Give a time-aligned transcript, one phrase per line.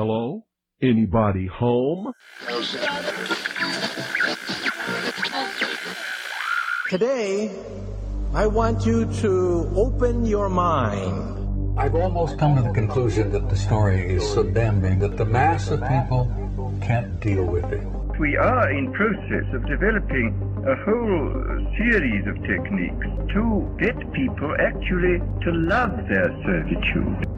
[0.00, 0.46] Hello?
[0.80, 2.14] Anybody home?
[6.88, 7.50] Today,
[8.32, 11.78] I want you to open your mind.
[11.78, 15.70] I've almost come to the conclusion that the story is so damning that the mass
[15.70, 16.32] of people
[16.80, 17.86] can't deal with it.
[18.18, 20.32] We are in process of developing
[20.64, 21.28] a whole
[21.76, 27.29] series of techniques to get people actually to love their servitude.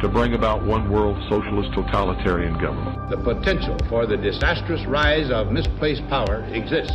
[0.00, 3.10] to bring about one world socialist totalitarian government.
[3.10, 6.94] The potential for the disastrous rise of misplaced power exists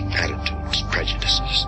[0.13, 1.67] attitudes, prejudices,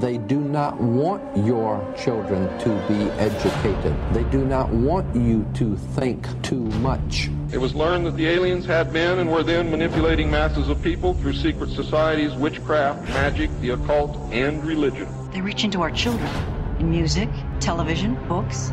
[0.00, 3.94] They do not want your children to be educated.
[4.12, 7.30] They do not want you to think too much.
[7.52, 11.14] It was learned that the aliens had been and were then manipulating masses of people
[11.14, 15.06] through secret societies, witchcraft, magic, the occult, and religion.
[15.30, 16.28] They reach into our children
[16.80, 17.28] in music,
[17.60, 18.72] television, books.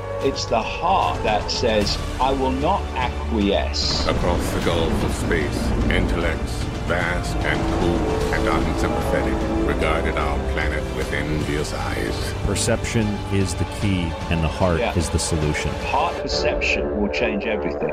[0.23, 4.05] It's the heart that says, I will not acquiesce.
[4.07, 6.51] Across the gulf of space, intellects,
[6.85, 12.33] vast and cool and unsympathetic, regarded our planet with envious eyes.
[12.45, 14.93] Perception is the key, and the heart Yeah.
[14.93, 15.71] is the solution.
[15.85, 17.91] Heart perception will change everything.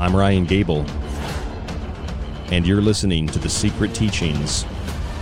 [0.00, 0.86] I'm Ryan Gable,
[2.52, 4.64] and you're listening to The Secret Teachings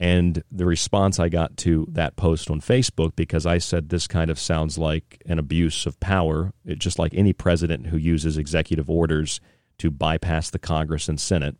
[0.00, 4.30] And the response I got to that post on Facebook, because I said this kind
[4.30, 8.88] of sounds like an abuse of power, it, just like any president who uses executive
[8.88, 9.40] orders
[9.78, 11.56] to bypass the Congress and Senate,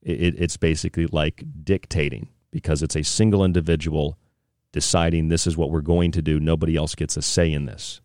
[0.00, 4.18] it, it's basically like dictating because it's a single individual
[4.72, 6.40] deciding this is what we're going to do.
[6.40, 8.00] Nobody else gets a say in this.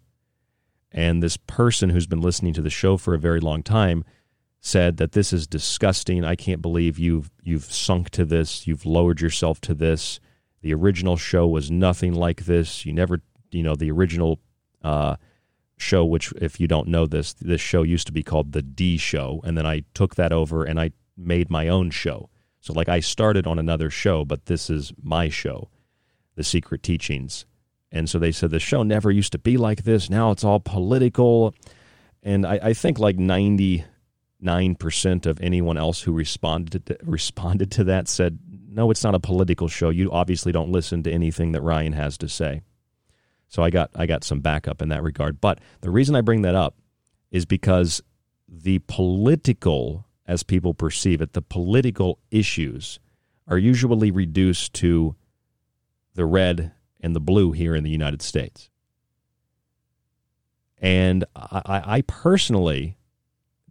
[0.92, 4.04] And this person who's been listening to the show for a very long time
[4.66, 6.26] said that this is disgusting.
[6.26, 8.66] I can't believe you've you've sunk to this.
[8.66, 10.20] You've lowered yourself to this.
[10.62, 12.84] The original show was nothing like this.
[12.84, 13.22] You never,
[13.52, 14.40] you know, the original
[14.82, 15.18] uh,
[15.78, 18.98] show, which if you don't know this, this show used to be called the D
[18.98, 22.32] Show, and then I took that over and I made my own show.
[22.60, 25.70] So like I started on another show, but this is my show
[26.34, 27.46] the secret teachings.
[27.92, 30.10] And so they said the show never used to be like this.
[30.10, 31.54] Now it's all political.
[32.24, 33.18] And I, I think like
[34.46, 38.40] 99% of anyone else who responded to, responded to that said,
[38.70, 39.90] no, it's not a political show.
[39.90, 42.62] You obviously don't listen to anything that Ryan has to say.
[43.48, 45.40] So I got I got some backup in that regard.
[45.40, 46.76] But the reason I bring that up
[47.32, 48.02] is because
[48.48, 53.00] the political, as people perceive it, the political issues
[53.48, 55.16] are usually reduced to
[56.16, 58.70] the red and the blue here in the United States.
[60.80, 62.98] And I, I personally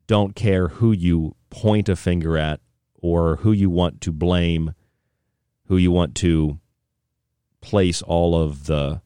[0.06, 2.60] don't care who you point a finger at
[2.94, 4.74] or who you want to blame,
[5.66, 6.58] who you want to
[7.60, 9.00] place all of the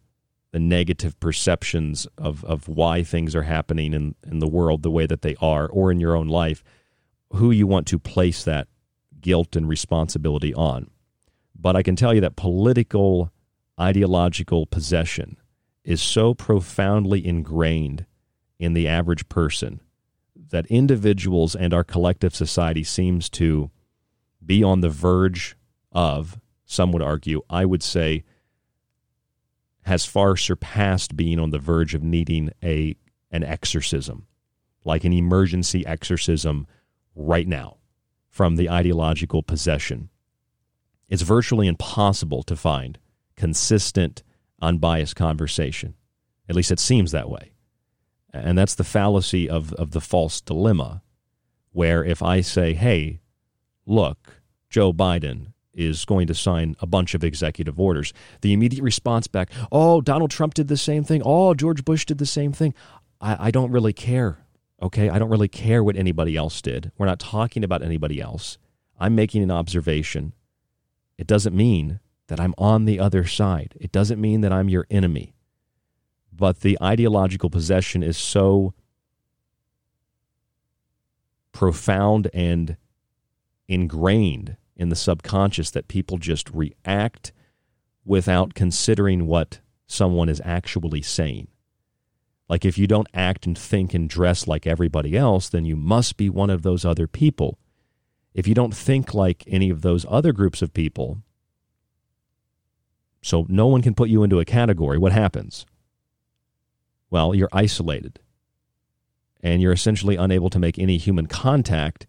[0.51, 5.07] the negative perceptions of, of why things are happening in, in the world the way
[5.07, 6.65] that they are or in your own life,
[7.35, 8.67] who you want to place that
[9.21, 10.91] guilt and responsibility on.
[11.55, 13.31] But I can tell you that political
[13.79, 15.37] ideological possession
[15.85, 18.07] is so profoundly ingrained
[18.59, 19.81] in the average person
[20.51, 23.71] that individuals and our collective society seems to
[24.45, 25.57] be on the verge
[25.93, 28.25] of, some would argue, I would say,
[29.83, 32.97] has far surpassed being on the verge of needing a
[33.31, 34.27] an exorcism,
[34.85, 36.67] like an emergency exorcism
[37.15, 37.77] right now
[38.29, 40.09] from the ideological possession.
[41.09, 42.99] It's virtually impossible to find
[43.37, 44.23] consistent,
[44.61, 45.95] unbiased conversation.
[46.49, 47.53] At least it seems that way.
[48.33, 51.03] And that's the fallacy of, of the false dilemma,
[51.73, 53.21] where if I say, hey,
[53.87, 59.29] look, Joe Biden is going to sign a bunch of executive orders, the immediate response
[59.29, 61.23] back, oh, Donald Trump did the same thing.
[61.25, 62.75] Oh, George Bush did the same thing.
[63.21, 64.39] I, I don't really care.
[64.83, 65.09] Okay.
[65.09, 66.93] I don't really care what anybody else did.
[66.99, 68.59] We're not talking about anybody else.
[69.01, 70.35] I'm making an observation.
[71.17, 73.75] It doesn't mean that I'm on the other side.
[73.81, 75.35] It doesn't mean that I'm your enemy.
[76.39, 78.73] But the ideological possession is so
[81.53, 82.77] profound and
[83.67, 87.33] ingrained in the subconscious that people just react
[88.05, 91.49] without considering what someone is actually saying.
[92.49, 96.17] Like if you don't act and think and dress like everybody else, then you must
[96.17, 97.59] be one of those other people.
[98.33, 101.19] If you don't think like any of those other groups of people,
[103.21, 104.97] so no one can put you into a category.
[104.97, 105.67] What happens?
[107.11, 108.21] Well, you're isolated
[109.41, 112.07] and you're essentially unable to make any human contact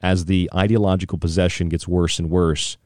[0.00, 2.76] as the ideological possession gets worse and worse,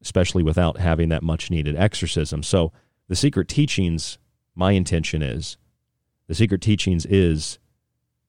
[0.00, 2.42] especially without having that much needed exorcism.
[2.42, 2.72] So,
[3.08, 4.18] the secret teachings,
[4.54, 5.56] my intention is,
[6.28, 7.58] the secret teachings is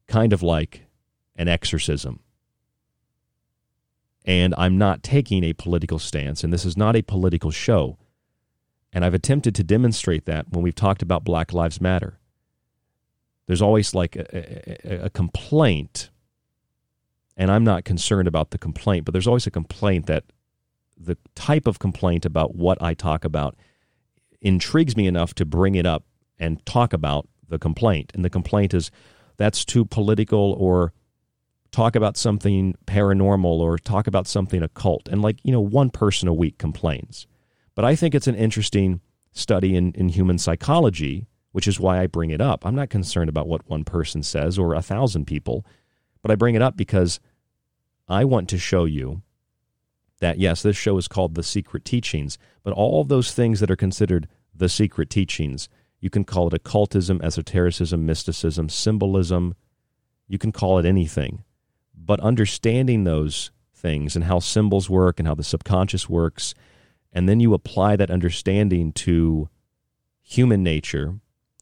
[0.08, 0.86] kind of like
[1.36, 2.20] an exorcism
[4.28, 7.98] and I'm not taking a political stance, and this is not a political show.
[8.94, 12.20] And I've attempted to demonstrate that when we've talked about Black Lives Matter.
[13.46, 16.10] There's always like a, a, a complaint,
[17.38, 20.26] and I'm not concerned about the complaint, but there's always a complaint that
[20.98, 23.56] the type of complaint about what I talk about
[24.42, 26.04] intrigues me enough to bring it up
[26.40, 28.12] and talk about the complaint.
[28.14, 28.92] And the complaint is
[29.38, 30.94] that's too political or
[31.72, 35.08] talk about something paranormal or talk about something occult.
[35.08, 37.28] And like, you know, one person a week complains.
[37.78, 39.02] But I think it's an interesting
[39.34, 42.66] study in, in human psychology, which is why I bring it up.
[42.66, 45.64] I'm not concerned about what one person says or a thousand people,
[46.24, 47.20] but I bring it up because
[48.08, 49.22] I want to show you
[50.22, 53.70] that, yes, this show is called The Secret Teachings, but all of those things that
[53.70, 55.70] are considered the secret teachings,
[56.00, 59.54] you can call it occultism, esotericism, mysticism, symbolism,
[60.28, 61.44] you can call it anything.
[61.96, 66.56] But understanding those things and how symbols work and how the subconscious works,
[67.18, 69.50] and then you apply that understanding to
[70.22, 71.16] human nature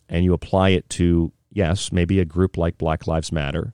[0.09, 3.73] and you apply it to, yes, maybe a group like Black Lives Matter.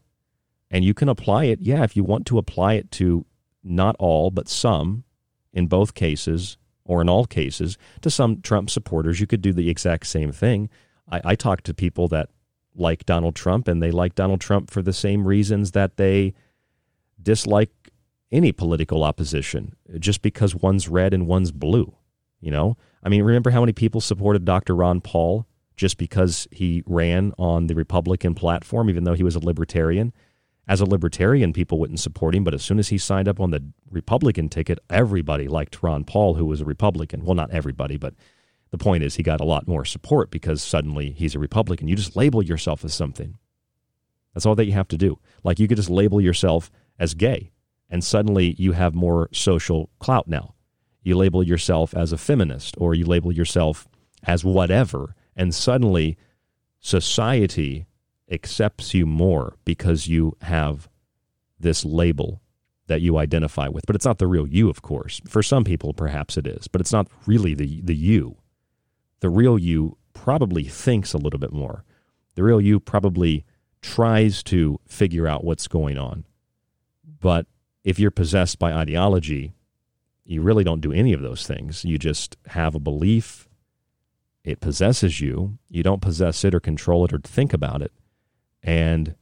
[0.69, 3.25] And you can apply it, yeah, if you want to apply it to
[3.63, 5.05] not all, but some,
[5.53, 9.67] in both cases, or in all cases, to some Trump supporters, you could do the
[9.67, 10.69] exact same thing.
[11.11, 12.29] I, I talk to people that
[12.75, 16.35] like Donald Trump, and they like Donald Trump for the same reasons that they
[17.19, 17.71] dislike
[18.31, 21.95] any political opposition, just because one's red and one's blue.
[22.39, 24.75] You know, I mean, remember how many people supported Dr.
[24.75, 25.45] Ron Paul
[25.75, 30.11] just because he ran on the Republican platform, even though he was a libertarian?
[30.71, 32.45] as a libertarian, people wouldn't support him.
[32.45, 36.35] But as soon as he signed up on the Republican ticket, everybody liked Ron Paul,
[36.35, 37.25] who was a Republican.
[37.25, 38.13] Well, not everybody, but
[38.69, 41.89] the point is he got a lot more support because suddenly he's a Republican.
[41.89, 43.38] You just label yourself as something.
[44.33, 45.19] That's all that you have to do.
[45.43, 47.51] Like you could just label yourself as gay,
[47.91, 50.55] and suddenly you have more social clout now.
[51.03, 53.88] You label yourself as a feminist, or you label yourself
[54.24, 56.17] as whatever, and suddenly
[56.79, 57.86] society
[58.31, 60.88] accepts you more because you have
[61.60, 62.41] this label
[62.88, 63.86] that you identify with.
[63.86, 65.21] But it's not the real you, of course.
[65.27, 68.38] For some people, perhaps it is, but it's not really the, the you.
[69.19, 71.83] The real you probably thinks a little bit more.
[72.36, 73.45] The real you probably
[73.81, 76.25] tries to figure out what's going on.
[77.19, 77.45] But
[77.83, 79.53] if you're possessed by ideology,
[80.23, 81.83] you really don't do any of those things.
[81.83, 83.50] You just have a belief,
[84.43, 85.57] it possesses you.
[85.69, 87.91] You don't possess it or control it or think about it
[88.63, 89.15] and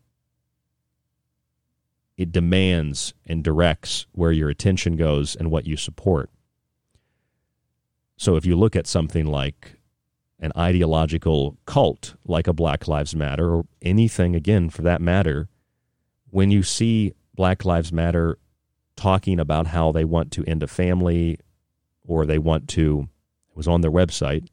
[2.18, 6.30] it demands and directs where your attention goes and what you support.
[8.18, 9.80] So if you look at something like
[10.40, 15.48] an ideological cult like a Black Lives Matter or anything again for that matter,
[16.30, 18.38] when you see Black Lives Matter
[19.00, 21.40] talking about how they want to end a family
[22.06, 23.08] or they want to
[23.50, 24.48] it was on their website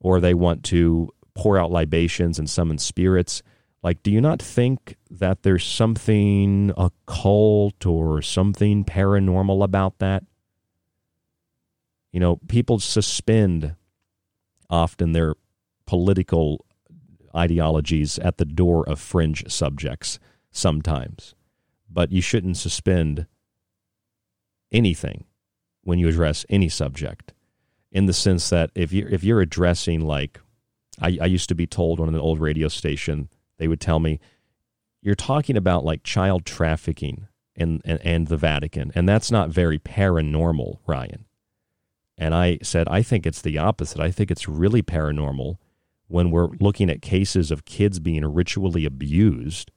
[0.00, 3.42] or they want to pour out libations and summon spirits
[3.84, 10.24] like, do you not think that there's something occult or something paranormal about that?
[12.10, 13.76] You know, people suspend
[14.70, 15.34] often their
[15.84, 16.64] political
[17.36, 20.18] ideologies at the door of fringe subjects
[20.50, 21.34] sometimes,
[21.90, 23.26] but you shouldn't suspend
[24.72, 25.24] anything
[25.82, 27.32] when you address any subject
[27.92, 30.40] in the sense that if you're, if you're addressing like
[31.00, 33.28] I, I used to be told on an old radio station
[33.58, 34.20] they would tell me,
[35.00, 39.78] you're talking about like child trafficking and, and, and the Vatican, and that's not very
[39.78, 41.26] paranormal, Ryan.
[42.16, 44.00] And I said, I think it's the opposite.
[44.00, 45.58] I think it's really paranormal
[46.08, 49.70] when we're looking at cases of kids being ritually abused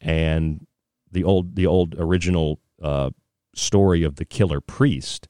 [0.00, 0.66] and
[1.10, 3.10] the old the old original uh,
[3.54, 5.28] story of the killer priest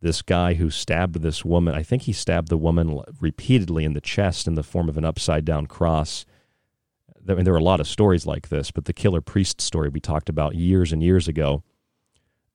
[0.00, 4.00] this guy who stabbed this woman i think he stabbed the woman repeatedly in the
[4.00, 6.24] chest in the form of an upside down cross
[7.28, 9.88] I mean, there are a lot of stories like this, but the killer priest story
[9.88, 11.62] we talked about years and years ago,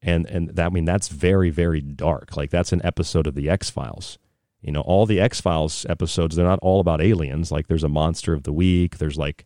[0.01, 2.35] and and that I mean that's very very dark.
[2.37, 4.17] Like that's an episode of the X Files.
[4.61, 7.51] You know, all the X Files episodes they're not all about aliens.
[7.51, 8.97] Like there's a monster of the week.
[8.97, 9.45] There's like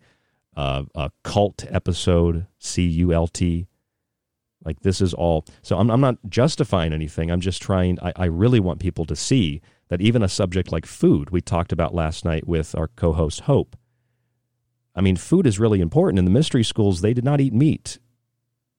[0.55, 3.67] uh, a cult episode, C U L T.
[4.65, 5.45] Like this is all.
[5.61, 7.31] So I'm I'm not justifying anything.
[7.31, 7.99] I'm just trying.
[8.01, 11.71] I, I really want people to see that even a subject like food we talked
[11.71, 13.77] about last night with our co-host Hope
[14.95, 16.19] I mean, food is really important.
[16.19, 17.99] In the mystery schools, they did not eat meat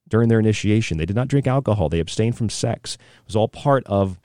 [0.08, 0.96] during their initiation.
[0.96, 1.88] They did not drink alcohol.
[1.88, 2.94] They abstained from sex.
[2.94, 4.18] It was all part of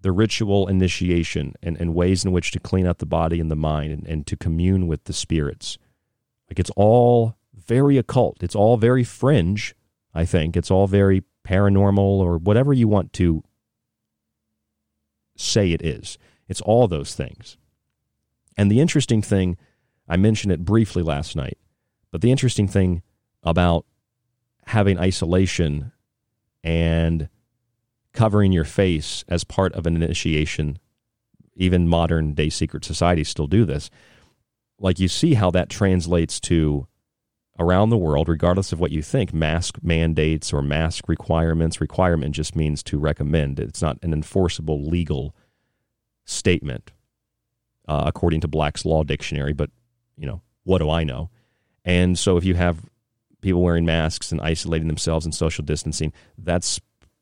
[0.00, 3.56] the ritual initiation and, and ways in which to clean out the body and the
[3.56, 5.76] mind and, and to commune with the spirits.
[6.48, 8.42] Like it's all very occult.
[8.42, 9.74] It's all very fringe,
[10.18, 10.56] I think.
[10.56, 13.44] It's all very paranormal or whatever you want to
[15.36, 16.18] say it is.
[16.48, 17.56] It's all those things.
[18.56, 19.56] And the interesting thing,
[20.08, 21.56] I mentioned it briefly last night,
[22.10, 23.02] but the interesting thing
[23.44, 23.86] about
[24.66, 25.92] having isolation
[26.64, 27.28] and
[28.12, 30.80] covering your face as part of an initiation,
[31.54, 33.88] even modern day secret societies still do this.
[34.80, 36.88] Like you see how that translates to
[37.58, 41.80] around the world, regardless of what you think, mask mandates or mask requirements.
[41.80, 43.58] Requirement just means to recommend.
[43.58, 45.34] It's not an enforceable legal
[46.24, 46.92] statement,
[47.88, 49.52] uh, according to Black's Law Dictionary.
[49.52, 49.70] But
[50.16, 51.30] you know, what do I know?
[51.84, 52.84] And so, if you have
[53.40, 56.80] people wearing masks and isolating themselves and social distancing, that's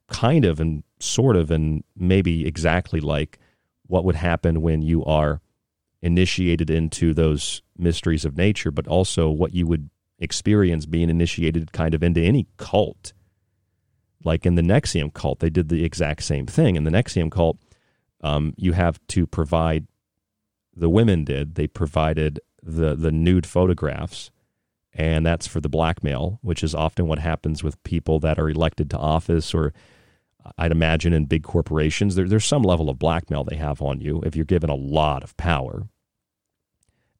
[0.08, 3.38] kind of and sort of and maybe exactly like
[3.86, 5.40] what would happen when you are
[6.02, 11.94] initiated into those mysteries of nature, but also what you would experience being initiated kind
[11.94, 13.12] of into any cult.
[14.24, 16.76] Like in the NXIVM cult, they did the exact same thing.
[16.76, 17.58] In the NXIVM cult,
[18.22, 19.86] um, you have to provide,
[20.74, 24.30] the women did, they provided the, the nude photographs,
[24.92, 28.90] and that's for the blackmail, which is often what happens with people that are elected
[28.90, 29.72] to office or
[30.58, 34.22] I'd imagine in big corporations, there, there's some level of blackmail they have on you
[34.24, 35.88] if you're given a lot of power.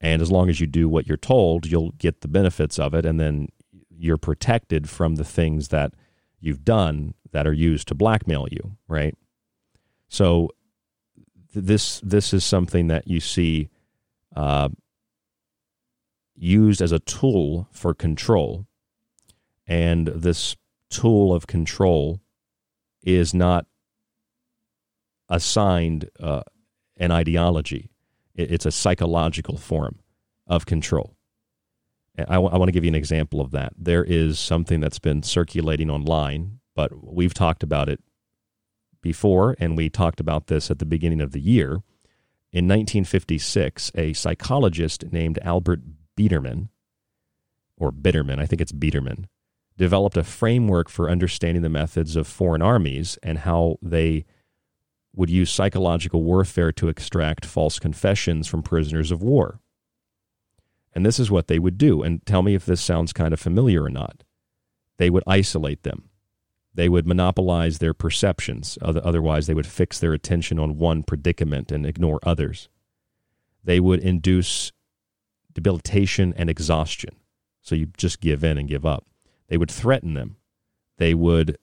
[0.00, 3.07] And as long as you do what you're told, you'll get the benefits of it.
[3.07, 3.49] And then
[3.88, 5.95] you're protected from the things that
[6.41, 9.15] you've done that are used to blackmail you, right?
[10.09, 10.50] So
[11.55, 13.71] this this is something that you see
[14.35, 14.69] uh,
[16.35, 18.67] used as a tool for control,
[19.67, 20.57] and this
[20.91, 22.21] tool of control
[23.03, 23.67] is not
[25.29, 26.43] assigned uh,
[26.97, 27.91] an ideology.
[28.37, 29.99] It's a psychological form
[30.47, 31.16] of control.
[32.19, 33.73] I, w- I want to give you an example of that.
[33.76, 38.00] There is something that's been circulating online, but we've talked about it
[39.02, 41.82] before, and we talked about this at the beginning of the year.
[42.52, 45.80] In 1956, a psychologist named Albert
[46.17, 46.69] Biderman,
[47.76, 49.26] or Bitterman, I think it's Biderman,
[49.76, 54.25] developed a framework for understanding the methods of foreign armies and how they
[55.17, 59.61] would use psychological warfare to extract false confessions from prisoners of war.
[60.95, 62.02] And this is what they would do.
[62.02, 64.23] And tell me if this sounds kind of familiar or not.
[64.99, 66.11] They would isolate them.
[66.73, 68.79] They would monopolize their perceptions.
[68.83, 72.69] Otherwise, they would fix their attention on one predicament and ignore others.
[73.65, 74.73] They would induce
[75.52, 77.17] debilitation and exhaustion.
[77.63, 79.07] So you just give in and give up.
[79.49, 80.37] They would threaten them.
[80.99, 81.57] They would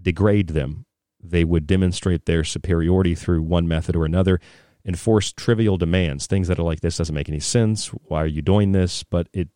[0.00, 0.86] degrade them.
[1.24, 4.40] They would demonstrate their superiority through one method or another,
[4.84, 7.88] enforce trivial demands, things that are like, this doesn't make any sense.
[7.88, 9.02] Why are you doing this?
[9.02, 9.48] But it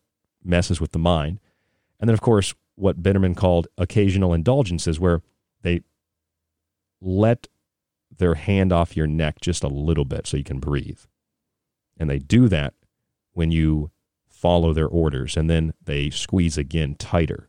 [0.43, 1.39] messes with the mind.
[1.99, 5.21] And then, of course, what Bitterman called occasional indulgences, where
[5.61, 5.81] they
[7.01, 7.47] let
[8.17, 11.01] their hand off your neck just a little bit so you can breathe.
[11.97, 12.73] And they do that
[13.33, 13.91] when you
[14.27, 17.48] follow their orders, and then they squeeze again tighter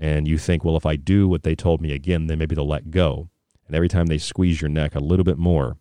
[0.00, 2.66] and you think, well, if I do what they told me again, then maybe they'll
[2.66, 3.28] let go.
[3.66, 5.76] And every time they squeeze your neck a little bit more,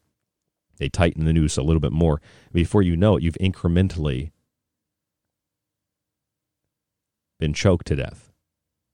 [0.78, 2.22] they tighten the noose a little bit more.
[2.52, 4.32] Before you know it, you've incrementally
[7.40, 8.34] been choked to death,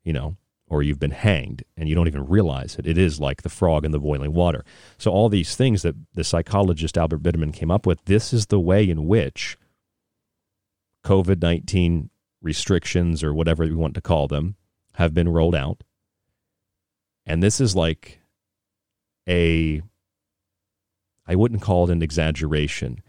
[0.04, 2.86] you know, or you've been hanged and you don't even realize it.
[2.86, 4.64] It is like the frog in the boiling water.
[5.00, 8.60] So, all these things that the psychologist Albert Bitterman came up with, this is the
[8.60, 9.58] way in which
[11.04, 12.12] COVID 19
[12.42, 14.56] restrictions, or whatever we want to call them,
[14.96, 15.84] have been rolled out.
[17.26, 18.20] And this is like
[19.28, 19.82] a
[21.28, 23.02] I wouldn't call it an exaggeration,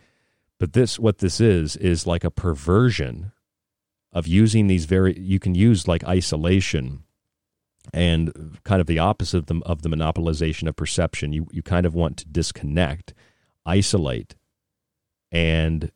[0.59, 3.33] but this what this is is like a perversion
[4.13, 7.05] of using these very you can use like isolation
[7.93, 11.33] and kind of the opposite of the, of the monopolization of perception.
[11.33, 13.13] You you kind of want to disconnect,
[13.65, 14.35] isolate,
[15.31, 15.93] and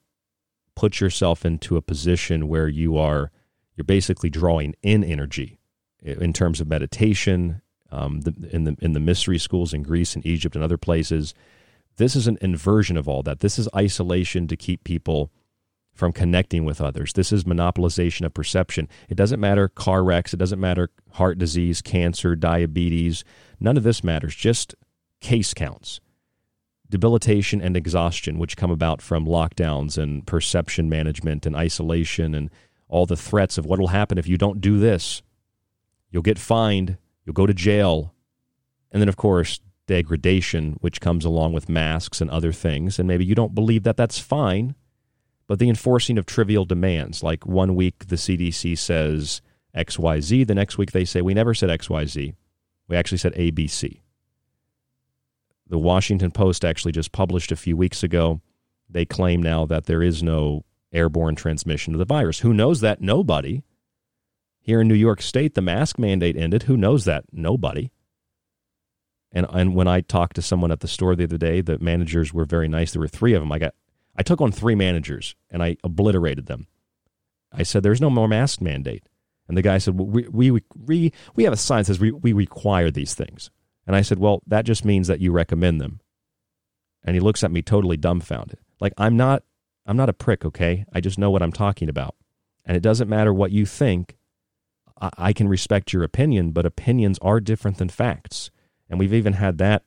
[0.77, 3.33] put yourself into a position where you are
[3.77, 5.60] you're basically drawing in energy
[6.03, 10.25] in terms of meditation, um, the, in the in the mystery schools in Greece and
[10.25, 11.35] Egypt and other places.
[11.97, 13.41] This is an inversion of all that.
[13.41, 15.31] This is isolation to keep people
[15.93, 17.13] from connecting with others.
[17.13, 18.89] This is monopolization of perception.
[19.09, 20.33] It doesn't matter car wrecks.
[20.33, 23.23] It doesn't matter heart disease, cancer, diabetes.
[23.59, 24.35] None of this matters.
[24.35, 24.75] Just
[25.21, 26.01] case counts.
[26.89, 32.51] Debilitation and exhaustion, which come about from lockdowns and perception management and isolation and
[32.89, 35.23] all the threats of what will happen if you don't do this.
[36.11, 38.15] You'll get fined, you'll go to jail.
[38.93, 42.99] And then, of course, degradation, which comes along with masks and other things.
[42.99, 44.75] And maybe you don't believe that that's fine,
[45.47, 49.43] but the enforcing of trivial demands, like one week the CDC says
[49.77, 52.35] XYZ, the next week they say, we never said XYZ.
[52.87, 54.01] We actually said ABC.
[55.69, 58.41] The Washington Post actually just published a few weeks ago.
[58.89, 62.41] They claim now that there is no airborne transmission of the virus.
[62.41, 63.01] Who knows that?
[63.01, 63.63] Nobody.
[64.61, 66.65] Here in New York State, the mask mandate ended.
[66.65, 67.25] Who knows that?
[67.33, 67.91] Nobody.
[69.33, 72.35] And and when I talked to someone at the store the other day, the managers
[72.35, 72.93] were very nice.
[72.93, 73.53] There were three of them.
[73.53, 73.75] I got
[74.17, 76.67] I took on three managers and I obliterated them.
[77.53, 79.05] I said, "There's no more mask mandate."
[79.51, 82.13] And the guy said, well, we, we, we, we have a sign that says we,
[82.13, 83.51] we require these things.
[83.85, 85.99] And I said, well, that just means that you recommend them.
[87.03, 88.61] And he looks at me totally dumbfounded.
[88.79, 89.43] Like, I'm not,
[89.87, 90.85] I'm not a prick, okay?
[90.93, 92.15] I just know what I'm talking about.
[92.65, 94.17] And it doesn't matter what you think.
[95.01, 98.51] I, can respect your opinion, but opinions are different than facts.
[98.89, 99.85] And we've even had that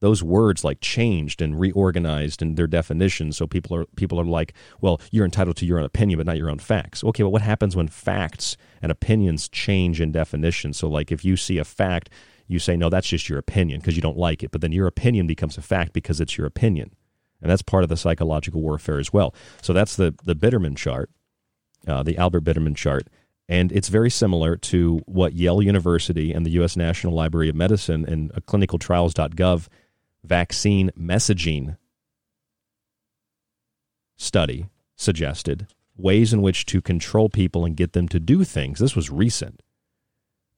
[0.00, 4.52] those words like changed and reorganized in their definitions so people are people are like
[4.80, 7.02] well you're entitled to your own opinion but not your own facts.
[7.02, 10.72] Okay well what happens when facts and opinions change in definition?
[10.72, 12.10] So like if you see a fact
[12.46, 14.50] you say no that's just your opinion because you don't like it.
[14.50, 16.94] But then your opinion becomes a fact because it's your opinion.
[17.40, 19.34] And that's part of the psychological warfare as well.
[19.62, 21.10] So that's the the bitterman chart
[21.86, 23.08] uh, the albert bitterman chart
[23.48, 26.76] and it's very similar to what Yale University and the U.S.
[26.76, 29.68] National Library of Medicine and clinicaltrials.gov
[30.24, 31.76] vaccine messaging
[34.16, 38.78] study suggested ways in which to control people and get them to do things.
[38.78, 39.62] This was recent,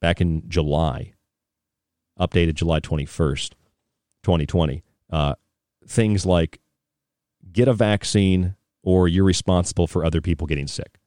[0.01, 1.13] back in July,
[2.19, 3.53] updated July 21st,
[4.23, 4.83] 2020.
[5.11, 5.35] Uh,
[5.87, 6.61] things like
[7.53, 10.99] get a vaccine or you're responsible for other people getting sick.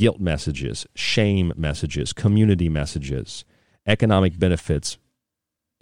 [0.00, 3.44] Guilt messages, shame messages, community messages,
[3.86, 4.96] economic benefits,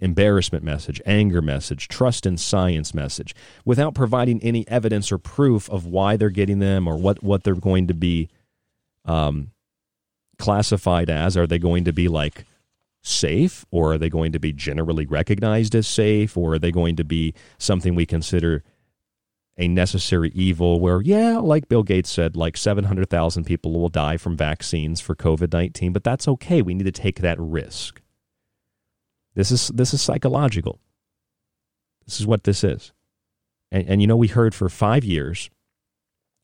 [0.01, 5.85] embarrassment message, anger message, trust in science message, without providing any evidence or proof of
[5.85, 8.27] why they're getting them or what, what they're going to be
[9.05, 9.51] um,
[10.37, 11.37] classified as.
[11.37, 12.43] Are they going to be like
[13.01, 16.97] safe or are they going to be generally recognized as safe or are they going
[16.97, 18.65] to be something we consider
[19.59, 24.37] a necessary evil where, yeah, like Bill Gates said, like 700,000 people will die from
[24.37, 26.61] vaccines for COVID 19, but that's okay.
[26.61, 28.01] We need to take that risk.
[29.35, 30.79] This is this is psychological.
[32.05, 32.93] This is what this is.
[33.71, 35.49] And, and you know, we heard for five years,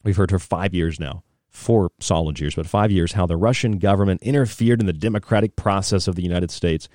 [0.04, 3.80] we've heard for five years now, four solid years, but five years, how the Russian
[3.80, 6.88] government interfered in the democratic process of the United States.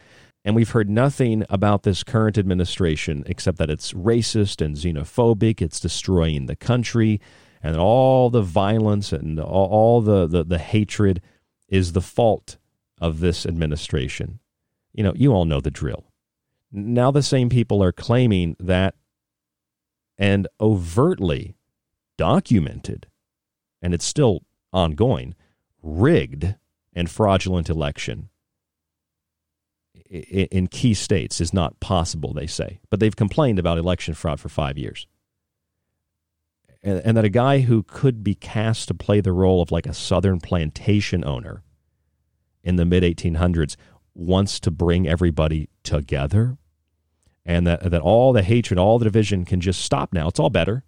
[0.45, 5.81] And we've heard nothing about this current administration except that it's racist and xenophobic, it's
[5.81, 7.21] destroying the country,
[7.63, 11.21] and all the violence and all, all the, the, the hatred
[11.69, 12.57] is the fault
[13.01, 14.41] of this administration.
[14.93, 16.07] You know, you all know the drill.
[16.73, 18.95] Now the same people are claiming that
[20.17, 21.57] and overtly
[22.17, 23.07] documented,
[23.83, 25.35] and it's still ongoing,
[25.83, 26.55] rigged
[26.95, 28.31] and fraudulent election
[30.11, 32.81] in key states is not possible, they say.
[32.91, 35.07] But they've complained about election fraud for five years.
[36.83, 39.93] And, that a guy who could be cast to play the role of like a
[39.93, 41.63] southern plantation owner
[42.65, 43.77] in the mid 1800s
[44.15, 46.57] wants to bring everybody together
[47.45, 50.29] and that, that all the hatred, all the division can just stop now.
[50.29, 50.85] It's all better.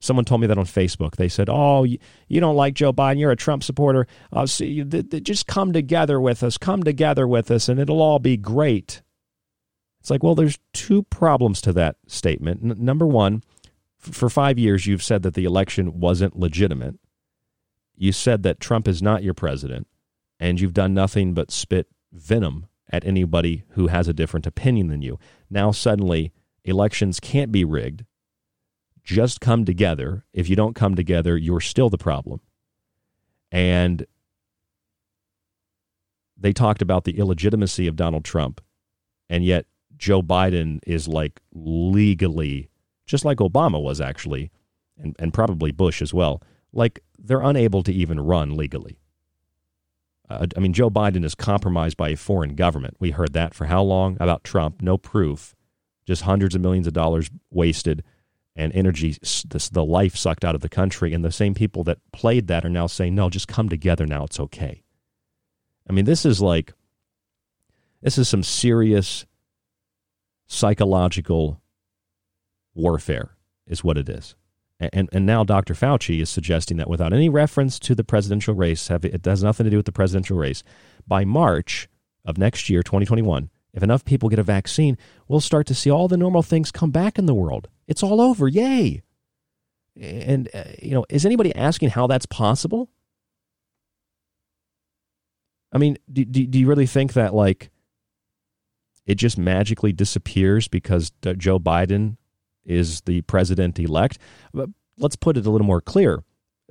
[0.00, 1.16] Someone told me that on Facebook.
[1.16, 1.98] They said, "Oh, you,
[2.40, 3.18] don't like Joe Biden.
[3.18, 4.06] You're a Trump supporter.
[4.32, 6.56] Uh, so you, th- th- just come together with us.
[6.56, 9.02] Come together with us, and it'll all be great."
[10.00, 12.62] It's like, well, there's two problems to that statement.
[12.64, 13.42] N- number one,
[14.02, 16.94] f- for five years, you've said that the election wasn't legitimate.
[17.94, 19.86] You said that Trump is not your president,
[20.38, 25.02] and you've done nothing but spit venom at anybody who has a different opinion than
[25.02, 25.18] you.
[25.50, 26.32] Now, suddenly,
[26.64, 28.04] elections can't be rigged.
[29.02, 30.24] Just come together.
[30.32, 32.40] If you don't come together, you're still the problem.
[33.50, 34.06] And
[36.36, 38.60] they talked about the illegitimacy of Donald Trump,
[39.28, 42.70] and yet Joe Biden is like legally,
[43.06, 44.50] just like Obama was actually,
[44.98, 48.98] and, and probably Bush as well, like they're unable to even run legally.
[50.28, 52.96] Uh, I mean, Joe Biden is compromised by a foreign government.
[53.00, 54.16] We heard that for how long?
[54.20, 55.54] About Trump, no proof,
[56.06, 58.02] just hundreds of millions of dollars wasted
[58.56, 61.14] and energy, the life sucked out of the country.
[61.14, 64.24] And the same people that played that are now saying, no, just come together now.
[64.24, 64.82] It's okay.
[65.88, 66.72] I mean, this is like,
[68.02, 69.24] this is some serious
[70.46, 71.60] psychological
[72.74, 73.36] warfare,
[73.66, 74.34] is what it is.
[74.80, 75.74] And, and now Dr.
[75.74, 79.64] Fauci is suggesting that without any reference to the presidential race, have, it has nothing
[79.64, 80.62] to do with the presidential race.
[81.06, 81.88] By March
[82.24, 86.08] of next year, 2021, if enough people get a vaccine, we'll start to see all
[86.08, 87.68] the normal things come back in the world.
[87.86, 88.48] It's all over.
[88.48, 89.02] Yay.
[90.00, 92.88] And, uh, you know, is anybody asking how that's possible?
[95.72, 97.70] I mean, do, do, do you really think that, like,
[99.06, 102.16] it just magically disappears because Joe Biden
[102.64, 104.18] is the president elect.
[104.52, 106.22] But let's put it a little more clear.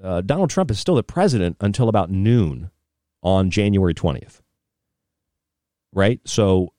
[0.01, 2.71] Uh, Donald Trump is still the president until about noon
[3.21, 4.39] on January 20th.
[5.91, 6.21] Right?
[6.25, 6.73] So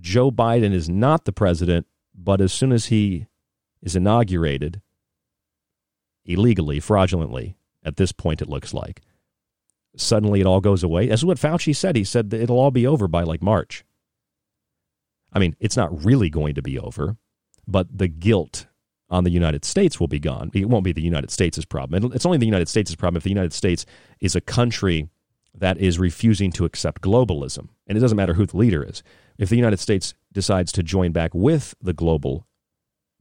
[0.00, 3.26] Joe Biden is not the president, but as soon as he
[3.82, 4.80] is inaugurated,
[6.24, 9.02] illegally, fraudulently, at this point, it looks like,
[9.96, 11.06] suddenly it all goes away.
[11.06, 11.96] That's what Fauci said.
[11.96, 13.84] He said it'll all be over by like March.
[15.32, 17.16] I mean, it's not really going to be over,
[17.66, 18.66] but the guilt
[19.08, 20.50] on the United States will be gone.
[20.54, 22.12] It won't be the United States' problem.
[22.12, 23.86] It's only the United States' problem if the United States
[24.20, 25.08] is a country
[25.54, 27.68] that is refusing to accept globalism.
[27.86, 29.02] And it doesn't matter who the leader is.
[29.40, 32.46] If the United States decides to join back with the global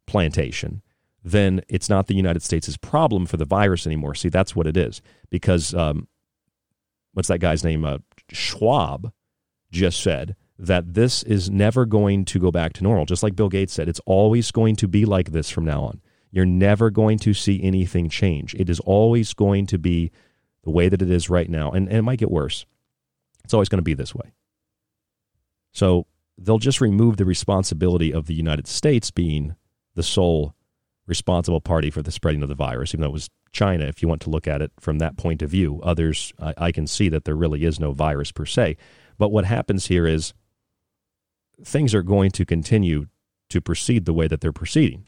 [0.06, 0.82] plantation,
[1.24, 4.16] then it's not the United States' problem for the virus anymore.
[4.16, 5.02] See, that's what it is.
[5.30, 6.10] Because um,
[7.14, 7.86] what's that guy's name?
[7.86, 8.00] Uh,
[8.34, 9.14] Schwab
[9.72, 13.06] just said that this is never going to go back to normal.
[13.06, 16.02] Just like Bill Gates said, it's always going to be like this from now on.
[16.32, 18.56] You're never going to see anything change.
[18.56, 20.12] It is always going to be
[20.64, 22.66] the way that it is right now, and, and it might get worse.
[23.46, 24.34] It's always going to be this way.
[25.72, 29.56] So they'll just remove the responsibility of the United States being
[29.96, 30.56] the sole
[31.06, 34.08] responsible party for the spreading of the virus, even though it was China, if you
[34.08, 35.82] want to look at it from that point of view.
[35.82, 38.78] Others, I, I can see that there really is no virus per se.
[39.18, 40.34] But what happens here is
[41.64, 43.08] things are going to continue
[43.50, 45.06] to proceed the way that they're proceeding.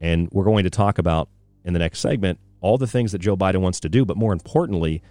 [0.00, 1.28] And we're going to talk about
[1.64, 4.32] in the next segment all the things that Joe Biden wants to do, but more
[4.32, 5.02] importantly,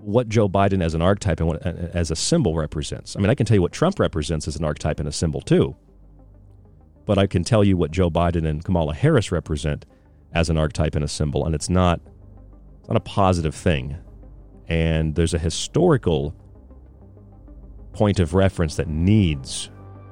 [0.00, 3.16] what Joe Biden as an archetype and what, as a symbol represents.
[3.16, 5.40] I mean, I can tell you what Trump represents as an archetype and a symbol
[5.40, 5.76] too,
[7.06, 9.86] but I can tell you what Joe Biden and Kamala Harris represent
[10.32, 12.00] as an archetype and a symbol, and it's not
[12.78, 13.96] it's not a positive thing.
[14.68, 16.34] And there's a historical
[17.92, 19.70] point of reference that needs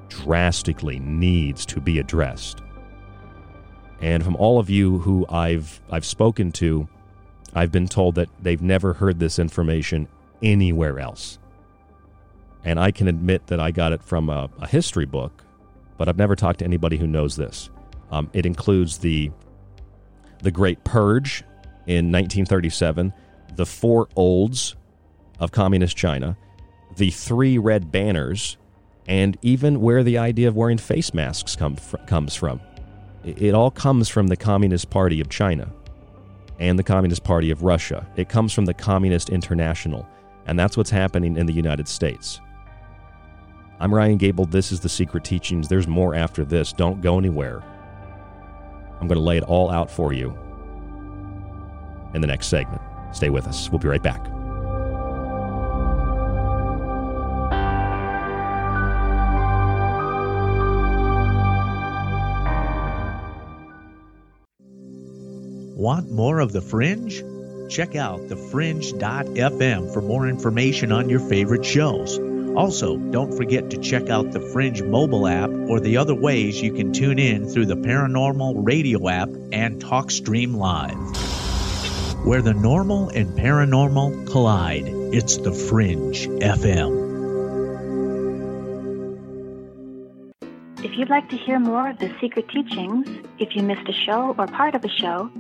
[0.09, 2.63] drastically needs to be addressed.
[4.01, 6.89] And from all of you who I've I've spoken to,
[7.59, 10.07] I've been told that they've never heard this information
[10.45, 11.41] anywhere else.
[12.65, 15.45] And I can admit that I got it from a, a history book,
[15.97, 17.69] but I've never talked to anybody who knows this.
[18.13, 19.33] Um, it includes the
[20.41, 21.43] the Great Purge
[21.89, 23.13] in 1937,
[23.57, 24.77] the four olds
[25.41, 26.37] of communist China,
[26.97, 28.57] the three red banners
[29.09, 32.61] and even where the idea of wearing face masks come fr- comes from.
[33.25, 35.73] It, it all comes from the Communist Party of China
[36.59, 38.07] and the Communist Party of Russia.
[38.17, 40.07] It comes from the Communist International,
[40.47, 42.41] and that's what's happening in the United States.
[43.81, 44.45] I'm Ryan Gable.
[44.45, 45.69] This is The Secret Teachings.
[45.69, 46.73] There's more after this.
[46.73, 47.63] Don't go anywhere.
[49.01, 50.37] I'm going to lay it all out for you
[52.15, 52.83] in the next segment.
[53.13, 53.71] Stay with us.
[53.71, 54.38] We'll be right back.
[65.79, 67.23] Want more of The Fringe?
[67.71, 72.19] Check out thefringe.fm for more information on your favorite shows.
[72.57, 76.73] Also, don't forget to check out the Fringe mobile app or the other ways you
[76.73, 80.97] can tune in through the Paranormal Radio app and TalkStream Live.
[82.27, 87.07] Where the normal and paranormal collide, it's the Fringe FM.
[90.83, 93.07] If you'd like to hear more of the secret teachings,
[93.39, 95.31] if you missed a show or part of a show,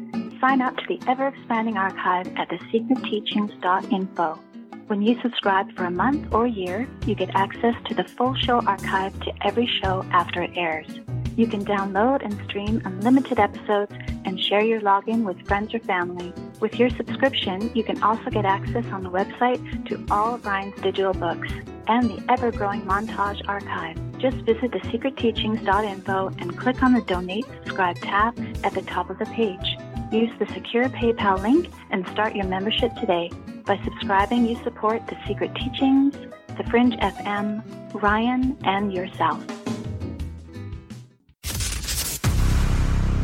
[0.41, 4.41] sign up to the ever expanding archive at thesecretteachings.info.
[4.87, 8.61] When you subscribe for a month or year, you get access to the full show
[8.61, 10.89] archive to every show after it airs.
[11.37, 13.93] You can download and stream unlimited episodes
[14.25, 16.33] and share your login with friends or family.
[16.61, 20.81] With your subscription, you can also get access on the website to all of Ryan's
[20.81, 21.53] digital books
[21.87, 23.97] and the ever growing montage archive.
[24.19, 29.27] Just visit thesecretteachings.info and click on the Donate Subscribe tab at the top of the
[29.27, 29.77] page.
[30.11, 33.31] Use the secure PayPal link and start your membership today.
[33.67, 36.15] By subscribing, you support The Secret Teachings,
[36.57, 39.45] The Fringe FM, Ryan, and yourself.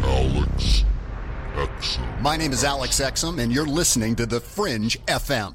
[0.03, 0.85] Alex
[1.55, 2.20] Exum.
[2.20, 5.55] My name is Alex Exum, and you're listening to The Fringe FM.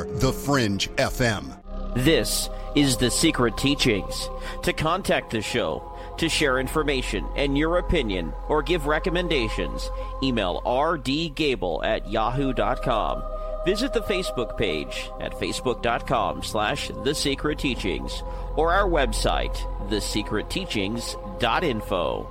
[0.05, 1.61] The Fringe FM.
[1.95, 4.29] This is The Secret Teachings.
[4.63, 5.83] To contact the show,
[6.17, 9.91] to share information and your opinion, or give recommendations,
[10.23, 13.23] email rdgable at yahoo.com.
[13.65, 18.23] Visit the Facebook page at facebook.com slash The Secret Teachings
[18.55, 19.55] or our website,
[19.89, 22.30] thesecretteachings.info.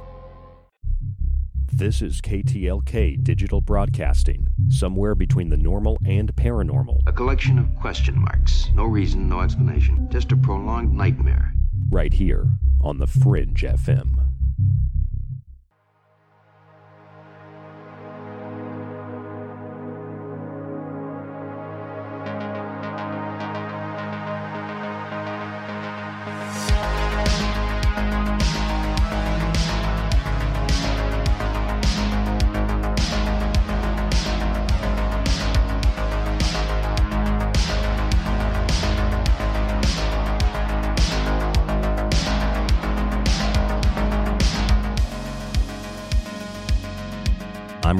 [1.81, 7.01] This is KTLK Digital Broadcasting, somewhere between the normal and paranormal.
[7.07, 8.69] A collection of question marks.
[8.75, 10.07] No reason, no explanation.
[10.11, 11.55] Just a prolonged nightmare.
[11.89, 12.51] Right here
[12.83, 14.30] on the Fringe FM.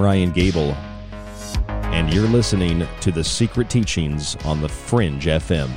[0.01, 0.73] Ryan Gable,
[1.69, 5.69] and you're listening to The Secret Teachings on the Fringe FM.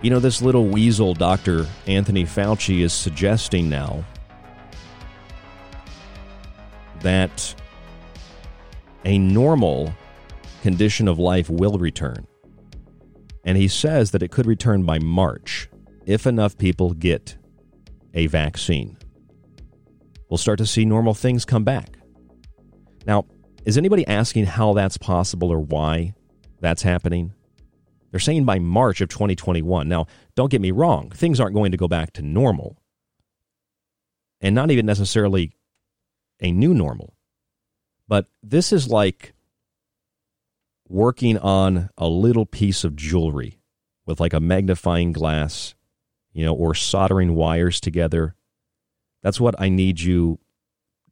[0.00, 1.66] You know, this little weasel, Dr.
[1.88, 4.04] Anthony Fauci, is suggesting now
[7.00, 7.52] that
[9.04, 9.92] a normal
[10.62, 12.28] condition of life will return.
[13.44, 15.68] And he says that it could return by March
[16.06, 17.36] if enough people get
[18.14, 18.97] a vaccine
[20.28, 21.98] we'll start to see normal things come back.
[23.06, 23.26] Now,
[23.64, 26.14] is anybody asking how that's possible or why
[26.60, 27.32] that's happening?
[28.10, 29.88] They're saying by March of 2021.
[29.88, 32.78] Now, don't get me wrong, things aren't going to go back to normal.
[34.40, 35.52] And not even necessarily
[36.40, 37.14] a new normal.
[38.06, 39.34] But this is like
[40.88, 43.60] working on a little piece of jewelry
[44.06, 45.74] with like a magnifying glass,
[46.32, 48.34] you know, or soldering wires together
[49.22, 50.38] that's what I need you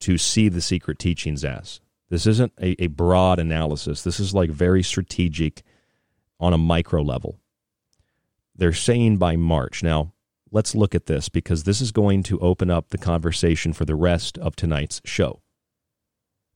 [0.00, 1.80] to see the secret teachings as.
[2.08, 4.02] This isn't a, a broad analysis.
[4.02, 5.62] This is like very strategic
[6.38, 7.40] on a micro level.
[8.54, 9.82] They're saying by March.
[9.82, 10.12] Now,
[10.50, 13.96] let's look at this because this is going to open up the conversation for the
[13.96, 15.42] rest of tonight's show.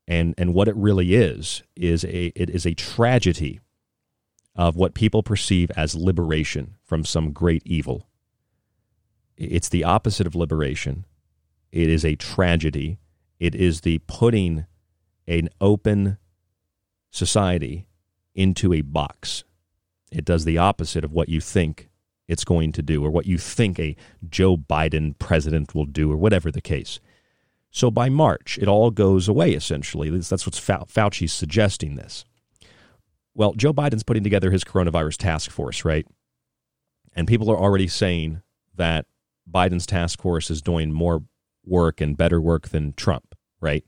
[0.07, 3.61] And and what it really is is a it is a tragedy
[4.57, 8.09] of what people perceive as liberation from some great evil.
[9.37, 11.05] It's the opposite of liberation.
[11.73, 12.99] It is a tragedy.
[13.39, 14.67] It is the putting
[15.27, 16.19] an open
[17.11, 17.87] society
[18.35, 19.45] into a box.
[20.11, 21.89] It does the opposite of what you think
[22.27, 23.97] it's going to do or what you think a
[24.29, 27.01] Joe Biden president will do or whatever the case.
[27.71, 30.11] So by March, it all goes away essentially.
[30.11, 32.25] That's what Fauci's suggesting this.
[33.35, 36.07] Well, Joe Biden's putting together his coronavirus task force, right?
[37.15, 38.43] And people are already saying
[38.77, 39.07] that
[39.51, 41.23] Biden's task force is doing more
[41.65, 43.85] work and better work than Trump, right?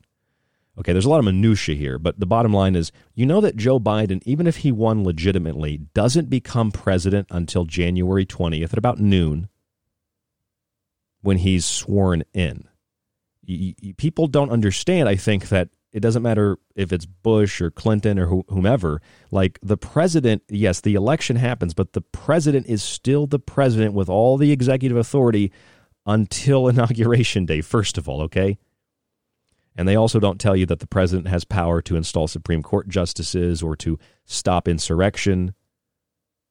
[0.77, 3.55] Okay, there's a lot of minutia here, but the bottom line is you know that
[3.55, 8.99] Joe Biden, even if he won legitimately, doesn't become president until January 20th at about
[8.99, 9.49] noon
[11.21, 12.67] when he's sworn in.
[13.97, 18.43] people don't understand, I think, that it doesn't matter if it's Bush or Clinton or
[18.49, 18.99] whomever.
[19.29, 24.09] Like the president, yes, the election happens, but the president is still the president with
[24.09, 25.51] all the executive authority
[26.05, 28.57] until inauguration day, first of all, okay?
[29.75, 32.87] And they also don't tell you that the president has power to install Supreme Court
[32.87, 35.55] justices or to stop insurrection.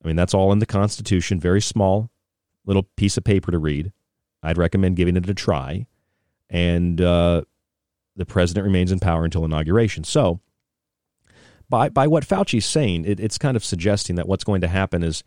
[0.03, 2.11] I mean, that's all in the Constitution, very small
[2.65, 3.93] little piece of paper to read.
[4.43, 5.87] I'd recommend giving it a try.
[6.51, 7.43] And uh,
[8.17, 10.05] the president remains in power until inauguration.
[10.05, 10.41] So,
[11.69, 15.03] by, by what Fauci's saying, it, it's kind of suggesting that what's going to happen
[15.03, 15.25] is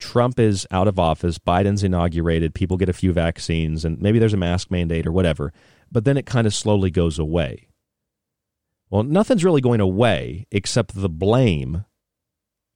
[0.00, 4.34] Trump is out of office, Biden's inaugurated, people get a few vaccines, and maybe there's
[4.34, 5.52] a mask mandate or whatever,
[5.92, 7.68] but then it kind of slowly goes away.
[8.90, 11.84] Well, nothing's really going away except the blame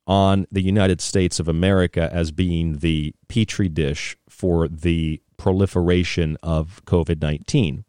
[0.07, 6.85] on the United States of America as being the petri dish for the proliferation of
[6.85, 7.85] COVID 19.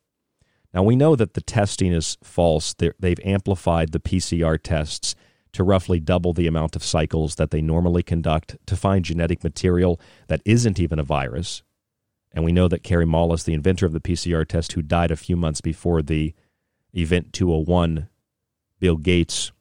[0.73, 2.73] Now, we know that the testing is false.
[2.73, 5.15] they have amplified the PCR tests
[5.55, 9.99] to roughly double the amount of cycles that they normally conduct to find genetic material
[10.27, 11.63] that isn't even a virus.
[12.33, 15.15] And we know that Kary Mullis, the inventor of the PCR test, who died a
[15.15, 16.33] few months before the
[16.93, 18.09] Event 201,
[18.79, 19.53] Bill Gates,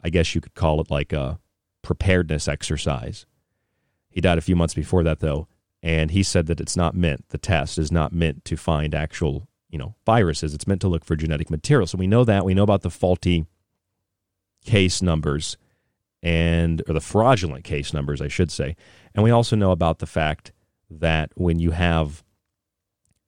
[0.00, 1.40] I guess you could call it like a
[1.82, 3.26] preparedness exercise.
[4.08, 5.48] He died a few months before that, though,
[5.82, 9.48] and he said that it's not meant, the test is not meant to find actual,
[9.68, 10.54] you know, viruses.
[10.54, 11.88] It's meant to look for genetic material.
[11.88, 12.44] So we know that.
[12.44, 13.46] We know about the faulty
[14.66, 15.56] case numbers
[16.22, 18.76] and or the fraudulent case numbers, I should say.
[19.14, 20.52] And we also know about the fact
[20.90, 22.24] that when you have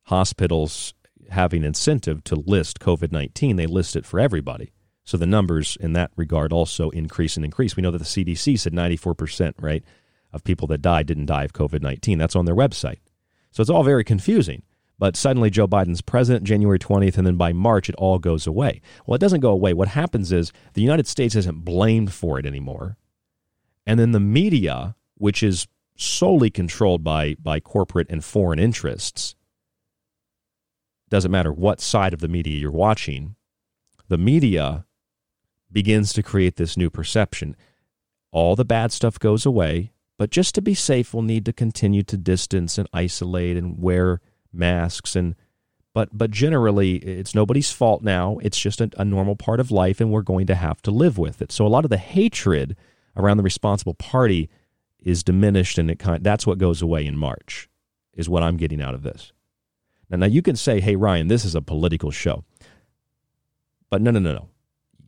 [0.04, 0.94] hospitals
[1.30, 4.72] having incentive to list COVID 19, they list it for everybody.
[5.04, 7.76] So the numbers in that regard also increase and increase.
[7.76, 9.82] We know that the CDC said 94%, right,
[10.32, 12.18] of people that died didn't die of COVID 19.
[12.18, 12.98] That's on their website.
[13.50, 14.62] So it's all very confusing.
[14.98, 18.80] But suddenly Joe Biden's president January 20th, and then by March it all goes away.
[19.06, 19.72] Well, it doesn't go away.
[19.72, 22.96] What happens is the United States isn't blamed for it anymore.
[23.86, 29.34] And then the media, which is solely controlled by, by corporate and foreign interests,
[31.08, 33.36] doesn't matter what side of the media you're watching,
[34.08, 34.84] the media
[35.70, 37.56] begins to create this new perception.
[38.30, 42.02] All the bad stuff goes away, but just to be safe, we'll need to continue
[42.02, 44.20] to distance and isolate and wear
[44.52, 45.34] masks and
[45.94, 48.38] but but generally it's nobody's fault now.
[48.42, 51.18] It's just a, a, normal part of life and we're going to have to live
[51.18, 51.50] with it.
[51.50, 52.76] So a lot of the hatred
[53.16, 54.48] around the responsible party
[55.00, 57.68] is diminished and it kind that's what goes away in march
[58.12, 59.32] is what i'm getting out of this.
[60.10, 62.44] Now now you can say hey ryan this is a political show.
[63.90, 64.48] But no no no no.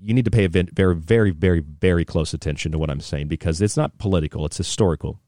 [0.03, 3.29] You need to pay a very very very very close attention to what i'm saying
[3.29, 5.21] because it's not political it's historical.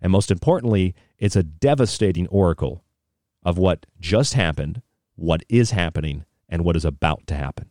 [0.00, 2.84] And most importantly it's a devastating oracle
[3.42, 4.82] of what just happened,
[5.16, 7.70] what is happening, and what is about to happen.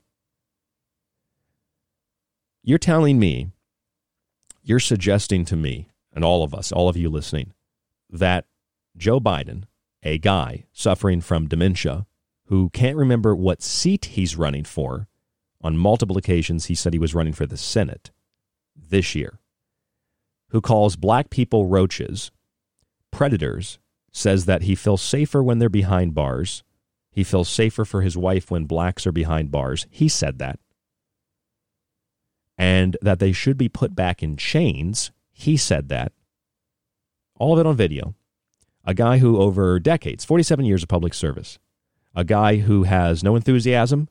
[2.63, 3.51] You're telling me,
[4.63, 7.53] you're suggesting to me, and all of us, all of you listening,
[8.09, 8.45] that
[8.97, 9.63] Joe Biden,
[10.03, 12.05] a guy suffering from dementia,
[12.45, 15.07] who can't remember what seat he's running for,
[15.61, 18.11] on multiple occasions he said he was running for the Senate
[18.75, 19.39] this year,
[20.49, 22.31] who calls black people roaches,
[23.11, 23.77] predators,
[24.11, 26.63] says that he feels safer when they're behind bars.
[27.11, 29.87] He feels safer for his wife when blacks are behind bars.
[29.89, 30.59] He said that.
[32.57, 35.11] And that they should be put back in chains.
[35.31, 36.11] He said that.
[37.39, 38.15] All of it on video.
[38.85, 41.59] A guy who, over decades, 47 years of public service,
[42.15, 44.09] a guy who has no enthusiasm,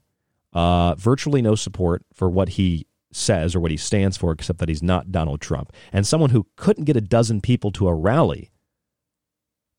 [0.52, 4.68] uh, virtually no support for what he says or what he stands for, except that
[4.68, 8.50] he's not Donald Trump, and someone who couldn't get a dozen people to a rally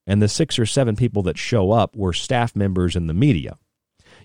[0.10, 3.60] and the six or seven people that show up were staff members in the media.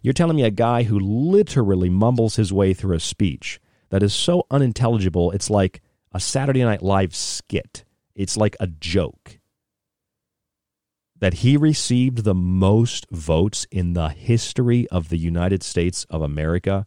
[0.00, 3.60] You're telling me a guy who literally mumbles his way through a speech
[3.90, 7.84] that is so unintelligible, it's like a Saturday Night Live skit.
[8.14, 9.38] It's like a joke.
[11.18, 16.86] That he received the most votes in the history of the United States of America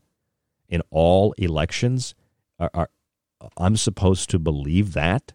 [0.68, 2.16] in all elections.
[2.60, 2.90] Are, are,
[3.58, 5.34] I'm supposed to believe that?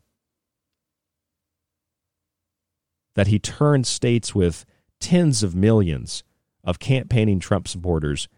[3.14, 4.64] That he turned states with
[5.00, 6.22] tens of millions
[6.64, 8.28] of campaigning Trump supporters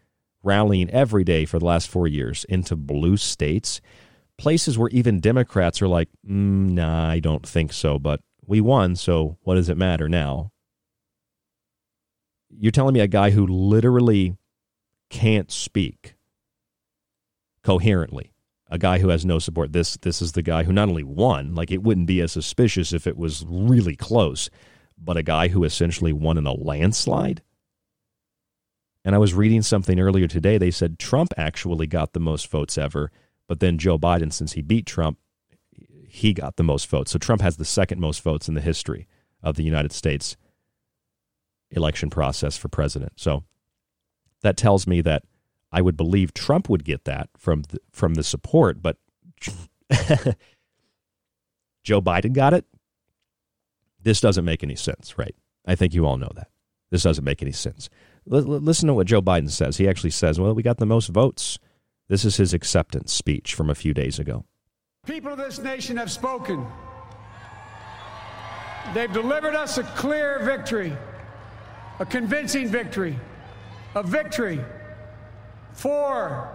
[0.43, 3.81] rallying every day for the last four years into blue states,
[4.37, 8.97] places where even Democrats are like, mm, nah, I don't think so, but we won,
[8.97, 10.51] so what does it matter now?
[12.51, 14.37] You're telling me a guy who literally
[15.11, 16.15] can't speak
[17.63, 18.34] coherently
[18.75, 19.73] a guy who has no support.
[19.73, 22.93] This this is the guy who not only won, like it wouldn't be as suspicious
[22.93, 24.51] if it was really close,
[24.99, 27.41] but a guy who essentially won in a landslide.
[29.05, 30.59] And I was reading something earlier today.
[30.59, 33.13] They said Trump actually got the most votes ever,
[33.47, 35.19] but then Joe Biden, since he beat Trump,
[36.09, 37.13] he got the most votes.
[37.13, 39.07] So Trump has the second most votes in the history
[39.41, 40.37] of the United States
[41.71, 43.13] election process for president.
[43.15, 43.45] So
[44.43, 45.23] that tells me that
[45.75, 48.97] I would believe Trump would get that from the, from the support, but
[51.83, 52.65] Joe Biden got it.
[54.01, 55.35] This doesn't make any sense, right?
[55.67, 56.47] I think you all know that.
[56.93, 57.91] This doesn't make any sense.
[58.31, 59.79] L- listen to what Joe Biden says.
[59.79, 61.59] He actually says, "Well, we got the most votes."
[62.09, 64.45] This is his acceptance speech from a few days ago.
[65.05, 66.65] People of this nation have spoken.
[68.93, 70.97] They've delivered us a clear victory,
[71.99, 73.19] a convincing victory,
[73.97, 74.61] a victory
[75.75, 76.49] for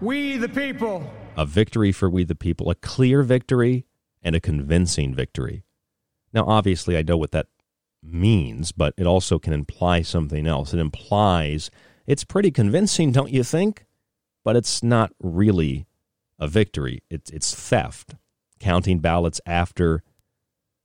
[0.00, 1.12] we the people.
[1.36, 3.86] A victory for we the people, a clear victory
[4.22, 5.64] and a convincing victory.
[6.32, 7.48] Now, obviously, I know what that
[8.02, 10.72] means, but it also can imply something else.
[10.72, 11.70] It implies
[12.06, 13.84] it's pretty convincing, don't you think?
[14.44, 15.86] but it's not really
[16.38, 17.02] a victory.
[17.10, 18.14] It's it's theft.
[18.58, 20.02] Counting ballots after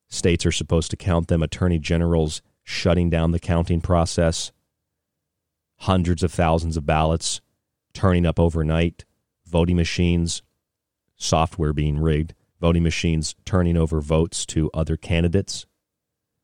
[0.08, 4.52] states are supposed to count them, attorney generals shutting down the counting process,
[5.80, 7.42] hundreds of thousands of ballots
[7.96, 9.06] turning up overnight,
[9.48, 10.44] voting machines,
[11.16, 15.66] software being rigged, voting machines turning over votes to other candidates.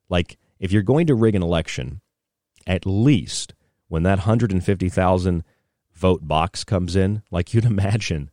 [0.09, 2.01] Like, if you're going to rig an election,
[2.65, 3.53] at least
[3.87, 5.43] when that 150,000
[5.93, 8.31] vote box comes in, like you'd imagine,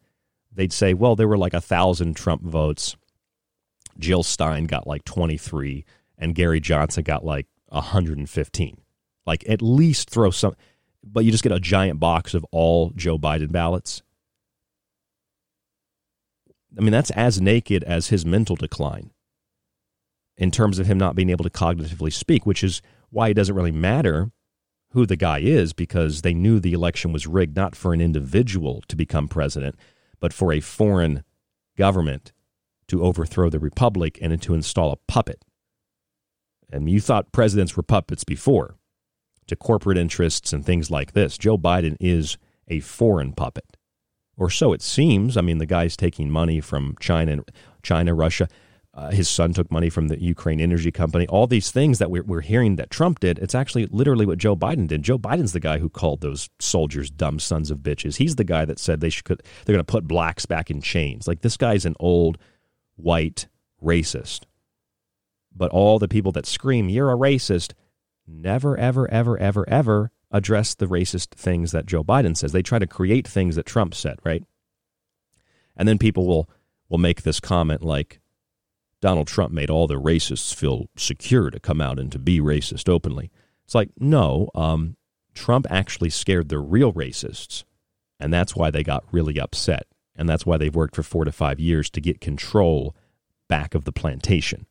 [0.53, 2.97] they'd say, well, there were like a thousand Trump votes.
[3.99, 5.85] Jill Stein got like 23,
[6.17, 8.81] and Gary Johnson got like 115.
[9.27, 10.55] Like, at least throw some,
[11.05, 14.03] but you just get a giant box of all Joe Biden ballots.
[16.77, 19.11] I mean, that's as naked as his mental decline
[20.37, 22.81] in terms of him not being able to cognitively speak, which is
[23.11, 24.31] why it doesn't really matter
[24.93, 28.83] who the guy is because they knew the election was rigged not for an individual
[28.89, 29.77] to become president,
[30.21, 31.25] but for a foreign
[31.77, 32.33] government
[32.87, 35.45] to overthrow the republic and to install a puppet.
[36.71, 38.78] And you thought presidents were puppets before
[39.49, 41.37] to corporate interests and things like this.
[41.37, 42.39] Joe Biden is
[42.69, 43.77] a foreign puppet.
[44.37, 45.37] Or so it seems.
[45.37, 47.41] I mean, the guy's taking money from China,
[47.83, 48.49] China, Russia.
[48.95, 51.27] Uh, his son took money from the Ukraine Energy Company.
[51.29, 54.57] All these things that we're, we're hearing that Trump did, it's actually literally what Joe
[54.57, 55.03] Biden did.
[55.03, 58.17] Joe Biden's the guy who called those soldiers dumb sons of bitches.
[58.17, 61.29] He's the guy that said they should they're going to put blacks back in chains.
[61.29, 62.39] Like this guy's an old
[62.97, 63.47] white
[63.83, 64.41] racist.
[65.55, 67.75] But all the people that scream you're a racist
[68.29, 72.53] never ever ever ever ever address the racist things that Joe Biden says.
[72.53, 74.45] They try to create things that Trump said, right?
[75.77, 76.49] And then people will
[76.89, 78.21] will make this comment like
[79.01, 82.89] Donald Trump made all the racists feel secure to come out and to be racist
[82.89, 83.31] openly.
[83.65, 84.97] It's like, no, um,
[85.35, 87.65] Trump actually scared the real racists,
[88.19, 89.87] and that's why they got really upset.
[90.17, 92.97] And that's why they've worked for four to five years to get control
[93.49, 94.67] back of the plantation.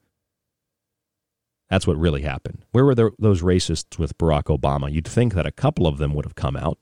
[1.70, 2.64] That's what really happened.
[2.72, 4.92] Where were those racists with Barack Obama?
[4.92, 6.80] You'd think that a couple of them would have come out.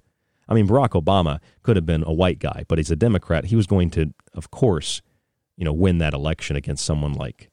[0.47, 3.45] I mean, Barack Obama could have been a white guy, but he's a Democrat.
[3.45, 5.01] He was going to, of course,
[5.57, 7.49] you know, win that election against someone like,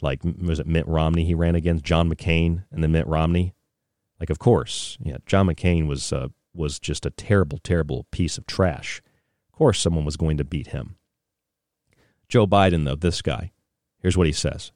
[0.00, 3.54] like was it Mitt Romney he ran against, John McCain, and then Mitt Romney.
[4.18, 8.46] Like, of course, yeah, John McCain was uh, was just a terrible, terrible piece of
[8.46, 9.02] trash.
[9.48, 10.96] Of course, someone was going to beat him.
[12.28, 13.52] Joe Biden, though, this guy,
[14.00, 14.72] here's what he says: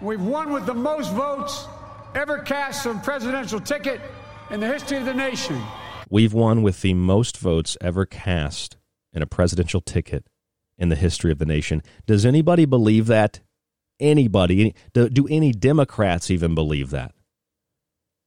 [0.00, 1.68] We've won with the most votes
[2.14, 4.00] ever cast on presidential ticket
[4.50, 5.60] in the history of the nation.
[6.10, 8.76] We've won with the most votes ever cast
[9.12, 10.26] in a presidential ticket
[10.76, 11.82] in the history of the nation.
[12.06, 13.40] Does anybody believe that?
[14.00, 14.74] Anybody?
[14.92, 17.14] Do, do any Democrats even believe that?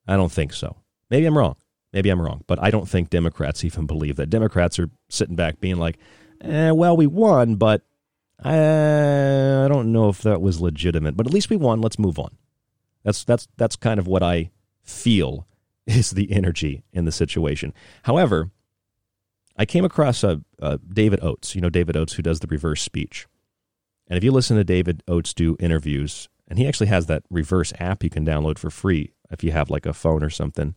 [0.07, 0.77] I don't think so.
[1.09, 1.57] Maybe I'm wrong.
[1.91, 2.43] Maybe I'm wrong.
[2.47, 4.29] But I don't think Democrats even believe that.
[4.29, 5.97] Democrats are sitting back being like,
[6.41, 7.83] eh, well, we won, but
[8.43, 11.17] I, I don't know if that was legitimate.
[11.17, 11.81] But at least we won.
[11.81, 12.37] Let's move on.
[13.03, 14.51] That's, that's, that's kind of what I
[14.83, 15.47] feel
[15.87, 17.73] is the energy in the situation.
[18.03, 18.51] However,
[19.57, 22.81] I came across a, a David Oates, you know, David Oates, who does the reverse
[22.81, 23.27] speech.
[24.07, 27.73] And if you listen to David Oates do interviews, and he actually has that reverse
[27.79, 30.75] app you can download for free if you have like a phone or something.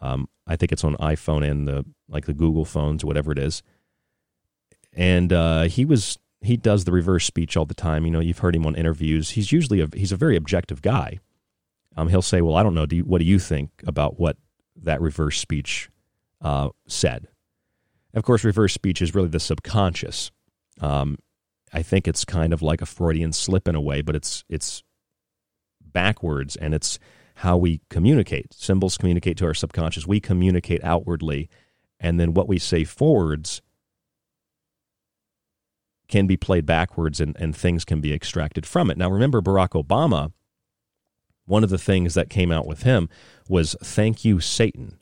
[0.00, 3.38] Um, I think it's on iPhone and the like the Google phones or whatever it
[3.38, 3.62] is.
[4.92, 8.04] And uh, he was he does the reverse speech all the time.
[8.04, 9.30] You know, you've heard him on interviews.
[9.30, 11.18] He's usually a he's a very objective guy.
[11.96, 12.86] Um, he'll say, "Well, I don't know.
[12.86, 14.36] Do you, what do you think about what
[14.82, 15.90] that reverse speech
[16.40, 17.28] uh, said?"
[18.14, 20.30] Of course, reverse speech is really the subconscious.
[20.80, 21.18] Um,
[21.72, 24.82] I think it's kind of like a Freudian slip in a way, but it's it's
[25.80, 26.98] backwards and it's
[27.36, 28.52] how we communicate.
[28.54, 30.06] Symbols communicate to our subconscious.
[30.06, 31.48] We communicate outwardly,
[31.98, 33.60] and then what we say forwards
[36.08, 38.98] can be played backwards and, and things can be extracted from it.
[38.98, 40.32] Now, remember Barack Obama,
[41.46, 43.08] one of the things that came out with him
[43.48, 44.98] was thank you, Satan.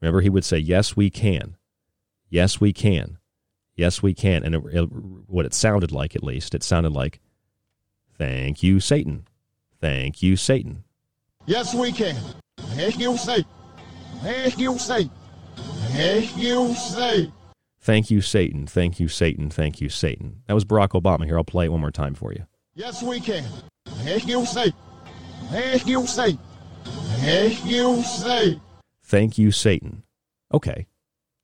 [0.00, 1.56] Remember, he would say, Yes, we can.
[2.28, 3.18] Yes, we can.
[3.74, 4.44] Yes, we can.
[4.44, 7.20] And it, it, what it sounded like, at least, it sounded like,
[8.18, 9.26] Thank you, Satan.
[9.80, 10.84] Thank you, Satan.
[11.46, 12.16] Yes, we can.
[12.58, 13.50] Thank you, Satan.
[14.22, 15.10] Thank you, Satan.
[15.92, 17.32] Thank you, Satan.
[17.82, 18.66] Thank you, Satan.
[18.66, 19.50] Thank you, Satan.
[19.50, 20.42] Thank you, Satan.
[20.46, 21.24] That was Barack Obama.
[21.26, 22.46] Here, I'll play it one more time for you.
[22.74, 23.44] Yes, we can.
[23.86, 24.78] Thank you, Satan.
[25.50, 26.38] Thank you, Satan.
[26.84, 28.60] Thank you, Satan.
[29.04, 30.04] Thank you, Satan.
[30.54, 30.86] Okay.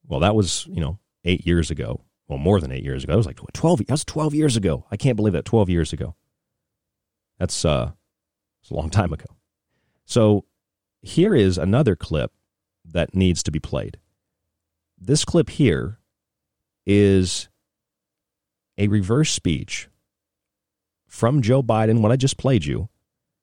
[0.07, 2.03] Well, that was, you know, eight years ago.
[2.28, 3.12] Well, more than eight years ago.
[3.12, 4.86] That was like 12, that was 12 years ago.
[4.91, 6.14] I can't believe that 12 years ago.
[7.39, 7.93] That's, uh,
[8.62, 9.26] it's a long time ago.
[10.05, 10.45] So
[11.03, 12.32] here is another clip
[12.84, 13.99] that needs to be played.
[15.01, 15.99] this clip here
[16.89, 17.51] is
[18.78, 19.89] a reverse speech
[21.07, 22.89] from Joe Biden, what I just played you,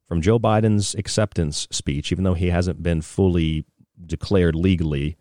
[0.08, 3.66] from Joe Biden's acceptance speech, even though he hasn't been fully
[4.04, 5.16] declared legally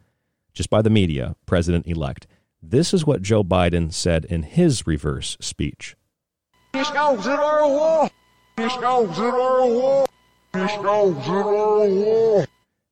[0.52, 2.26] just by the media president elect.
[2.62, 5.96] This is what Joe Biden said in his reverse speech.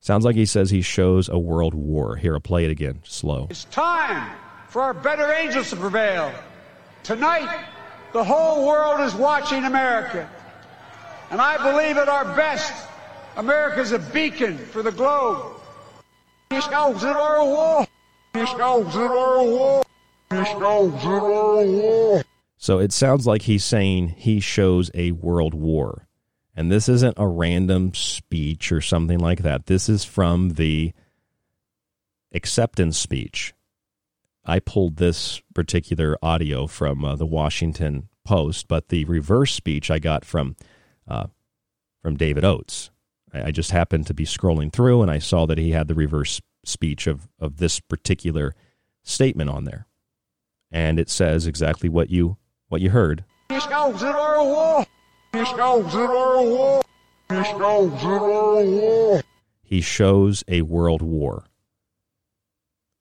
[0.01, 2.17] Sounds like he says he shows a world war.
[2.17, 3.47] Here, I'll play it again, slow.
[3.51, 4.37] It's time
[4.73, 6.33] for our better angels to prevail.
[7.03, 7.67] Tonight,
[8.15, 10.27] the whole world is watching America.
[11.31, 12.73] And I believe at our best,
[13.37, 15.61] America is a beacon for the globe.
[22.57, 26.09] So it sounds like he's saying he shows a world war.
[26.57, 29.67] And this isn't a random speech or something like that.
[29.67, 30.95] This is from the
[32.33, 33.53] acceptance speech.
[34.45, 39.99] I pulled this particular audio from uh, the Washington Post, but the reverse speech I
[39.99, 40.57] got from
[41.07, 41.27] uh,
[42.03, 42.91] from David Oates.
[43.33, 45.95] I, I just happened to be scrolling through and I saw that he had the
[45.95, 48.55] reverse speech of, of this particular
[49.05, 49.87] statement on there,
[50.71, 52.37] and it says exactly what you
[52.69, 53.25] what you heard.
[59.63, 61.47] He shows a world war.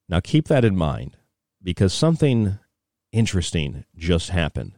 [0.07, 1.17] Now keep that in mind
[1.63, 2.59] because something
[3.11, 4.73] interesting just happened.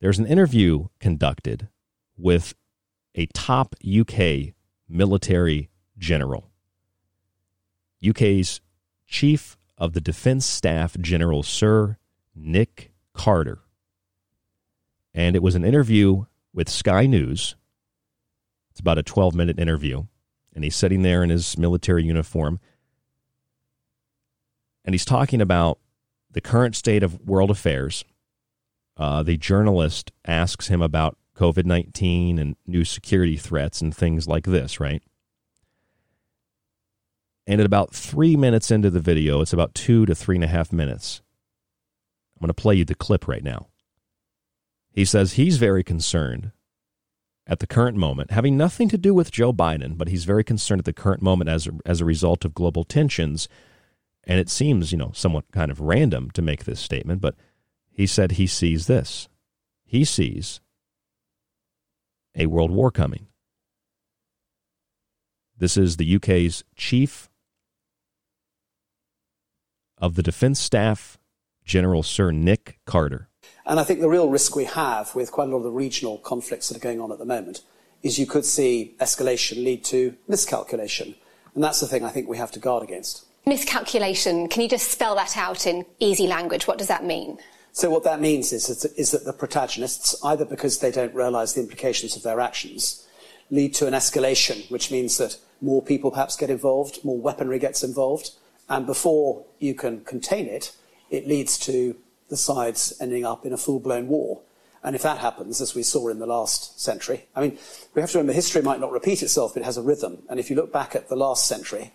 [0.00, 1.68] There's an interview conducted
[2.16, 2.54] with
[3.14, 4.54] a top UK
[4.88, 6.50] military general.
[8.06, 8.60] UK's
[9.06, 11.96] Chief of the Defense Staff General Sir
[12.34, 13.60] Nick Carter.
[15.14, 17.56] And it was an interview with Sky News.
[18.70, 20.04] It's about a 12 minute interview.
[20.54, 22.60] And he's sitting there in his military uniform.
[24.88, 25.80] And he's talking about
[26.30, 28.06] the current state of world affairs.
[28.96, 34.46] Uh, the journalist asks him about COVID 19 and new security threats and things like
[34.46, 35.02] this, right?
[37.46, 40.48] And at about three minutes into the video, it's about two to three and a
[40.48, 41.20] half minutes.
[42.36, 43.66] I'm going to play you the clip right now.
[44.90, 46.52] He says he's very concerned
[47.46, 50.78] at the current moment, having nothing to do with Joe Biden, but he's very concerned
[50.78, 53.50] at the current moment as as a result of global tensions.
[54.28, 57.34] And it seems, you know, somewhat kind of random to make this statement, but
[57.90, 59.26] he said he sees this.
[59.86, 60.60] He sees
[62.36, 63.26] a world war coming.
[65.56, 67.30] This is the UK's chief
[69.96, 71.18] of the Defence Staff,
[71.64, 73.30] General Sir Nick Carter.
[73.64, 76.18] And I think the real risk we have with quite a lot of the regional
[76.18, 77.62] conflicts that are going on at the moment
[78.02, 81.14] is you could see escalation lead to miscalculation.
[81.54, 83.24] And that's the thing I think we have to guard against.
[83.48, 86.66] Miscalculation, can you just spell that out in easy language?
[86.66, 87.38] What does that mean?
[87.72, 91.62] So, what that means is, is that the protagonists, either because they don't realize the
[91.62, 93.06] implications of their actions,
[93.50, 97.82] lead to an escalation, which means that more people perhaps get involved, more weaponry gets
[97.82, 98.32] involved,
[98.68, 100.72] and before you can contain it,
[101.08, 101.96] it leads to
[102.28, 104.42] the sides ending up in a full blown war.
[104.84, 107.58] And if that happens, as we saw in the last century, I mean,
[107.94, 110.22] we have to remember history might not repeat itself, but it has a rhythm.
[110.28, 111.92] And if you look back at the last century,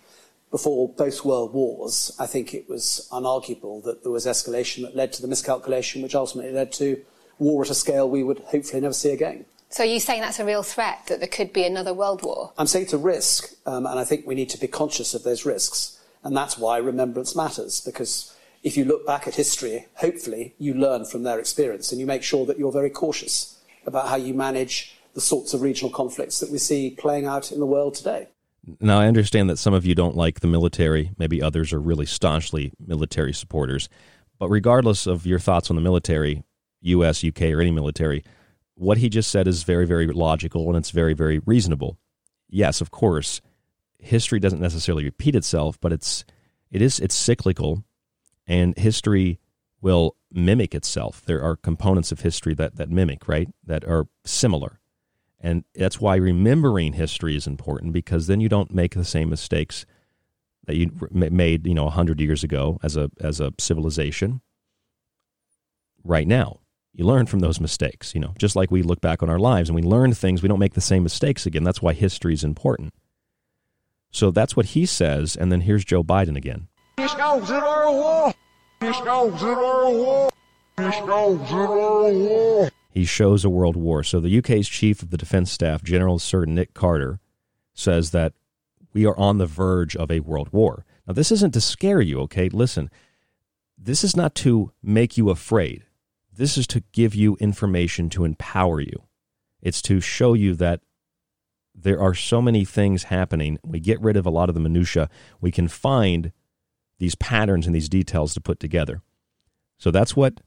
[0.54, 5.12] before both world wars, I think it was unarguable that there was escalation that led
[5.14, 7.04] to the miscalculation, which ultimately led to
[7.40, 9.46] war at a scale we would hopefully never see again.
[9.70, 12.54] So are you saying that's a real threat, that there could be another world war?
[12.56, 15.24] I'm saying it's a risk, um, and I think we need to be conscious of
[15.24, 16.00] those risks.
[16.24, 18.32] And that's why remembrance matters, because
[18.62, 22.22] if you look back at history, hopefully you learn from their experience and you make
[22.22, 26.52] sure that you're very cautious about how you manage the sorts of regional conflicts that
[26.52, 28.28] we see playing out in the world today.
[28.80, 31.12] Now, I understand that some of you don't like the military.
[31.18, 33.90] Maybe others are really staunchly military supporters.
[34.40, 36.44] But regardless of your thoughts on the military,
[36.82, 38.24] US, UK, or any military,
[38.76, 41.98] what he just said is very, very logical and it's very, very reasonable.
[42.50, 43.42] Yes, of course,
[44.00, 46.26] history doesn't necessarily repeat itself, but it's
[46.72, 47.84] it is it's cyclical,
[48.48, 49.40] and history
[49.82, 51.24] will mimic itself.
[51.26, 53.50] There are components of history that that mimic, right?
[53.66, 54.80] That are similar.
[55.44, 59.86] And that's why remembering history is important because then you don't make the same mistakes
[60.66, 64.40] that you made, you know, 100 years ago as a as a civilization
[66.06, 66.62] right now.
[66.94, 69.68] You learn from those mistakes, you know, just like we look back on our lives
[69.68, 71.64] and we learn things, we don't make the same mistakes again.
[71.64, 72.94] That's why history is important.
[74.12, 75.36] So that's what he says.
[75.36, 76.68] And then here's Joe Biden again.
[82.94, 84.04] He shows a world war.
[84.04, 87.20] So the UK's chief of the defense staff, General Sir Nick Carter,
[87.74, 88.34] says that
[88.94, 90.86] we are on the verge of a world war.
[91.08, 92.50] Now, this isn't to scare you, okay?
[92.50, 92.92] Listen,
[93.76, 95.86] this is not to make you afraid.
[96.32, 99.04] This is to give you information to empower you.
[99.60, 100.82] It's to show you that
[101.74, 103.58] there are so many things happening.
[103.64, 105.10] We get rid of a lot of the minutia.
[105.42, 106.32] We can find
[107.00, 109.02] these patterns and these details to put together.
[109.80, 110.42] So that's what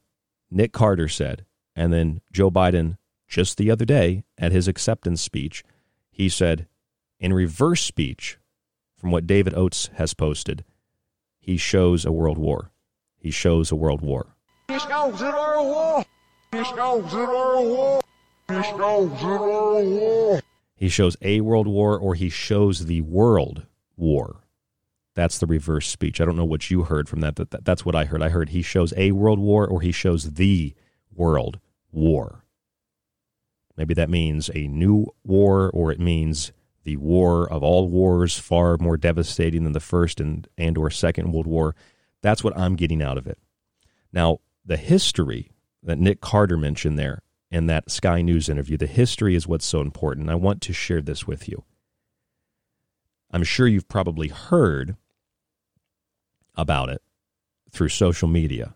[0.48, 1.44] Nick Carter said.
[1.76, 2.96] And then Joe Biden,
[3.28, 5.62] just the other day at his acceptance speech,
[6.10, 6.66] he said,
[7.20, 8.38] in reverse speech
[8.96, 10.64] from what David Oates has posted,
[11.38, 12.70] he shows a world war.
[13.18, 14.34] He shows a world war.
[14.68, 16.04] He shows a war.
[16.52, 18.02] He shows a war.
[18.48, 19.38] He shows a
[19.84, 20.40] war.
[20.76, 23.66] He shows a world war or he shows the world
[23.96, 24.42] war.
[25.14, 26.20] That's the reverse speech.
[26.20, 28.22] I don't know what you heard from that, but that's what I heard.
[28.22, 30.74] I heard he shows a world war or he shows the
[31.14, 31.58] world
[31.96, 32.44] war.
[33.76, 36.52] Maybe that means a new war or it means
[36.84, 41.32] the war of all wars far more devastating than the first and and or second
[41.32, 41.74] world war.
[42.22, 43.38] That's what I'm getting out of it.
[44.12, 45.50] Now, the history
[45.82, 49.80] that Nick Carter mentioned there in that Sky News interview, the history is what's so
[49.80, 50.30] important.
[50.30, 51.64] I want to share this with you.
[53.30, 54.96] I'm sure you've probably heard
[56.54, 57.02] about it
[57.70, 58.74] through social media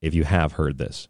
[0.00, 1.08] if you have heard this.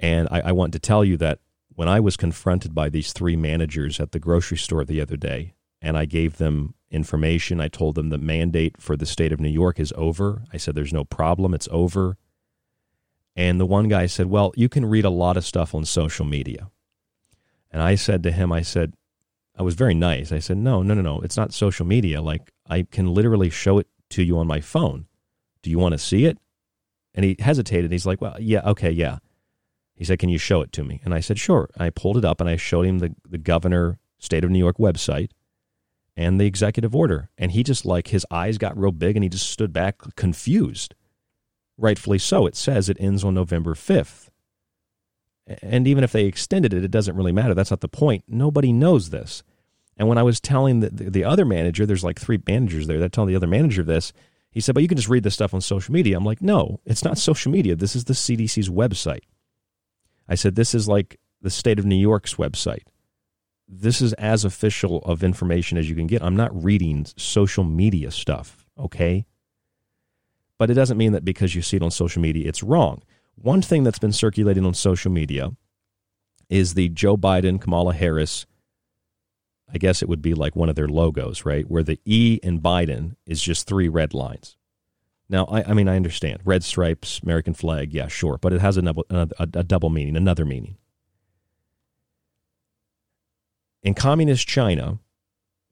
[0.00, 1.40] And I, I, want to tell you that
[1.74, 5.52] when I was confronted by these three managers at the grocery store the other day,
[5.82, 9.50] and I gave them information, I told them the mandate for the state of New
[9.50, 10.42] York is over.
[10.52, 12.16] I said, There's no problem, it's over.
[13.36, 16.24] And the one guy said, Well, you can read a lot of stuff on social
[16.24, 16.70] media.
[17.70, 18.94] And I said to him, I said,
[19.56, 20.32] I was very nice.
[20.32, 21.20] I said, No, no, no, no.
[21.20, 22.22] It's not social media.
[22.22, 25.06] Like, I can literally show it to you on my phone.
[25.62, 26.38] Do you want to see it?
[27.14, 27.92] And he hesitated.
[27.92, 29.18] He's like, Well, yeah, okay, yeah.
[30.00, 31.02] He said, Can you show it to me?
[31.04, 31.68] And I said, Sure.
[31.76, 34.78] I pulled it up and I showed him the, the governor, state of New York
[34.78, 35.28] website
[36.16, 37.28] and the executive order.
[37.36, 40.94] And he just like his eyes got real big and he just stood back confused.
[41.76, 42.46] Rightfully so.
[42.46, 44.30] It says it ends on November 5th.
[45.60, 47.52] And even if they extended it, it doesn't really matter.
[47.52, 48.24] That's not the point.
[48.26, 49.42] Nobody knows this.
[49.98, 53.00] And when I was telling the, the, the other manager, there's like three managers there
[53.00, 54.14] that tell the other manager this,
[54.50, 56.16] he said, but you can just read this stuff on social media.
[56.16, 57.76] I'm like, no, it's not social media.
[57.76, 59.24] This is the CDC's website.
[60.30, 62.84] I said, this is like the state of New York's website.
[63.68, 66.22] This is as official of information as you can get.
[66.22, 69.26] I'm not reading social media stuff, okay?
[70.56, 73.02] But it doesn't mean that because you see it on social media, it's wrong.
[73.34, 75.50] One thing that's been circulating on social media
[76.48, 78.46] is the Joe Biden, Kamala Harris
[79.72, 81.68] I guess it would be like one of their logos, right?
[81.70, 84.56] Where the E in Biden is just three red lines.
[85.30, 88.76] Now, I, I mean, I understand red stripes, American flag, yeah, sure, but it has
[88.76, 90.76] a, a, a double meaning, another meaning.
[93.84, 94.98] In communist China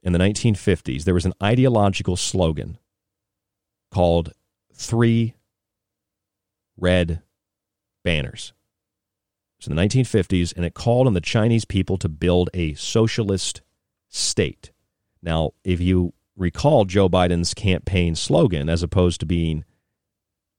[0.05, 2.79] in the 1950s, there was an ideological slogan
[3.91, 4.33] called
[4.73, 5.35] Three
[6.77, 7.23] Red
[8.05, 8.53] Banners.
[9.59, 13.63] It's in the 1950s, and it called on the Chinese people to build a socialist
[14.09, 14.71] state.
[15.21, 19.65] Now, if you recall Joe Biden's campaign slogan, as opposed to being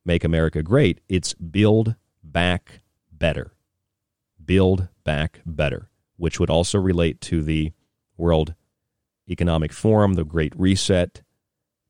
[0.06, 3.54] Make America Great, it's Build Back Better.
[4.44, 7.72] Build Back Better, which would also relate to the
[8.18, 8.54] World
[9.30, 11.22] Economic Forum, the Great Reset,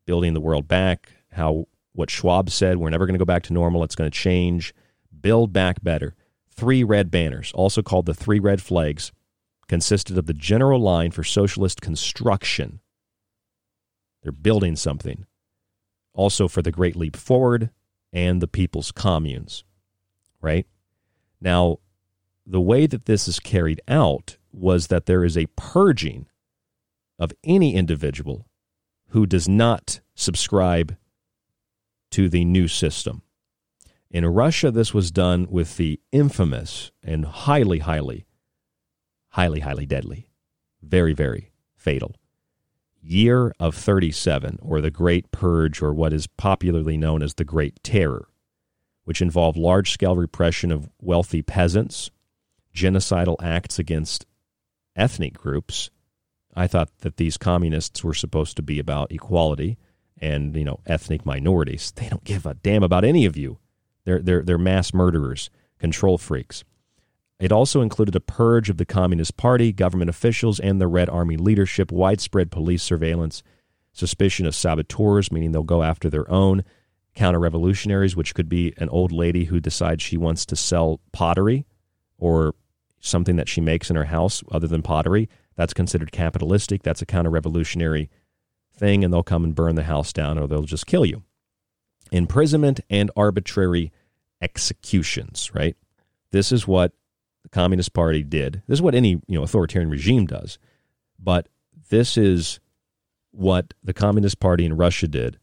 [0.05, 3.53] building the world back, how what Schwab said, we're never going to go back to
[3.53, 4.73] normal, it's going to change.
[5.19, 6.15] Build Back Better.
[6.51, 9.11] Three red banners, also called the three red flags,
[9.67, 12.81] consisted of the general line for socialist construction.
[14.21, 15.25] They're building something.
[16.13, 17.69] Also for the Great Leap Forward
[18.11, 19.63] and the People's Communes,
[20.41, 20.65] right?
[21.39, 21.77] Now,
[22.45, 26.25] the way that this is carried out was that there is a purging
[27.19, 28.47] of any individual
[29.09, 30.97] who does not subscribe
[32.11, 33.21] to the new system.
[34.09, 38.25] In Russia, this was done with the infamous and highly, highly
[39.29, 40.29] highly, highly deadly,
[40.81, 42.15] very, very fatal.
[43.09, 47.81] Year of 37, or the Great Purge, or what is popularly known as the Great
[47.83, 48.27] Terror,
[49.03, 52.11] which involved large scale repression of wealthy peasants,
[52.71, 54.27] genocidal acts against
[54.95, 55.89] ethnic groups.
[56.55, 59.79] I thought that these communists were supposed to be about equality
[60.21, 61.91] and, you know, ethnic minorities.
[61.95, 63.57] They don't give a damn about any of you.
[64.05, 65.49] They're, they're, they're mass murderers,
[65.79, 66.63] control freaks.
[67.39, 71.37] It also included a purge of the Communist Party, government officials, and the Red Army
[71.37, 73.43] leadership, widespread police surveillance,
[73.93, 76.63] suspicion of saboteurs, meaning they'll go after their own,
[77.15, 81.65] counter revolutionaries, which could be an old lady who decides she wants to sell pottery
[82.17, 82.55] or
[82.99, 85.29] something that she makes in her house other than pottery.
[85.55, 86.83] That's considered capitalistic.
[86.83, 88.09] That's a counter revolutionary
[88.73, 91.23] thing and they'll come and burn the house down or they'll just kill you.
[92.11, 93.91] Imprisonment and arbitrary
[94.41, 95.75] executions, right?
[96.31, 96.93] This is what
[97.49, 98.61] the Communist Party did.
[98.67, 100.57] This is what any, you know, authoritarian regime does.
[101.19, 101.47] But
[101.89, 102.59] this is
[103.31, 105.39] what the Communist Party in Russia did.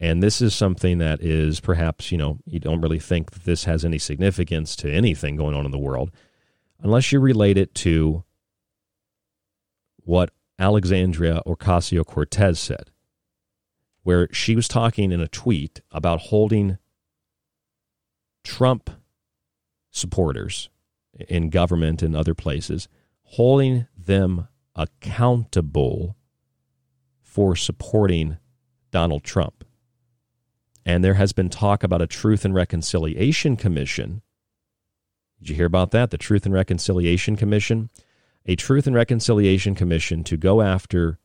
[0.00, 3.64] And this is something that is perhaps, you know, you don't really think that this
[3.64, 6.10] has any significance to anything going on in the world
[6.80, 8.22] unless you relate it to
[10.04, 12.90] what Alexandria Ocasio Cortez said,
[14.04, 16.78] where she was talking in a tweet about holding
[18.44, 18.90] Trump
[19.90, 20.68] supporters
[21.28, 22.88] in government and other places,
[23.22, 26.16] holding them accountable
[27.22, 28.36] for supporting
[28.90, 29.64] Donald Trump.
[30.86, 34.22] And there has been talk about a Truth and Reconciliation Commission.
[35.38, 36.10] Did you hear about that?
[36.10, 37.90] The Truth and Reconciliation Commission?
[38.46, 41.18] A Truth and Reconciliation Commission to go after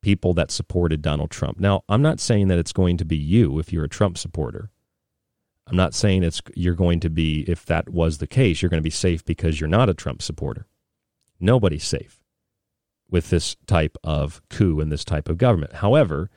[0.00, 1.60] people that supported Donald Trump.
[1.60, 4.70] Now, I'm not saying that it's going to be you if you're a Trump supporter.
[5.70, 8.82] I'm not saying it's you're going to be if that was the case, you're going
[8.82, 10.66] to be safe because you're not a Trump supporter.
[11.38, 12.20] Nobody's safe
[13.08, 15.74] with this type of coup and this type of government.
[15.74, 16.28] However,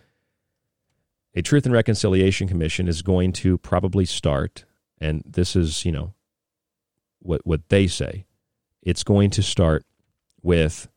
[1.34, 4.66] a Truth and Reconciliation Commission is going to probably start,
[5.00, 6.14] and this is, you know,
[7.20, 8.26] what, what they say,
[8.84, 9.84] it's going to start
[10.44, 10.88] with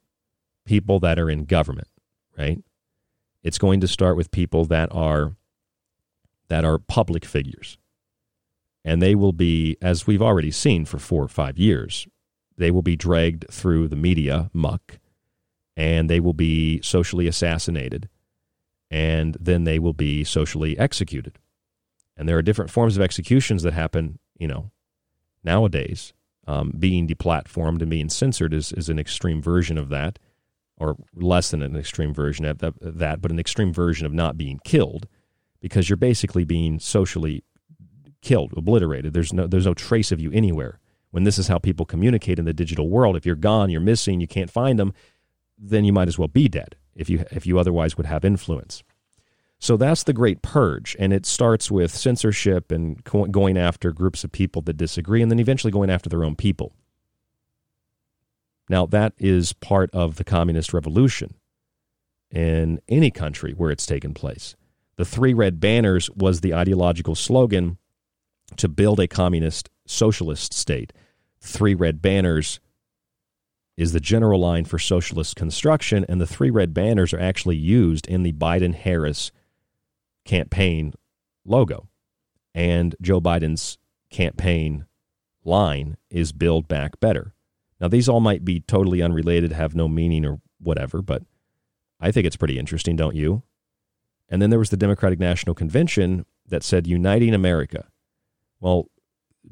[0.66, 1.89] people that are in government,
[2.37, 2.62] right?
[3.43, 5.37] It's going to start with people that are
[6.49, 7.78] that are public figures.
[8.87, 12.07] And they will be, as we've already seen for four or five years,
[12.57, 15.01] they will be dragged through the media muck
[15.76, 18.09] and they will be socially assassinated
[18.89, 21.37] and then they will be socially executed.
[22.16, 24.70] And there are different forms of executions that happen, you know,
[25.43, 26.12] nowadays.
[26.47, 30.20] Um, being deplatformed and being censored is, is an extreme version of that,
[30.76, 34.61] or less than an extreme version of that, but an extreme version of not being
[34.64, 35.09] killed
[35.61, 37.43] because you're basically being socially
[38.27, 39.14] killed, obliterated.
[39.14, 40.81] There's no, there's no trace of you anywhere.
[41.12, 44.20] When this is how people communicate in the digital world, if you're gone, you're missing,
[44.20, 44.93] you can't find them,
[45.57, 48.83] then you might as well be dead if you if you otherwise would have influence.
[49.61, 54.33] So that's the great purge, and it starts with censorship and going after groups of
[54.33, 56.72] people that disagree, and then eventually going after their own people.
[58.68, 61.35] Now that is part of the communist revolution
[62.33, 64.57] in any country where it's taken place.
[64.97, 67.79] The three red banners was the ideological slogan
[68.57, 70.93] to build a communist socialist state.
[71.41, 72.61] Three red banners
[73.77, 78.07] is the general line for socialist construction, and the three red banners are actually used
[78.07, 79.31] in the Biden Harris
[80.25, 80.95] campaign
[81.45, 81.89] logo.
[82.55, 83.77] And Joe Biden's
[84.11, 84.87] campaign
[85.45, 87.35] line is Build Back Better.
[87.81, 91.23] Now, these all might be totally unrelated, have no meaning or whatever, but
[92.01, 93.43] I think it's pretty interesting, don't you?
[94.29, 97.87] And then there was the Democratic National Convention that said Uniting America.
[98.61, 98.91] Well,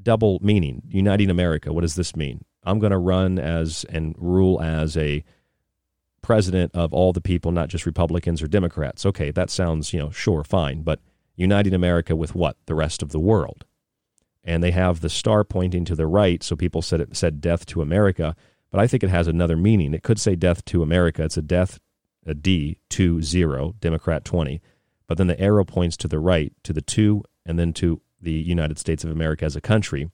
[0.03, 0.83] double meaning.
[0.89, 1.73] Uniting America.
[1.73, 2.45] What does this mean?
[2.65, 5.25] I'm going to run as and rule as a
[6.23, 9.05] president of all the people, not just Republicans or Democrats.
[9.05, 11.01] Okay, that sounds, you know, sure, fine, but
[11.37, 12.57] uniting America with what?
[12.67, 13.67] The rest of the world.
[14.43, 17.67] And they have the star pointing to the right, so people said it said death
[17.67, 18.35] to America,
[18.71, 19.95] but I think it has another meaning.
[19.95, 21.25] It could say death to America.
[21.25, 21.79] It's a death,
[22.27, 24.61] a D, two, zero, Democrat 20.
[25.07, 28.33] But then the arrow points to the right, to the two, and then to the
[28.33, 30.11] United States of America as a country.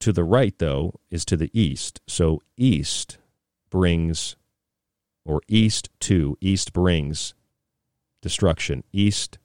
[0.00, 2.00] To the right, though, is to the east.
[2.06, 3.18] So east
[3.68, 4.36] brings,
[5.24, 7.34] or east to, east brings
[8.22, 8.84] destruction.
[8.92, 9.38] East,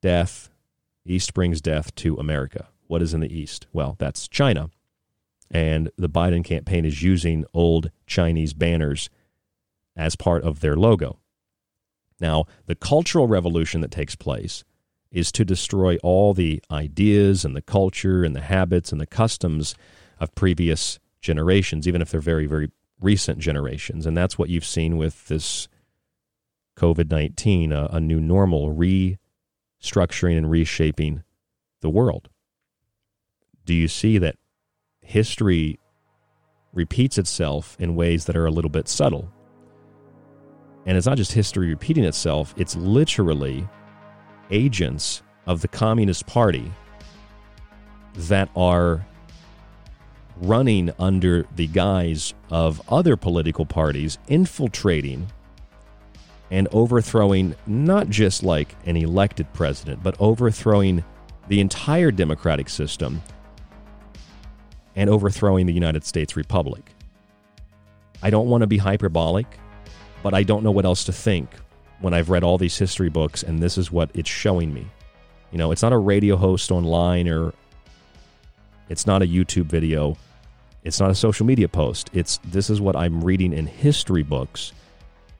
[0.00, 0.50] death.
[1.06, 2.68] East brings death to America.
[2.86, 3.66] What is in the east?
[3.72, 4.70] Well, that's China.
[5.50, 9.08] And the Biden campaign is using old Chinese banners
[9.96, 11.18] as part of their logo.
[12.20, 14.64] Now, the cultural revolution that takes place
[15.14, 19.76] is to destroy all the ideas and the culture and the habits and the customs
[20.18, 22.68] of previous generations, even if they're very, very
[23.00, 24.06] recent generations.
[24.06, 25.68] And that's what you've seen with this
[26.76, 31.22] COVID 19, a, a, new normal, restructuring and reshaping
[31.80, 32.28] the world.
[33.64, 34.36] Do you see that
[35.00, 35.78] history
[36.72, 39.32] repeats itself in ways that are a little bit subtle?
[40.86, 43.68] And it's not just history repeating itself, it's literally
[44.50, 46.70] agents of the Communist Party
[48.14, 49.04] that are
[50.38, 55.26] running under the guise of other political parties infiltrating
[56.50, 61.04] and overthrowing not just like an elected president, but overthrowing
[61.48, 63.22] the entire democratic system
[64.96, 66.90] and overthrowing the United States Republic.
[68.22, 69.46] I don't want to be hyperbolic,
[70.22, 71.50] but I don't know what else to think
[72.04, 74.86] when I've read all these history books and this is what it's showing me.
[75.50, 77.54] You know, it's not a radio host online or
[78.90, 80.18] it's not a YouTube video.
[80.82, 82.10] It's not a social media post.
[82.12, 84.74] It's this is what I'm reading in history books.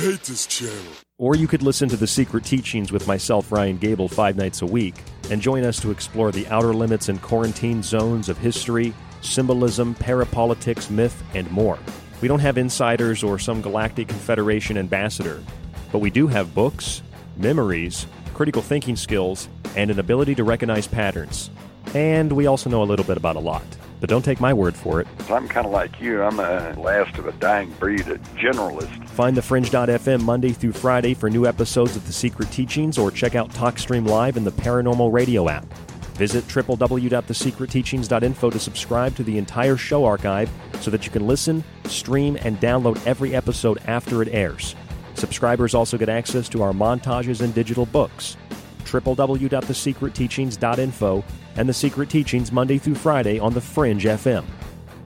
[0.00, 0.92] hate this channel.
[1.20, 4.66] Or you could listen to The Secret Teachings with myself, Ryan Gable, five nights a
[4.66, 4.94] week,
[5.30, 10.88] and join us to explore the outer limits and quarantine zones of history, symbolism, parapolitics,
[10.88, 11.78] myth, and more.
[12.22, 15.44] We don't have insiders or some galactic confederation ambassador,
[15.92, 17.02] but we do have books,
[17.36, 21.50] memories, critical thinking skills, and an ability to recognize patterns.
[21.92, 23.66] And we also know a little bit about a lot.
[24.00, 25.06] But don't take my word for it.
[25.28, 26.22] I'm kind of like you.
[26.22, 29.06] I'm the last of a dying breed, a generalist.
[29.10, 33.34] Find the Fringe.fm Monday through Friday for new episodes of The Secret Teachings or check
[33.34, 35.66] out TalkStream Live in the Paranormal Radio app.
[36.14, 42.36] Visit www.thesecretteachings.info to subscribe to the entire show archive so that you can listen, stream,
[42.42, 44.74] and download every episode after it airs.
[45.14, 48.36] Subscribers also get access to our montages and digital books.
[48.84, 51.24] www.thesecretteachings.info
[51.56, 54.44] and The Secret Teachings Monday through Friday on the Fringe FM.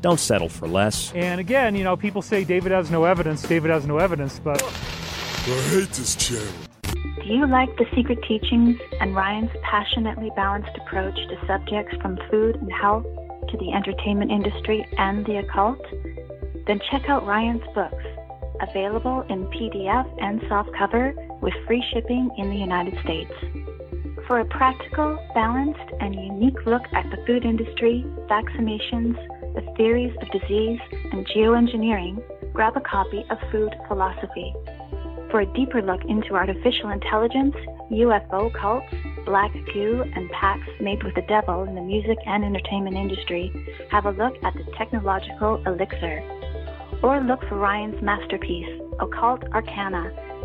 [0.01, 1.13] Don't settle for less.
[1.15, 4.63] And again, you know, people say David has no evidence, David has no evidence, but.
[4.63, 6.53] I hate this channel.
[6.83, 12.57] Do you like the secret teachings and Ryan's passionately balanced approach to subjects from food
[12.57, 13.07] and health
[13.49, 15.81] to the entertainment industry and the occult?
[16.67, 18.05] Then check out Ryan's books,
[18.61, 23.33] available in PDF and softcover with free shipping in the United States.
[24.27, 29.17] For a practical, balanced, and unique look at the food industry, vaccinations,
[29.55, 30.81] the theories of disease,
[31.13, 32.23] and geoengineering,
[32.55, 34.55] grab a copy of Food Philosophy.
[35.31, 37.55] For a deeper look into artificial intelligence,
[37.91, 38.87] UFO cults,
[39.27, 43.53] black goo, and pacts made with the devil in the music and entertainment industry,
[43.91, 46.23] have a look at the technological elixir.
[47.03, 50.11] Or look for Ryan's masterpiece, Occult Arcana,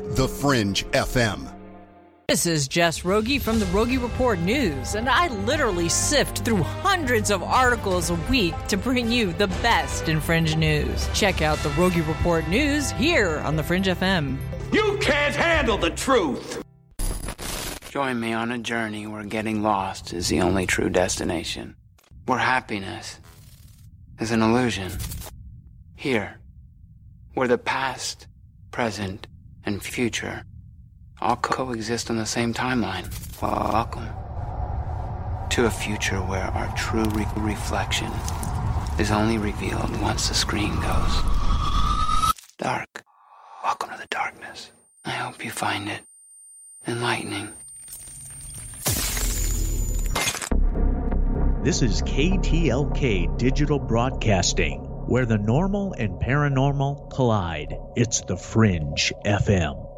[0.00, 1.52] the Fringe FM.
[2.28, 7.30] This is Jess Rogie from the Rogie Report News, and I literally sift through hundreds
[7.30, 11.08] of articles a week to bring you the best in Fringe news.
[11.12, 14.38] Check out the Rogie Report News here on the Fringe FM.
[14.72, 16.62] You can't handle the truth!
[17.90, 21.74] Join me on a journey where getting lost is the only true destination,
[22.26, 23.18] where happiness
[24.20, 24.92] is an illusion.
[25.96, 26.38] Here,
[27.34, 28.28] where the past,
[28.70, 29.26] present,
[29.64, 30.44] and future
[31.20, 33.06] all coexist on the same timeline.
[33.42, 34.08] Welcome
[35.50, 38.10] to a future where our true re- reflection
[38.98, 41.22] is only revealed once the screen goes
[42.58, 43.04] dark.
[43.64, 44.72] Welcome to the darkness.
[45.04, 46.02] I hope you find it
[46.86, 47.48] enlightening.
[51.62, 57.76] This is KTLK Digital Broadcasting, where the normal and paranormal collide.
[57.96, 59.89] It's the Fringe FM.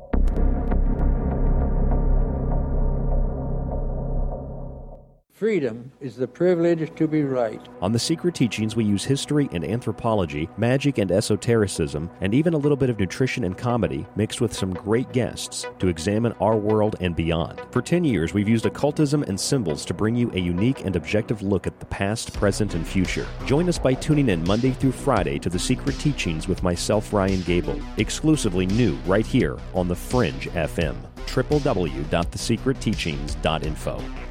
[5.42, 7.60] Freedom is the privilege to be right.
[7.80, 12.56] On The Secret Teachings, we use history and anthropology, magic and esotericism, and even a
[12.56, 16.94] little bit of nutrition and comedy mixed with some great guests to examine our world
[17.00, 17.60] and beyond.
[17.72, 21.42] For 10 years, we've used occultism and symbols to bring you a unique and objective
[21.42, 23.26] look at the past, present, and future.
[23.44, 27.42] Join us by tuning in Monday through Friday to The Secret Teachings with myself, Ryan
[27.42, 30.94] Gable, exclusively new right here on The Fringe FM
[31.26, 34.21] www.thesecretteachings.info.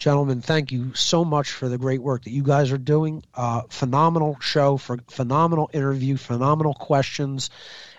[0.00, 3.22] Gentlemen, thank you so much for the great work that you guys are doing.
[3.34, 7.50] Uh, phenomenal show, for phenomenal interview, phenomenal questions,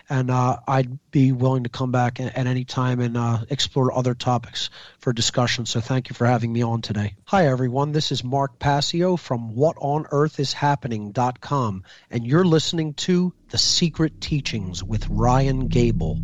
[0.08, 3.96] and uh, I'd be willing to come back at, at any time and uh, explore
[3.96, 5.64] other topics for discussion.
[5.64, 7.14] So thank you for having me on today.
[7.26, 14.82] Hi everyone, this is Mark Passio from WhatOnEarthIsHappening.com, and you're listening to The Secret Teachings
[14.82, 16.18] with Ryan Gable.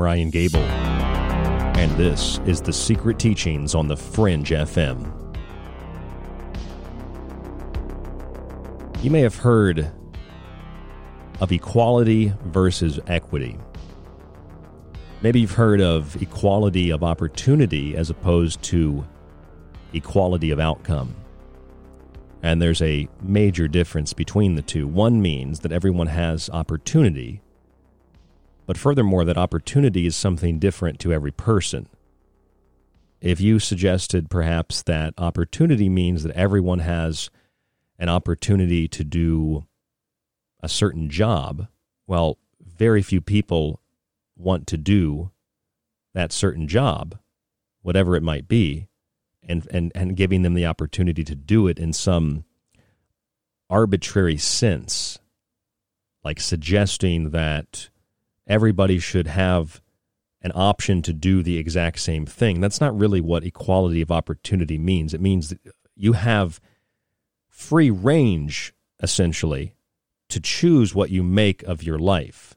[0.00, 5.12] Ryan Gable, and this is The Secret Teachings on the Fringe FM.
[9.02, 9.92] You may have heard
[11.40, 13.58] of equality versus equity.
[15.20, 19.06] Maybe you've heard of equality of opportunity as opposed to
[19.92, 21.14] equality of outcome.
[22.42, 24.88] And there's a major difference between the two.
[24.88, 27.42] One means that everyone has opportunity
[28.70, 31.88] but furthermore, that opportunity is something different to every person.
[33.20, 37.30] If you suggested perhaps that opportunity means that everyone has
[37.98, 39.66] an opportunity to do
[40.62, 41.66] a certain job,
[42.06, 43.80] well, very few people
[44.36, 45.32] want to do
[46.14, 47.18] that certain job,
[47.82, 48.86] whatever it might be,
[49.48, 52.44] and, and, and giving them the opportunity to do it in some
[53.68, 55.18] arbitrary sense,
[56.22, 57.90] like suggesting that
[58.50, 59.80] everybody should have
[60.42, 62.60] an option to do the exact same thing.
[62.60, 65.14] That's not really what equality of opportunity means.
[65.14, 65.60] It means that
[65.94, 66.60] you have
[67.48, 69.76] free range, essentially,
[70.28, 72.56] to choose what you make of your life.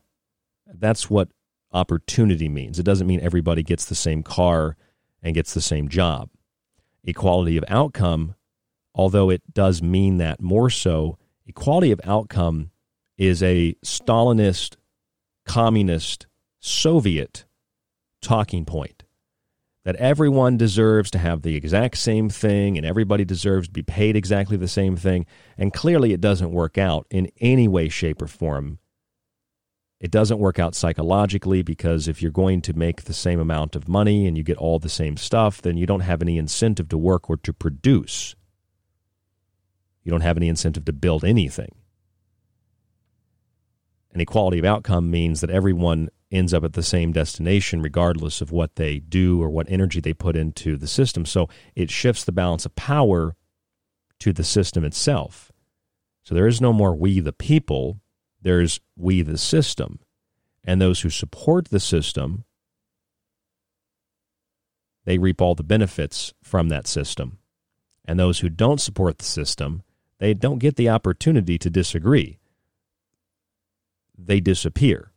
[0.66, 1.30] That's what
[1.72, 2.80] opportunity means.
[2.80, 4.78] It doesn't mean everybody gets the same car
[5.22, 6.30] and gets the same job.
[7.04, 8.36] Equality of outcome,
[8.96, 12.72] although it does mean that more so, equality of outcome
[13.18, 14.78] is a Stalinist
[15.46, 16.28] communist
[16.60, 17.46] Soviet
[18.22, 19.04] talking point
[19.84, 24.16] that everyone deserves to have the exact same thing and everybody deserves to be paid
[24.16, 25.26] exactly the same thing.
[25.58, 28.80] And clearly, it doesn't work out in any way, shape, or form.
[30.00, 33.88] It doesn't work out psychologically because if you're going to make the same amount of
[33.88, 36.98] money and you get all the same stuff, then you don't have any incentive to
[36.98, 38.36] work or to produce.
[40.04, 41.76] You don't have any incentive to build anything.
[44.14, 48.52] And equality of outcome means that everyone ends up at the same destination regardless of
[48.52, 51.26] what they do or what energy they put into the system.
[51.26, 53.36] So it shifts the balance of power
[54.20, 55.52] to the system itself.
[56.24, 58.02] So there is no more we the people,
[58.42, 60.00] there's we the system.
[60.64, 62.46] And those who support the system,
[65.06, 67.40] they reap all the benefits from that system.
[68.06, 69.84] And those who don't support the system,
[70.20, 72.40] they don't get the opportunity to disagree
[74.18, 75.12] they disappear.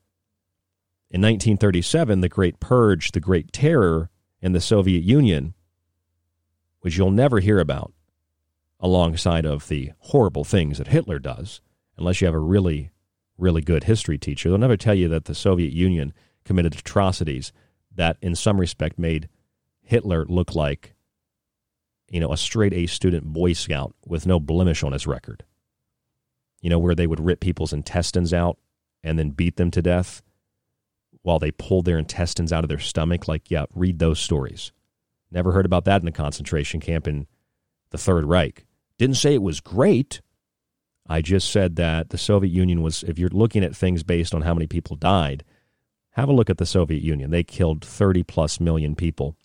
[1.11, 4.11] In 1937, the Great Purge, the Great Terror
[4.41, 5.55] in the Soviet Union,
[6.81, 7.93] which you'll never hear about
[8.81, 11.61] alongside of the horrible things that Hitler does,
[11.97, 12.91] unless you have a really,
[13.39, 14.49] really good history teacher.
[14.49, 16.13] They'll never tell you that the Soviet Union
[16.45, 17.53] committed atrocities
[17.95, 19.29] that, in some respect, made
[19.83, 20.95] Hitler look like,
[22.11, 25.45] you know, a straight A student Boy Scout with no blemish on his record.
[26.61, 28.59] You know, where they would rip people's intestines out
[29.07, 30.23] and then beat them to death
[31.23, 33.29] while they pulled their intestines out of their stomach.
[33.29, 34.73] Like, yeah, read those stories.
[35.31, 37.27] Never heard about that in a concentration camp in
[37.91, 38.65] the Third Reich.
[38.99, 40.21] Didn't say it was great.
[41.09, 44.43] I just said that the Soviet Union was, if you're looking at things based on
[44.43, 45.45] how many people died,
[46.11, 47.31] have a look at the Soviet Union.
[47.31, 49.37] They killed 30 plus million people.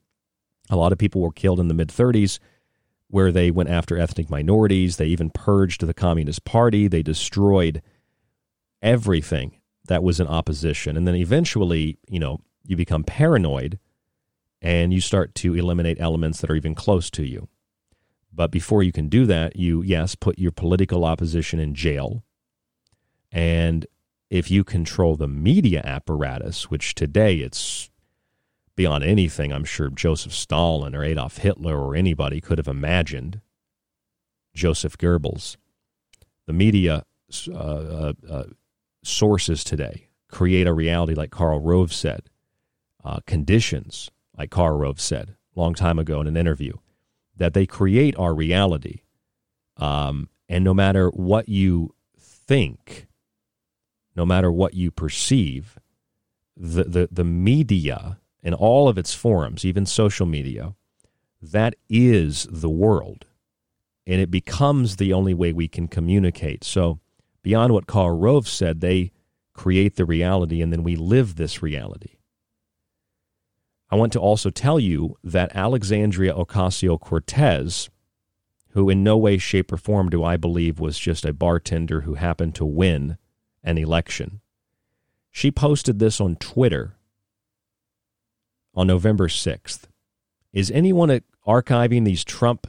[0.70, 2.40] A lot of people were killed in the mid 30s
[3.10, 4.98] where they went after ethnic minorities.
[4.98, 6.88] They even purged the Communist Party.
[6.88, 7.82] They destroyed
[8.82, 10.98] everything that was in opposition.
[10.98, 13.80] And then eventually, you know, you become paranoid
[14.62, 17.48] and you start to eliminate elements that are even close to you.
[18.34, 22.24] But before you can do that, you, yes, put your political opposition in jail.
[23.32, 23.86] And
[24.30, 27.90] if you control the media apparatus, which today it's
[28.76, 33.42] beyond anything I'm sure Joseph Stalin or Adolf Hitler or anybody could have imagined,
[34.54, 35.58] Joseph Goebbels,
[36.46, 37.04] the media
[37.50, 38.44] uh, uh, uh,
[39.04, 42.30] sources today create a reality like Karl Rove said,
[43.04, 46.74] uh, conditions like Karl Rove said a long time ago in an interview,
[47.36, 49.02] that they create our reality.
[49.78, 53.08] Um, and no matter what you think,
[54.16, 55.78] no matter what you perceive,
[56.56, 60.76] the, the, the media and all of its forums, even social media,
[61.42, 63.26] that is the world.
[64.06, 66.64] And it becomes the only way we can communicate.
[66.64, 67.00] So,
[67.44, 69.12] beyond what Karl Rove said, they
[69.54, 72.18] create the reality and then we live this reality.
[73.90, 77.90] I want to also tell you that Alexandria Ocasio Cortez,
[78.70, 82.14] who in no way, shape, or form do I believe was just a bartender who
[82.14, 83.18] happened to win
[83.64, 84.40] an election.
[85.30, 86.96] She posted this on Twitter
[88.74, 89.84] on November 6th.
[90.54, 92.68] Is anyone archiving these Trump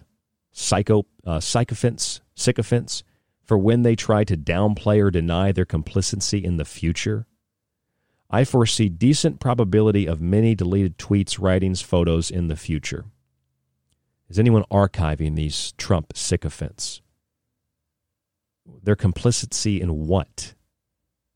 [0.51, 3.05] psycho uh, sycophants, sycophants
[3.53, 7.27] for when they try to downplay or deny their complicity in the future?
[8.31, 13.05] I foresee decent probability of many deleted tweets, writings, photos in the future.
[14.31, 17.03] Is anyone archiving these Trump sycophants?
[18.83, 20.55] Their complicity in what?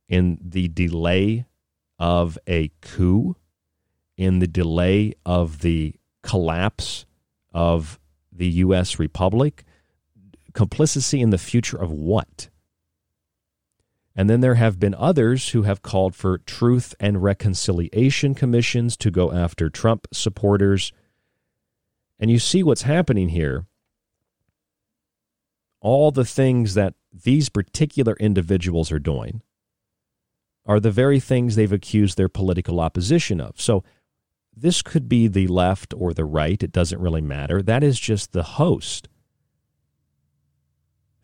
[0.09, 1.45] in the delay
[1.99, 3.37] of a coup,
[4.17, 7.05] in the delay of the collapse
[7.53, 8.01] of
[8.33, 8.99] the U.S.
[8.99, 9.66] Republic,
[10.57, 12.49] complicity in the future of what?
[14.17, 19.11] And then there have been others who have called for truth and reconciliation commissions to
[19.11, 20.93] go after Trump supporters.
[22.19, 23.67] And you see what's happening here.
[25.83, 29.43] All the things that these particular individuals are doing
[30.65, 33.61] are the very things they've accused their political opposition of.
[33.61, 33.85] So
[34.57, 36.61] this could be the left or the right.
[36.63, 37.61] It doesn't really matter.
[37.61, 39.09] That is just the host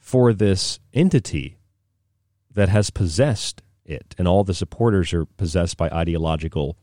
[0.02, 1.56] for this entity
[2.52, 4.14] that has possessed it.
[4.18, 6.76] And all the supporters are possessed by ideological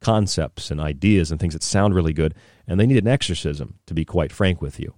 [0.00, 2.34] concepts and ideas and things that sound really good.
[2.66, 4.94] And they need an exorcism, to be quite frank with you.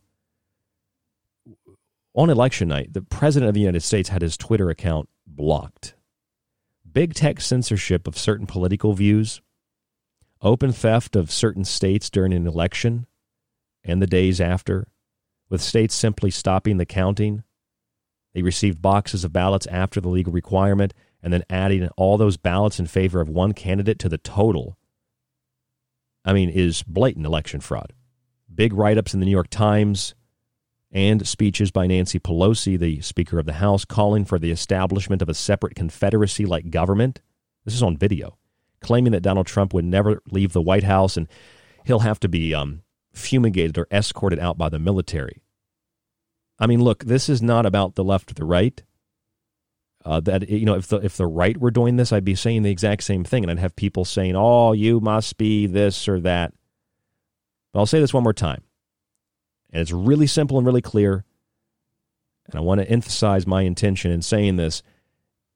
[2.14, 5.94] On election night, the President of the United States had his Twitter account blocked
[6.92, 9.40] big tech censorship of certain political views,
[10.42, 13.06] open theft of certain states during an election
[13.82, 14.86] and the days after,
[15.52, 17.44] with states simply stopping the counting.
[18.32, 22.80] They received boxes of ballots after the legal requirement and then adding all those ballots
[22.80, 24.78] in favor of one candidate to the total.
[26.24, 27.92] I mean, is blatant election fraud.
[28.52, 30.14] Big write ups in the New York Times,
[30.90, 35.28] and speeches by Nancy Pelosi, the Speaker of the House, calling for the establishment of
[35.28, 37.20] a separate Confederacy like government.
[37.66, 38.38] This is on video,
[38.80, 41.28] claiming that Donald Trump would never leave the White House and
[41.84, 42.82] he'll have to be um,
[43.12, 45.42] fumigated or escorted out by the military.
[46.58, 48.82] I mean, look, this is not about the left or the right.
[50.04, 52.62] Uh, that you know, if the if the right were doing this, I'd be saying
[52.62, 56.18] the exact same thing, and I'd have people saying, "Oh, you must be this or
[56.20, 56.52] that."
[57.72, 58.64] But I'll say this one more time
[59.72, 61.24] and it's really simple and really clear.
[62.46, 64.82] And I want to emphasize my intention in saying this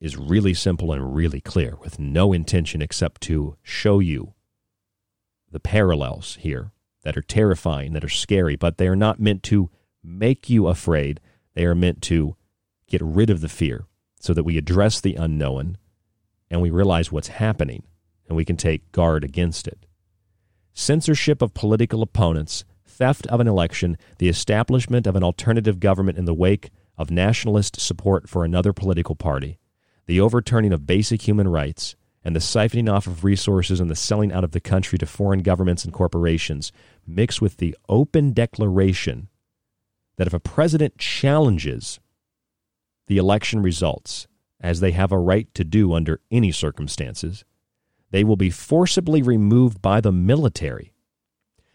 [0.00, 4.34] is really simple and really clear with no intention except to show you
[5.50, 6.72] the parallels here
[7.06, 9.70] that are terrifying, that are scary, but they are not meant to
[10.02, 11.20] make you afraid.
[11.54, 12.34] They are meant to
[12.88, 13.86] get rid of the fear
[14.18, 15.78] so that we address the unknown
[16.50, 17.84] and we realize what's happening
[18.26, 19.86] and we can take guard against it.
[20.74, 26.24] Censorship of political opponents theft of an election, the establishment of an alternative government in
[26.24, 29.60] the wake of nationalist support for another political party,
[30.06, 31.94] the overturning of basic human rights,
[32.26, 35.44] and the siphoning off of resources and the selling out of the country to foreign
[35.44, 36.72] governments and corporations,
[37.06, 39.28] mixed with the open declaration
[40.16, 42.00] that if a president challenges
[43.06, 44.26] the election results,
[44.60, 47.44] as they have a right to do under any circumstances,
[48.10, 50.92] they will be forcibly removed by the military.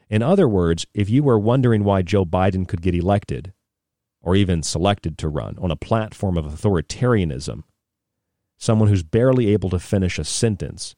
[0.09, 3.53] In other words, if you were wondering why Joe Biden could get elected,
[4.21, 7.63] or even selected to run on a platform of authoritarianism,
[8.61, 10.95] someone who's barely able to finish a sentence,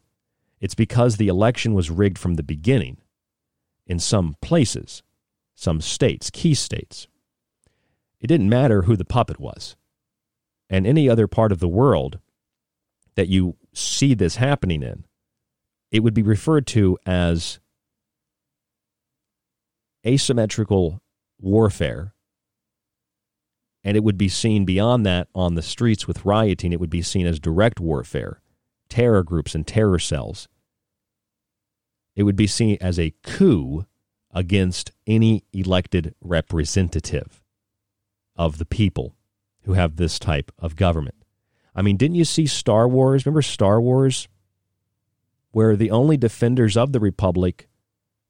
[0.60, 2.98] it's because the election was rigged from the beginning
[3.88, 5.02] in some places,
[5.56, 7.08] some states, key states.
[8.20, 9.78] It didn't matter who the puppet was.
[10.70, 12.20] And any other part of the world
[13.16, 15.06] that you see this happening in,
[15.90, 17.60] it would be referred to as
[20.06, 21.02] asymmetrical
[21.40, 22.13] warfare.
[23.84, 26.72] And it would be seen beyond that on the streets with rioting.
[26.72, 28.42] It would be seen as direct warfare,
[28.88, 30.48] terror groups and terror cells.
[32.16, 33.86] It would be seen as a coup
[34.32, 37.42] against any elected representative
[38.36, 39.16] of the people
[39.64, 41.16] who have this type of government.
[41.76, 43.26] I mean, didn't you see Star Wars?
[43.26, 44.28] Remember Star Wars?
[45.52, 47.68] Where the only defenders of the Republic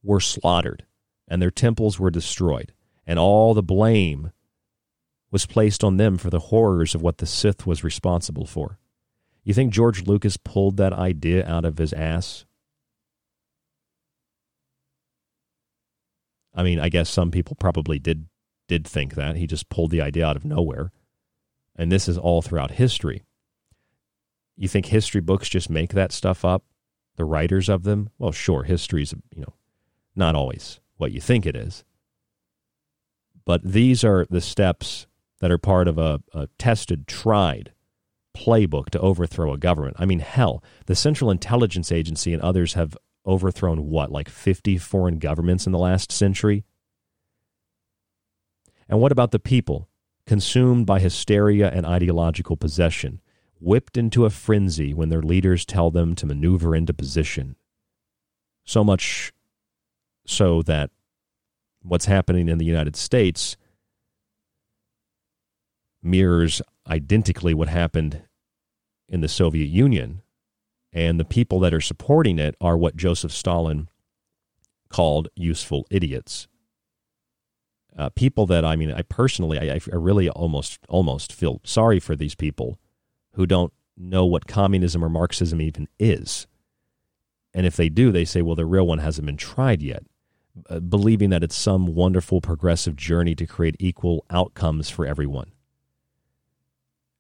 [0.02, 0.86] were slaughtered
[1.28, 2.74] and their temples were destroyed,
[3.08, 4.32] and all the blame
[5.34, 8.78] was placed on them for the horrors of what the Sith was responsible for.
[9.44, 12.46] You think George Lucas pulled that idea out of his ass?
[16.54, 18.28] I mean, I guess some people probably did
[18.68, 19.36] did think that.
[19.36, 20.92] He just pulled the idea out of nowhere.
[21.76, 23.24] And this is all throughout history.
[24.56, 26.64] You think history books just make that stuff up?
[27.16, 28.12] The writers of them?
[28.20, 29.56] Well, sure, history's, you know,
[30.16, 31.84] not always what you think it is.
[33.46, 35.08] But these are the steps
[35.44, 37.74] that are part of a, a tested, tried
[38.34, 39.98] playbook to overthrow a government.
[40.00, 45.20] I mean, hell, the Central Intelligence Agency and others have overthrown what, like 50 foreign
[45.20, 46.64] governments in the last century?
[48.88, 49.90] And what about the people,
[50.26, 53.20] consumed by hysteria and ideological possession,
[53.60, 57.58] whipped into a frenzy when their leaders tell them to maneuver into position?
[58.64, 59.34] So much
[60.26, 60.90] so that
[61.82, 63.58] what's happening in the United States
[66.04, 68.24] mirrors identically what happened
[69.08, 70.22] in the Soviet Union.
[70.92, 73.90] And the people that are supporting it are what Joseph Stalin
[74.90, 76.48] called useful idiots
[77.98, 82.16] uh, people that I mean, I personally, I, I really almost almost feel sorry for
[82.16, 82.80] these people
[83.34, 86.48] who don't know what communism or Marxism even is.
[87.54, 90.04] And if they do, they say, well, the real one hasn't been tried yet,
[90.70, 95.52] uh, believing that it's some wonderful progressive journey to create equal outcomes for everyone.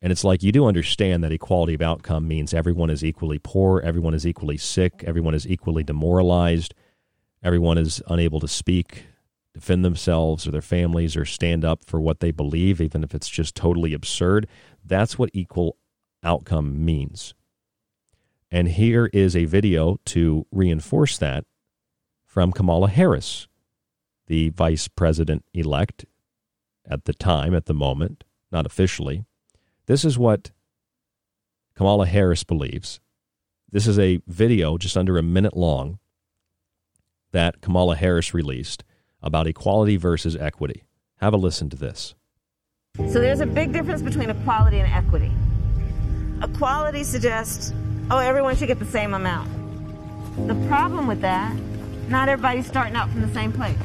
[0.03, 3.79] And it's like you do understand that equality of outcome means everyone is equally poor,
[3.79, 6.73] everyone is equally sick, everyone is equally demoralized,
[7.41, 9.05] everyone is unable to speak,
[9.53, 13.29] defend themselves or their families or stand up for what they believe, even if it's
[13.29, 14.45] just totally absurd.
[14.83, 15.77] That's what equal
[16.21, 17.33] outcome means.
[18.51, 21.45] And here is a video to reinforce that
[22.25, 23.47] from Kamala Harris,
[24.27, 26.03] the vice president elect
[26.85, 29.23] at the time, at the moment, not officially.
[29.85, 30.51] This is what
[31.75, 33.01] Kamala Harris believes.
[33.69, 35.99] This is a video just under a minute long
[37.33, 38.85] that Kamala Harris released
[39.21, 40.83] about equality versus equity.
[41.17, 42.15] Have a listen to this.
[42.95, 45.31] So there's a big difference between equality and equity.
[46.41, 47.73] Equality suggests,
[48.09, 49.49] oh, everyone should get the same amount.
[50.47, 51.53] The problem with that,
[52.07, 53.77] not everybody's starting out from the same place.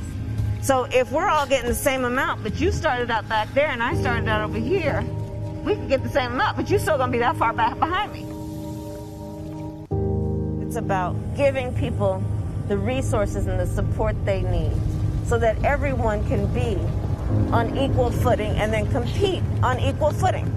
[0.63, 3.83] So if we're all getting the same amount, but you started out back there and
[3.83, 5.05] I started out over here,
[5.69, 7.79] we can get the same amount, but you're still going to be that far back
[7.79, 8.25] behind me.
[10.67, 12.25] It's about giving people
[12.69, 14.73] the resources and the support they need
[15.27, 16.77] so that everyone can be
[17.53, 20.51] on equal footing and then compete on equal footing.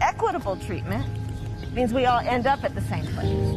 [0.00, 1.04] Equitable treatment
[1.74, 3.56] means we all end up at the same place.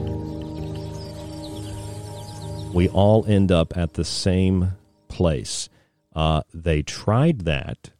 [2.74, 4.72] We all end up at the same
[5.10, 5.70] place.
[6.16, 7.92] Uh, they tried that,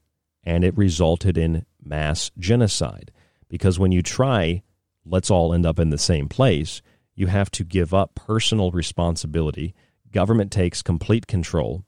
[0.44, 3.12] and it resulted in mass genocide.
[3.48, 4.64] Because when you try,
[5.06, 6.82] let's all end up in the same place,
[7.16, 9.74] you have to give up personal responsibility.
[10.12, 11.86] Government takes complete control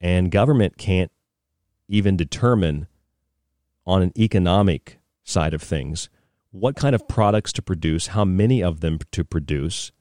[0.00, 1.12] and government can't
[1.88, 2.86] even determine
[3.86, 6.08] on an economic side of things
[6.52, 9.92] what kind of products to produce, how many of them to produce,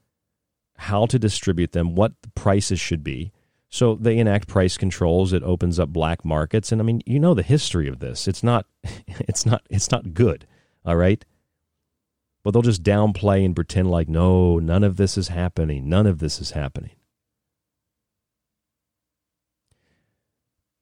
[0.78, 3.32] how to distribute them, what the prices should be.
[3.70, 5.32] So they enact price controls.
[5.32, 8.28] It opens up black markets, and I mean, you know the history of this.
[8.28, 10.48] It's not, it's not, it's not good.
[10.86, 11.24] All right,
[12.44, 15.88] but they'll just downplay and pretend like no, none of this is happening.
[15.88, 16.92] None of this is happening.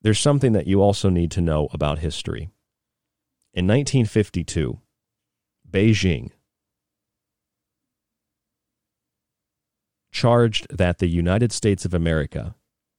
[0.02, 2.50] There's something that you also need to know about history.
[3.54, 4.80] In 1952,
[5.70, 6.30] Beijing
[10.12, 12.56] charged that the United States of America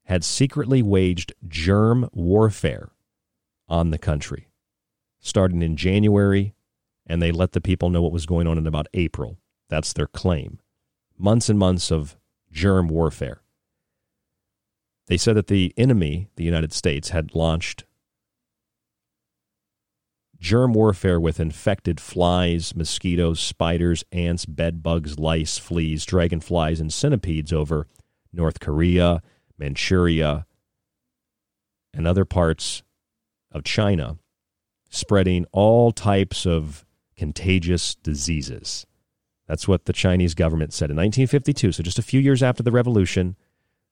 [0.08, 2.88] had secretly waged germ warfare
[3.68, 4.48] on the country,
[5.20, 6.54] starting in January,
[7.06, 9.36] and they let the people know what was going on in about April.
[9.68, 10.60] That's their claim.
[11.18, 12.16] Months and months of
[12.50, 13.42] germ warfare.
[15.08, 17.84] They said that the enemy, the United States, had launched
[20.40, 27.52] germ warfare with infected flies, mosquitoes, spiders, ants, bed bugs, lice, fleas, dragonflies, and centipedes
[27.52, 27.86] over
[28.32, 29.20] North Korea,
[29.58, 30.46] Manchuria,
[31.94, 32.82] and other parts
[33.50, 34.18] of China,
[34.90, 36.84] spreading all types of
[37.16, 38.86] contagious diseases.
[39.46, 42.72] That's what the Chinese government said in 1952, so just a few years after the
[42.72, 43.36] revolution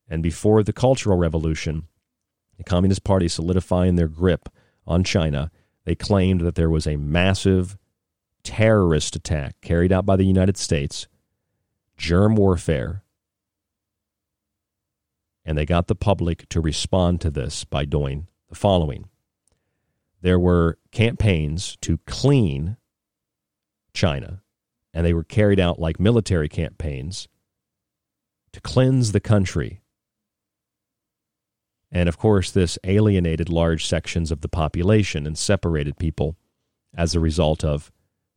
[0.09, 1.89] and before the Cultural Revolution,
[2.59, 4.49] the Communist Party solidifying their grip
[4.87, 5.51] on China
[5.87, 7.79] they claimed that there was a massive
[8.43, 11.07] terrorist attack carried out by the United States,
[11.97, 13.05] germ warfare,
[15.47, 19.09] and they got the public to respond to this by doing the following.
[20.21, 22.77] There were campaigns to clean
[23.95, 24.43] China,
[24.93, 27.29] and they were carried out like military campaigns
[28.53, 29.81] to cleanse the country
[31.97, 36.37] and of course, this alienated large sections of the population and separated people
[36.95, 37.91] as a result of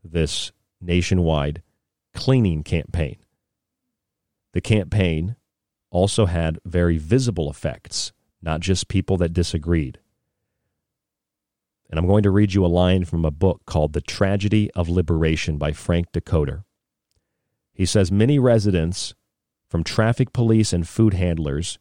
[0.03, 1.61] this nationwide
[2.13, 3.17] cleaning campaign.
[4.53, 5.35] The campaign
[5.91, 8.11] also had very visible effects,
[8.41, 9.99] not just people that disagreed.
[11.89, 14.89] And I'm going to read you a line from a book called The Tragedy of
[14.89, 16.63] Liberation by Frank Dikötter.
[17.73, 19.15] He says many residents,
[19.69, 21.79] from traffic police and food handlers,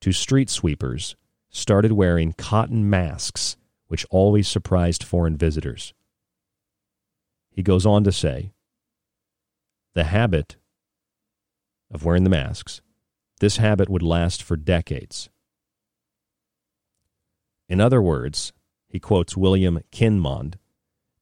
[0.00, 1.16] to street sweepers
[1.50, 3.56] started wearing cotton masks,
[3.86, 5.94] which always surprised foreign visitors.
[7.50, 8.52] He goes on to say
[9.94, 10.56] the habit
[11.92, 12.80] of wearing the masks,
[13.40, 15.28] this habit would last for decades.
[17.68, 18.52] In other words,
[18.88, 20.54] he quotes William Kinmond,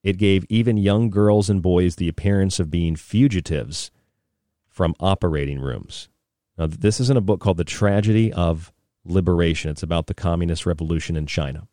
[0.02, 3.90] it gave even young girls and boys the appearance of being fugitives
[4.68, 6.08] from operating rooms.
[6.58, 8.72] Now, this is in a book called The Tragedy of
[9.04, 9.70] Liberation.
[9.70, 11.68] It's about the communist revolution in China.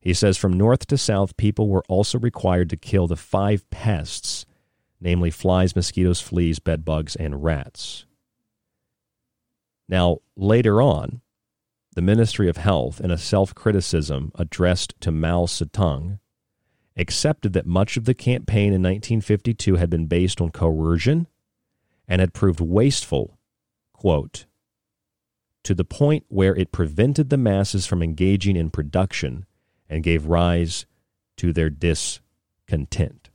[0.00, 4.46] He says from north to south, people were also required to kill the five pests,
[5.00, 8.06] namely flies, mosquitoes, fleas, bedbugs, and rats.
[9.88, 11.22] Now, later on,
[11.94, 16.18] the Ministry of Health, in a self criticism addressed to Mao Zedong,
[16.96, 21.26] accepted that much of the campaign in 1952 had been based on coercion
[22.06, 23.38] and had proved wasteful,
[23.92, 24.46] quote,
[25.64, 29.46] to the point where it prevented the masses from engaging in production
[29.88, 30.86] and gave rise
[31.36, 33.30] to their discontent.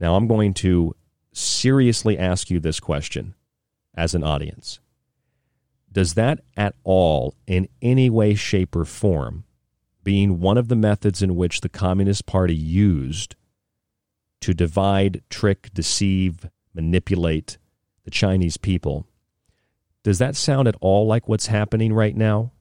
[0.00, 0.94] Now, I'm going to
[1.32, 3.34] seriously ask you this question
[3.98, 4.78] as an audience.
[5.90, 9.44] Does that at all, in any way, shape, or form,
[10.04, 13.34] being one of the methods in which the Communist Party used
[14.40, 17.58] to divide, trick, deceive, manipulate
[18.04, 19.06] the Chinese people,
[20.04, 22.52] does that sound at all like what's happening right now?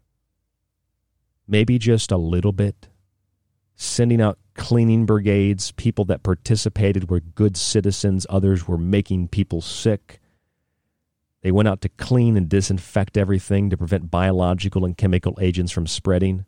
[1.48, 2.90] Maybe just a little bit.
[3.76, 10.20] Sending out cleaning brigades, people that participated were good citizens, others were making people sick.
[11.48, 15.88] They went out to clean and disinfect everything to prevent biological and chemical agents from
[15.88, 16.44] spreading.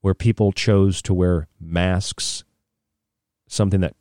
[0.00, 2.42] Where people chose to wear masks,
[3.46, 3.96] something that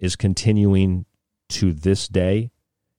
[0.00, 1.06] is continuing
[1.50, 2.50] to this day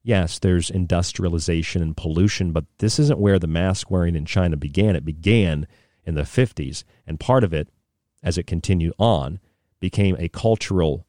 [0.04, 4.96] yes, there's industrialization and pollution, but this isn't where the mask wearing in China began.
[4.96, 5.68] It began
[6.06, 7.68] in the 50s, and part of it,
[8.24, 9.42] as it continued on,
[9.82, 11.06] became a cultural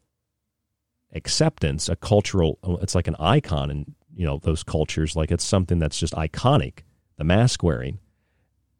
[1.12, 5.44] acceptance, a cultural, uh, it's like an icon in you know those cultures, like it's
[5.44, 6.80] something that's just iconic,
[7.16, 7.98] the mask wearing.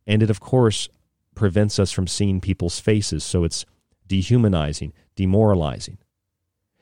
[0.07, 0.89] And it, of course,
[1.35, 3.65] prevents us from seeing people's faces, so it's
[4.07, 5.99] dehumanizing, demoralizing.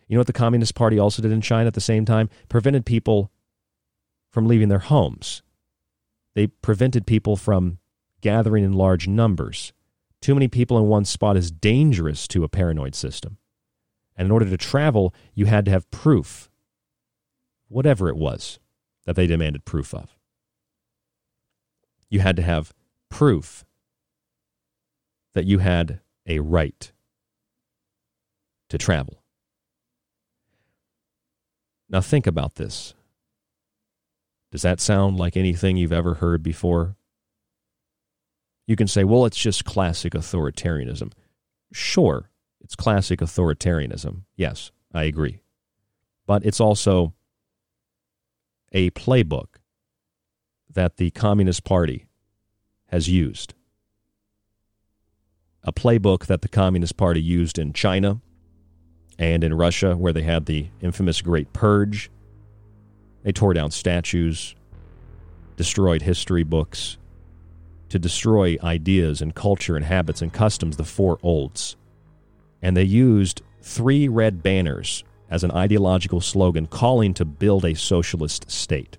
[0.09, 2.31] You know what the Communist Party also did in China at the same time?
[2.48, 3.31] Prevented people
[4.31, 5.43] from leaving their homes.
[6.35, 7.78] They prevented people from
[8.20, 9.73] gathering in large numbers.
[10.20, 13.39] Too many people in one spot is dangerous to a paranoid system.
[14.16, 16.51] And in order to travel, you had to have proof,
[17.68, 18.59] whatever it was
[19.05, 20.16] that they demanded proof of.
[22.09, 22.72] You had to have
[23.10, 23.64] proof
[25.34, 26.93] that you had a right
[28.68, 29.22] to travel.
[31.88, 32.94] Now, think about this.
[34.51, 36.97] Does that sound like anything you've ever heard before?
[38.66, 41.12] You can say, well, it's just classic authoritarianism.
[41.72, 42.30] Sure,
[42.66, 44.22] It's classic authoritarianism.
[44.34, 45.38] Yes, I agree.
[46.26, 47.14] But it's also
[48.72, 49.60] a playbook
[50.68, 52.09] that the Communist Party
[52.88, 53.55] has used.
[55.62, 58.20] A playbook that the Communist Party used in China
[59.16, 62.10] and in Russia, where they had the infamous Great Purge.
[63.22, 64.56] They tore down statues,
[65.56, 66.98] destroyed history books,
[67.90, 71.76] to destroy ideas and culture and habits and customs, the four olds.
[72.66, 78.51] And they used three red banners as an ideological slogan calling to build a socialist
[78.51, 78.98] state.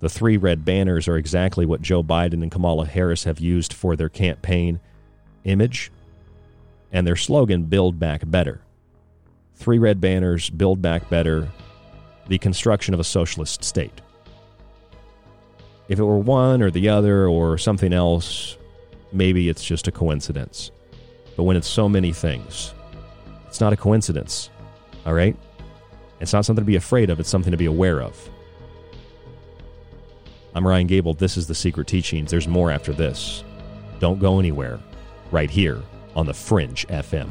[0.00, 3.96] The three red banners are exactly what Joe Biden and Kamala Harris have used for
[3.96, 4.80] their campaign
[5.44, 5.90] image
[6.92, 8.60] and their slogan, Build Back Better.
[9.54, 11.48] Three red banners, Build Back Better,
[12.28, 14.02] the construction of a socialist state.
[15.88, 18.58] If it were one or the other or something else,
[19.10, 20.70] maybe it's just a coincidence.
[21.40, 22.74] But when it's so many things,
[23.46, 24.50] it's not a coincidence.
[25.06, 25.34] All right?
[26.20, 28.28] It's not something to be afraid of, it's something to be aware of.
[30.54, 31.14] I'm Ryan Gable.
[31.14, 32.30] This is The Secret Teachings.
[32.30, 33.42] There's more after this.
[34.00, 34.80] Don't go anywhere.
[35.30, 35.80] Right here
[36.14, 37.30] on The Fringe FM.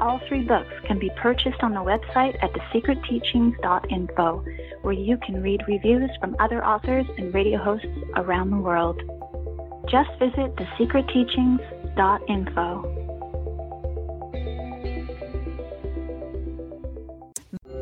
[0.00, 4.44] All three books can be purchased on the website at thesecretteachings.info,
[4.82, 9.02] where you can read reviews from other authors and radio hosts around the world.
[9.88, 12.94] Just visit thesecretteachings.info.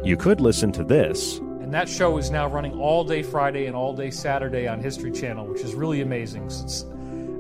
[0.03, 1.37] You could listen to this.
[1.39, 5.11] And that show is now running all day Friday and all day Saturday on History
[5.11, 6.49] Channel, which is really amazing.
[6.49, 6.87] Since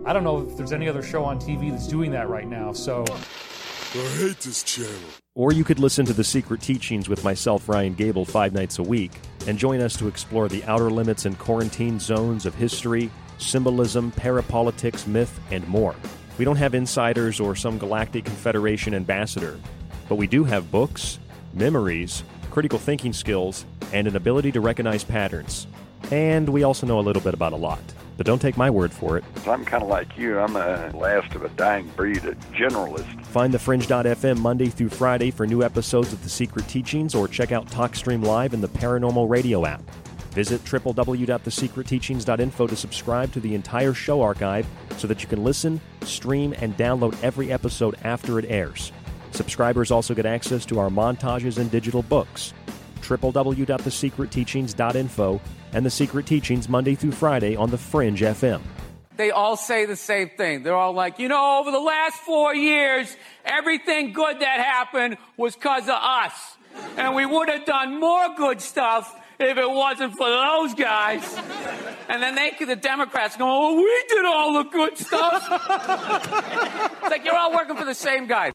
[0.04, 2.72] I don't know if there's any other show on TV that's doing that right now.
[2.72, 3.06] So
[3.98, 4.92] I hate this channel.
[5.34, 8.82] Or you could listen to The Secret Teachings with myself, Ryan Gable, five nights a
[8.82, 9.12] week,
[9.46, 15.06] and join us to explore the outer limits and quarantine zones of history, symbolism, parapolitics,
[15.06, 15.94] myth, and more.
[16.36, 19.58] We don't have insiders or some galactic confederation ambassador,
[20.10, 21.18] but we do have books,
[21.54, 23.64] memories, critical thinking skills,
[23.94, 25.66] and an ability to recognize patterns.
[26.10, 27.80] And we also know a little bit about a lot.
[28.16, 29.24] But don't take my word for it.
[29.46, 30.38] I'm kind of like you.
[30.38, 33.24] I'm the last of a dying breed, a generalist.
[33.26, 37.52] Find the Fringe.fm Monday through Friday for new episodes of The Secret Teachings or check
[37.52, 39.82] out TalkStream Live in the Paranormal Radio app.
[40.30, 44.66] Visit www.thesecretteachings.info to subscribe to the entire show archive
[44.98, 48.92] so that you can listen, stream, and download every episode after it airs.
[49.30, 52.52] Subscribers also get access to our montages and digital books.
[53.00, 55.40] www.thesecretteachings.info
[55.76, 58.62] and The Secret Teachings Monday through Friday on The Fringe FM.
[59.18, 60.62] They all say the same thing.
[60.62, 65.54] They're all like, you know, over the last four years, everything good that happened was
[65.54, 66.32] because of us.
[66.96, 71.38] And we would have done more good stuff if it wasn't for those guys.
[72.08, 75.46] And then they, the Democrats, go, oh, we did all the good stuff.
[77.02, 78.52] it's like you're all working for the same guy.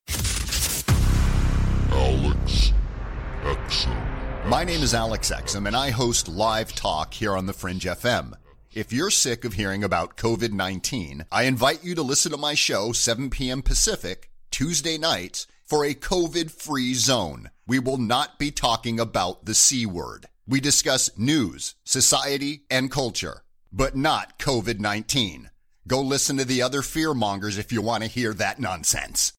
[4.51, 8.33] My name is Alex Exum, and I host Live Talk here on The Fringe FM.
[8.73, 12.53] If you're sick of hearing about COVID 19, I invite you to listen to my
[12.53, 13.61] show, 7 p.m.
[13.61, 17.49] Pacific, Tuesday nights, for a COVID free zone.
[17.65, 20.25] We will not be talking about the C word.
[20.45, 25.49] We discuss news, society, and culture, but not COVID 19.
[25.87, 29.31] Go listen to the other fearmongers if you want to hear that nonsense.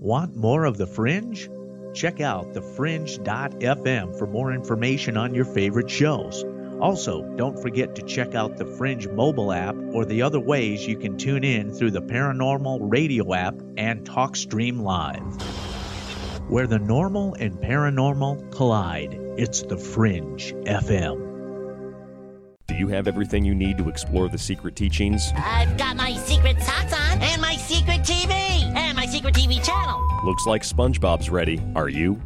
[0.00, 1.48] Want more of The Fringe?
[1.96, 6.44] Check out thefringe.fm for more information on your favorite shows.
[6.78, 10.98] Also, don't forget to check out the Fringe mobile app or the other ways you
[10.98, 15.22] can tune in through the Paranormal Radio app and TalkStream Live.
[16.50, 21.26] Where the normal and paranormal collide, it's the Fringe FM.
[22.66, 25.32] Do you have everything you need to explore the secret teachings?
[25.34, 28.15] I've got my secret socks on, and my secret TV,
[29.26, 30.02] and TV channel.
[30.24, 31.60] Looks like SpongeBob's ready.
[31.74, 32.20] Are you?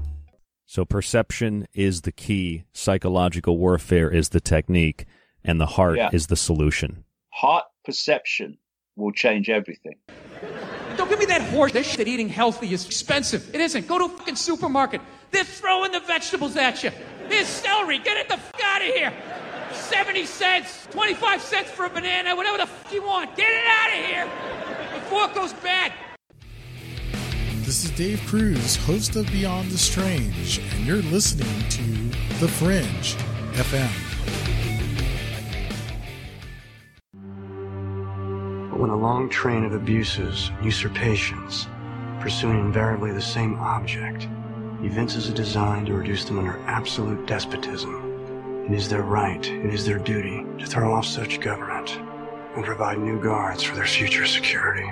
[0.67, 5.07] So, perception is the key, psychological warfare is the technique,
[5.45, 6.11] and the heart Yeah.
[6.13, 7.05] is the solution.
[7.31, 8.59] Heart perception
[8.97, 9.97] will change everything.
[10.97, 13.53] Don't give me that horse that shit that eating healthy is expensive.
[13.55, 13.87] It isn't.
[13.89, 15.01] Go to a fucking supermarket.
[15.31, 16.91] They're throwing the vegetables at you.
[17.29, 17.99] Here's celery.
[17.99, 19.13] Get it the fuck out of here.
[19.73, 23.35] 70 cents, 25 cents for a banana, whatever the fuck you want.
[23.37, 25.93] Get it out of here before it goes bad.
[27.71, 31.83] This is Dave Cruz, host of Beyond the Strange, and you're listening to
[32.41, 33.15] The Fringe
[33.53, 33.89] FM.
[38.73, 41.69] But when a long train of abuses, usurpations,
[42.19, 44.27] pursuing invariably the same object,
[44.83, 49.87] evinces a design to reduce them under absolute despotism, it is their right, it is
[49.87, 52.01] their duty to throw off such government
[52.57, 54.91] and provide new guards for their future security.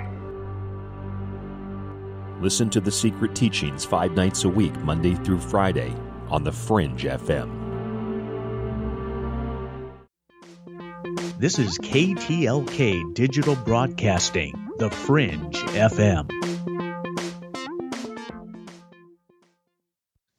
[2.41, 5.93] Listen to the secret teachings five nights a week, Monday through Friday,
[6.29, 7.67] on The Fringe FM.
[11.37, 16.29] This is KTLK Digital Broadcasting, The Fringe FM.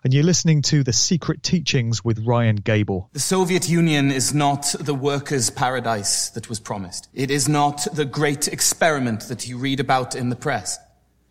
[0.04, 3.08] And you're listening to The Secret Teachings with Ryan Gable.
[3.12, 7.08] The Soviet Union is not the workers' paradise that was promised.
[7.12, 10.78] It is not the great experiment that you read about in the press.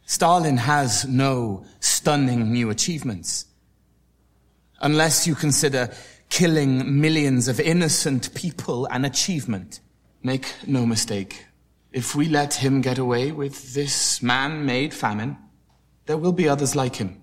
[0.05, 3.45] Stalin has no stunning new achievements.
[4.81, 5.89] Unless you consider
[6.35, 9.79] killing millions of innocent people an achievement.
[10.21, 11.45] Make no mistake.
[11.93, 15.37] If we let him get away with this man-made famine,
[16.07, 17.21] there will be others like him.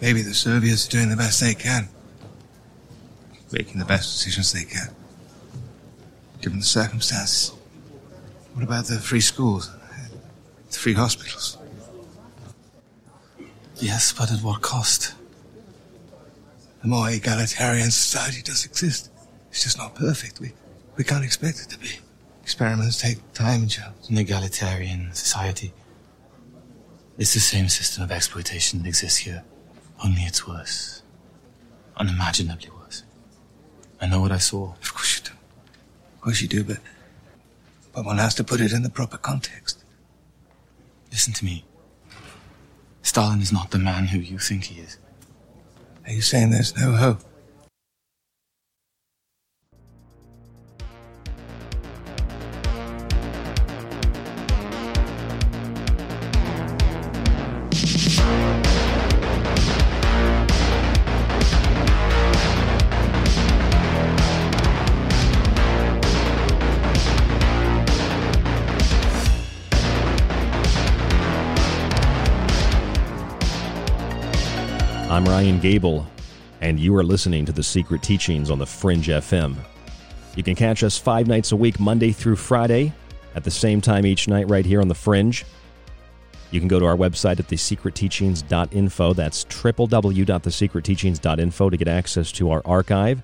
[0.00, 1.88] Maybe the Soviets are doing the best they can.
[3.50, 4.94] Making the best decisions they can.
[6.40, 7.52] Given the circumstances.
[8.54, 9.68] What about the free schools?
[10.70, 11.58] The free hospitals?
[13.80, 15.17] Yes, but at what cost?
[16.88, 19.10] More egalitarian society does exist.
[19.50, 20.40] It's just not perfect.
[20.40, 20.54] We,
[20.96, 21.90] we can't expect it to be.
[22.42, 24.08] Experiments take time and chance.
[24.08, 25.74] An egalitarian society.
[27.18, 29.44] It's the same system of exploitation that exists here.
[30.02, 31.02] Only it's worse.
[31.98, 33.02] Unimaginably worse.
[34.00, 34.72] I know what I saw.
[34.80, 35.32] Of course you do.
[36.14, 36.78] Of course you do, but,
[37.92, 39.84] but one has to put it in the proper context.
[41.12, 41.66] Listen to me.
[43.02, 44.96] Stalin is not the man who you think he is.
[46.08, 47.27] Are you saying there's no hope?
[75.18, 76.06] I'm Ryan Gable,
[76.60, 79.56] and you are listening to The Secret Teachings on the Fringe FM.
[80.36, 82.92] You can catch us five nights a week, Monday through Friday,
[83.34, 85.44] at the same time each night, right here on the Fringe.
[86.52, 89.14] You can go to our website at thesecretteachings.info.
[89.14, 93.20] That's www.thesecretteachings.info to get access to our archive.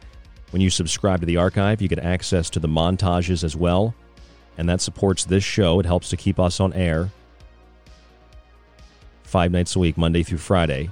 [0.51, 3.95] When you subscribe to the archive, you get access to the montages as well,
[4.59, 5.79] and that supports this show.
[5.79, 7.13] It helps to keep us on air
[9.23, 10.91] five nights a week, Monday through Friday,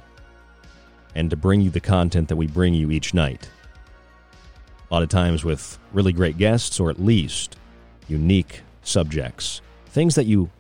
[1.15, 3.49] and to bring you the content that we bring you each night.
[4.91, 7.57] A lot of times with really great guests, or at least
[8.09, 10.51] unique subjects, things that you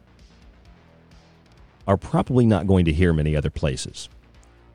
[1.87, 4.09] are probably not going to hear many other places.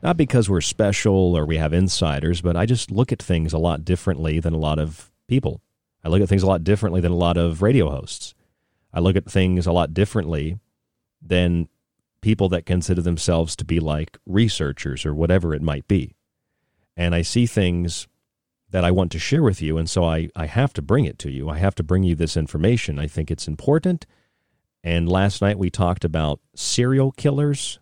[0.02, 3.58] Not because we're special or we have insiders, but I just look at things a
[3.58, 5.60] lot differently than a lot of people.
[6.04, 8.34] I look at things a lot differently than a lot of radio hosts.
[8.92, 10.58] I look at things a lot differently
[11.20, 11.68] than
[12.20, 16.14] people that consider themselves to be like researchers or whatever it might be.
[16.96, 18.08] And I see things
[18.70, 21.18] that I want to share with you, and so I, I have to bring it
[21.20, 21.48] to you.
[21.48, 22.98] I have to bring you this information.
[22.98, 24.04] I think it's important.
[24.84, 27.78] And last night we talked about serial killers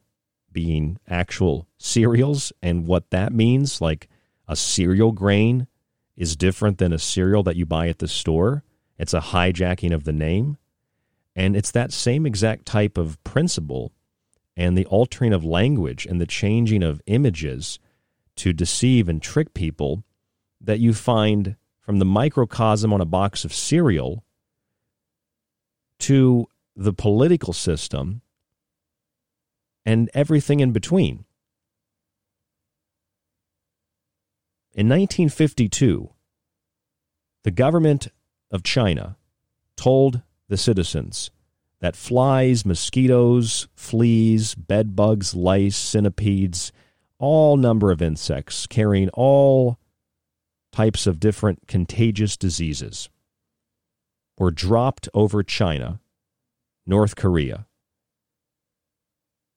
[0.52, 3.80] being actual cereals and what that means.
[3.80, 4.08] Like
[4.48, 5.66] a cereal grain
[6.16, 8.64] is different than a cereal that you buy at the store,
[8.98, 10.56] it's a hijacking of the name.
[11.34, 13.92] And it's that same exact type of principle
[14.56, 17.78] and the altering of language and the changing of images
[18.36, 20.04] to deceive and trick people
[20.60, 24.24] that you find from the microcosm on a box of cereal
[25.98, 28.22] to the political system
[29.84, 31.24] and everything in between.
[34.74, 36.10] In 1952,
[37.44, 38.08] the government
[38.50, 39.16] of China
[39.76, 41.30] told the citizens
[41.80, 46.72] that flies, mosquitoes, fleas, bed bugs, lice, centipedes,
[47.18, 49.78] all number of insects carrying all
[50.72, 53.08] types of different contagious diseases
[54.38, 56.00] were dropped over China,
[56.86, 57.66] North Korea,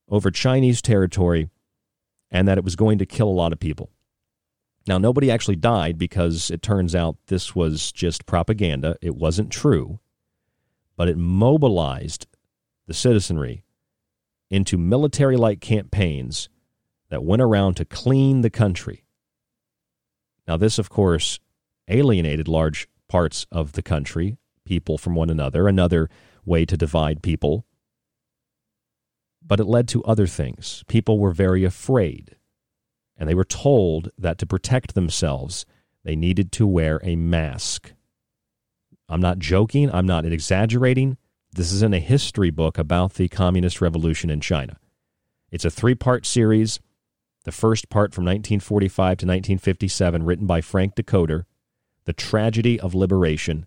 [0.09, 1.49] over Chinese territory,
[2.31, 3.89] and that it was going to kill a lot of people.
[4.87, 8.95] Now, nobody actually died because it turns out this was just propaganda.
[9.01, 9.99] It wasn't true,
[10.99, 12.27] but it mobilized
[12.85, 13.63] the citizenry
[14.51, 16.49] into military like campaigns
[17.09, 19.05] that went around to clean the country.
[20.45, 21.39] Now, this, of course,
[21.87, 24.35] alienated large parts of the country,
[24.65, 26.09] people from one another, another
[26.43, 27.65] way to divide people.
[29.41, 30.83] But it led to other things.
[30.89, 32.35] People were very afraid,
[33.15, 35.65] and they were told that to protect themselves,
[36.03, 37.93] they needed to wear a mask.
[39.09, 41.17] I'm not joking, I'm not exaggerating.
[41.51, 44.77] This is in a history book about the Communist Revolution in China.
[45.49, 46.79] It's a three part series.
[47.43, 51.45] The first part from 1945 to 1957, written by Frank Dikötter,
[52.05, 53.65] The Tragedy of Liberation.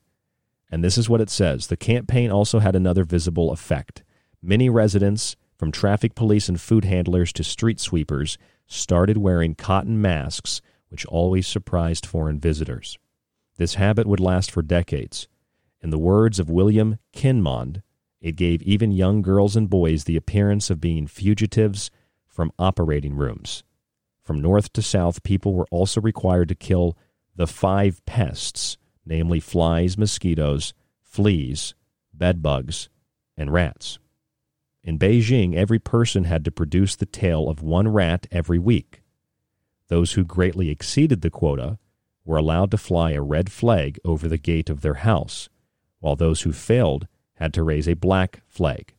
[0.70, 4.04] And this is what it says The campaign also had another visible effect.
[4.40, 8.38] Many residents, from traffic police and food handlers to street sweepers,
[8.68, 12.96] started wearing cotton masks, which always surprised foreign visitors.
[13.56, 15.26] This habit would last for decades.
[15.82, 17.82] In the words of William Kinmond,
[18.20, 21.90] it gave even young girls and boys the appearance of being fugitives
[22.28, 23.64] from operating rooms.
[24.22, 26.96] From north to south, people were also required to kill
[27.34, 31.74] the five pests, namely flies, mosquitoes, fleas,
[32.14, 32.88] bedbugs,
[33.36, 33.98] and rats.
[34.84, 39.02] In Beijing, every person had to produce the tail of one rat every week.
[39.88, 41.78] Those who greatly exceeded the quota
[42.24, 45.48] were allowed to fly a red flag over the gate of their house,
[46.02, 47.06] while those who failed
[47.36, 48.92] had to raise a black flag.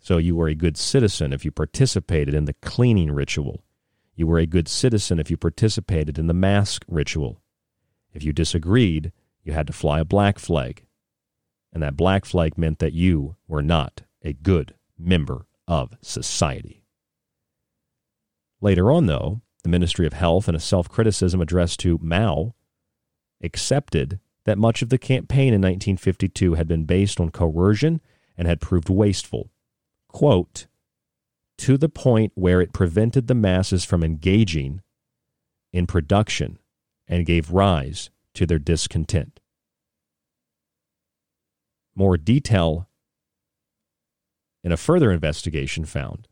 [0.00, 3.64] So you were a good citizen if you participated in the cleaning ritual.
[4.14, 7.42] You were a good citizen if you participated in the mask ritual.
[8.14, 9.10] If you disagreed,
[9.42, 10.86] you had to fly a black flag.
[11.72, 16.84] And that black flag meant that you were not a good member of society.
[18.60, 22.54] Later on, though, the Ministry of Health, in a self criticism addressed to Mao,
[23.42, 24.20] accepted
[24.50, 28.00] that much of the campaign in 1952 had been based on coercion
[28.36, 29.48] and had proved wasteful
[30.08, 30.66] quote,
[31.56, 34.80] to the point where it prevented the masses from engaging
[35.72, 36.58] in production
[37.06, 39.38] and gave rise to their discontent.
[41.94, 42.88] More detail
[44.64, 46.26] in a further investigation found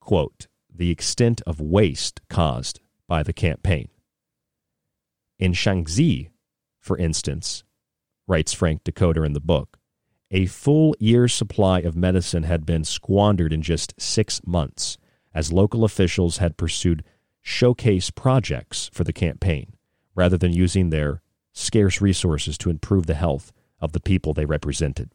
[0.00, 3.88] quote, the extent of waste caused by the campaign.
[5.38, 6.30] In Shaanxi,
[6.80, 7.62] for instance,
[8.26, 9.78] writes Frank Dikötter in the book,
[10.30, 14.98] a full year's supply of medicine had been squandered in just six months,
[15.32, 17.04] as local officials had pursued
[17.40, 19.74] showcase projects for the campaign
[20.14, 25.12] rather than using their scarce resources to improve the health of the people they represented.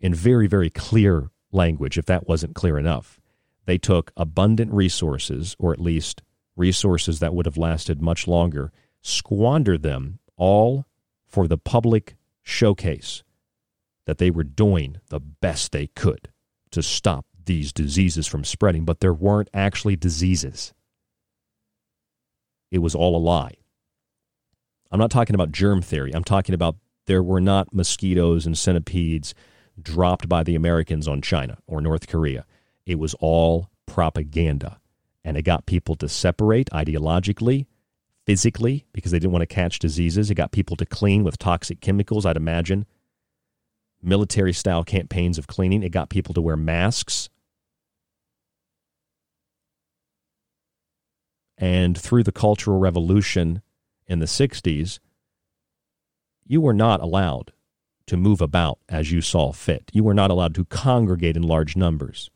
[0.00, 3.20] In very, very clear language, if that wasn't clear enough,
[3.66, 6.22] they took abundant resources, or at least
[6.56, 8.72] resources that would have lasted much longer,
[9.02, 10.86] squandered them all
[11.26, 13.22] for the public showcase
[14.06, 16.28] that they were doing the best they could
[16.70, 20.72] to stop these diseases from spreading, but there weren't actually diseases.
[22.70, 23.54] It was all a lie.
[24.90, 26.14] I'm not talking about germ theory.
[26.14, 26.76] I'm talking about
[27.06, 29.34] there were not mosquitoes and centipedes.
[29.80, 32.46] dropped by the Americans on China or North Korea.
[32.86, 34.78] It was all propaganda.
[35.24, 37.66] And it got people to separate ideologically,
[38.26, 40.30] physically, because they didn't want to catch diseases.
[40.30, 42.86] It got people to clean with toxic chemicals, I'd imagine.
[44.02, 45.82] Military style campaigns of cleaning.
[45.82, 47.30] It got people to wear masks.
[51.56, 53.62] And through the Cultural Revolution
[54.06, 54.98] in the 60s,
[56.46, 57.52] you were not allowed
[58.06, 59.90] to move about as you saw fit.
[59.94, 62.30] You were not allowed to congregate in large numbers.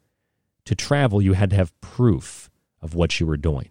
[0.65, 2.49] To travel, you had to have proof
[2.81, 3.69] of what you were doing.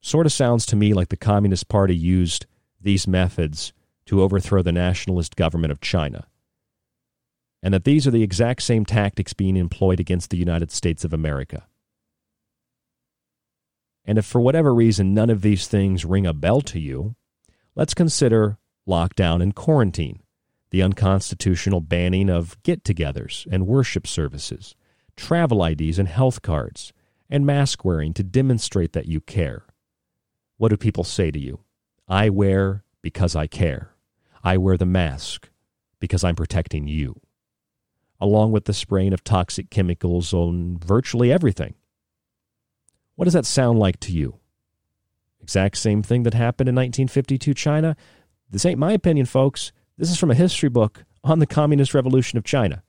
[0.00, 2.46] Sort of sounds to me like the Communist Party used
[2.80, 3.72] these methods
[4.06, 6.26] to overthrow the nationalist government of China.
[7.62, 11.12] And that these are the exact same tactics being employed against the United States of
[11.12, 11.66] America.
[14.04, 17.14] And if for whatever reason none of these things ring a bell to you,
[17.76, 20.24] let's consider lockdown and quarantine,
[20.70, 24.74] the unconstitutional banning of get togethers and worship services,
[25.16, 26.92] travel IDs and health cards,
[27.30, 29.64] and mask wearing to demonstrate that you care.
[30.58, 31.60] What do people say to you?
[32.08, 33.94] I wear because I care.
[34.44, 35.48] I wear the mask
[35.98, 37.20] because I'm protecting you.
[38.20, 41.74] Along with the spraying of toxic chemicals on virtually everything.
[43.14, 44.38] What does that sound like to you?
[45.40, 47.96] Exact same thing that happened in 1952 China?
[48.50, 49.72] This ain't my opinion, folks.
[49.98, 52.82] This is from a history book on the Communist Revolution of China.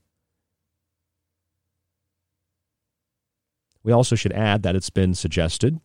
[3.84, 5.80] We also should add that it's been suggested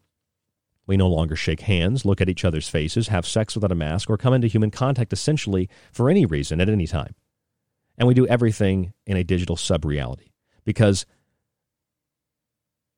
[0.89, 4.09] we no longer shake hands, look at each other's faces, have sex without a mask,
[4.09, 7.15] or come into human contact essentially for any reason at any time.
[7.99, 10.31] And we do everything in a digital sub reality.
[10.65, 11.05] Because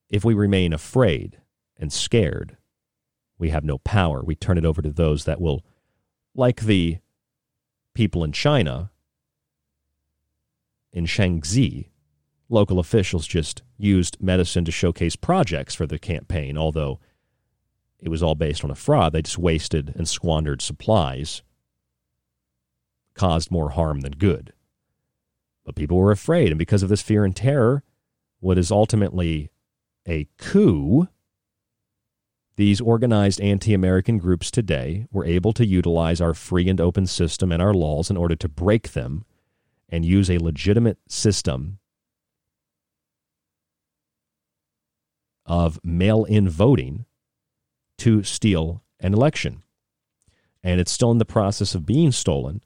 [0.08, 1.38] if we remain afraid
[1.76, 2.56] and scared,
[3.38, 4.22] we have no power.
[4.22, 5.64] We turn it over to those that will,
[6.32, 6.98] like the
[7.94, 8.92] people in China,
[10.92, 11.88] in Shaanxi,
[12.48, 17.00] local officials just used medicine to showcase projects for the campaign, although
[18.00, 19.12] it was all based on a fraud.
[19.12, 21.42] They just wasted and squandered supplies,
[23.14, 24.52] caused more harm than good.
[25.64, 27.82] But people were afraid, and because of this fear and terror,
[28.40, 29.50] what is ultimately
[30.08, 31.08] a coup,
[32.56, 37.52] these organized anti American groups today were able to utilize our free and open system
[37.52, 39.24] and our laws in order to break them
[39.88, 41.79] and use a legitimate system
[45.50, 47.04] of mail in voting
[47.98, 49.64] to steal an election.
[50.62, 52.62] And it's still in the process of being stolen,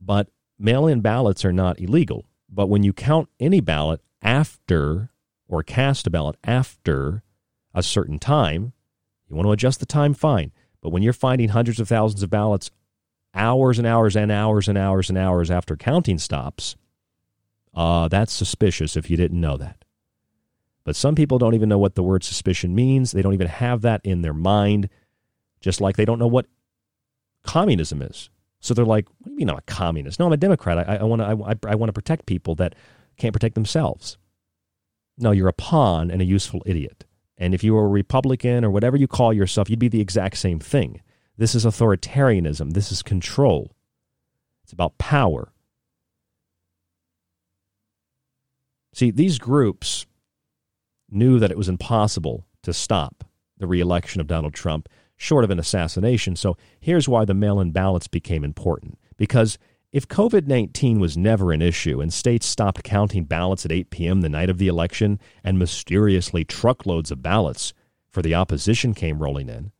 [0.00, 2.24] but mail in ballots are not illegal.
[2.48, 5.10] But when you count any ballot after
[5.46, 7.22] or cast a ballot after
[7.74, 8.72] a certain time,
[9.28, 10.52] you want to adjust the time, fine.
[10.80, 12.70] But when you're finding hundreds of thousands of ballots
[13.34, 16.76] hours and hours and hours and hours and hours after counting stops,
[17.74, 19.84] uh, that's suspicious if you didn't know that.
[20.86, 23.10] But some people don't even know what the word suspicion means.
[23.10, 24.88] They don't even have that in their mind,
[25.60, 26.46] just like they don't know what
[27.42, 28.30] communism is.
[28.60, 30.20] So they're like, "What do you mean I'm a communist?
[30.20, 30.88] No, I'm a Democrat.
[30.88, 31.26] I, I want to.
[31.26, 32.76] I, I want to protect people that
[33.18, 34.16] can't protect themselves."
[35.18, 37.04] No, you're a pawn and a useful idiot.
[37.36, 40.36] And if you were a Republican or whatever you call yourself, you'd be the exact
[40.36, 41.02] same thing.
[41.36, 42.74] This is authoritarianism.
[42.74, 43.74] This is control.
[44.62, 45.52] It's about power.
[48.94, 50.05] See, these groups
[51.10, 53.24] knew that it was impossible to stop
[53.58, 56.36] the reelection of Donald Trump short of an assassination.
[56.36, 58.98] So here's why the mail in ballots became important.
[59.16, 59.58] Because
[59.92, 64.20] if COVID 19 was never an issue and states stopped counting ballots at 8 p.m.
[64.20, 67.72] the night of the election and mysteriously truckloads of ballots
[68.10, 69.72] for the opposition came rolling in,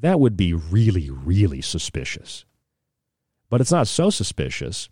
[0.00, 2.44] that would be really, really suspicious.
[3.50, 4.88] But it's not so suspicious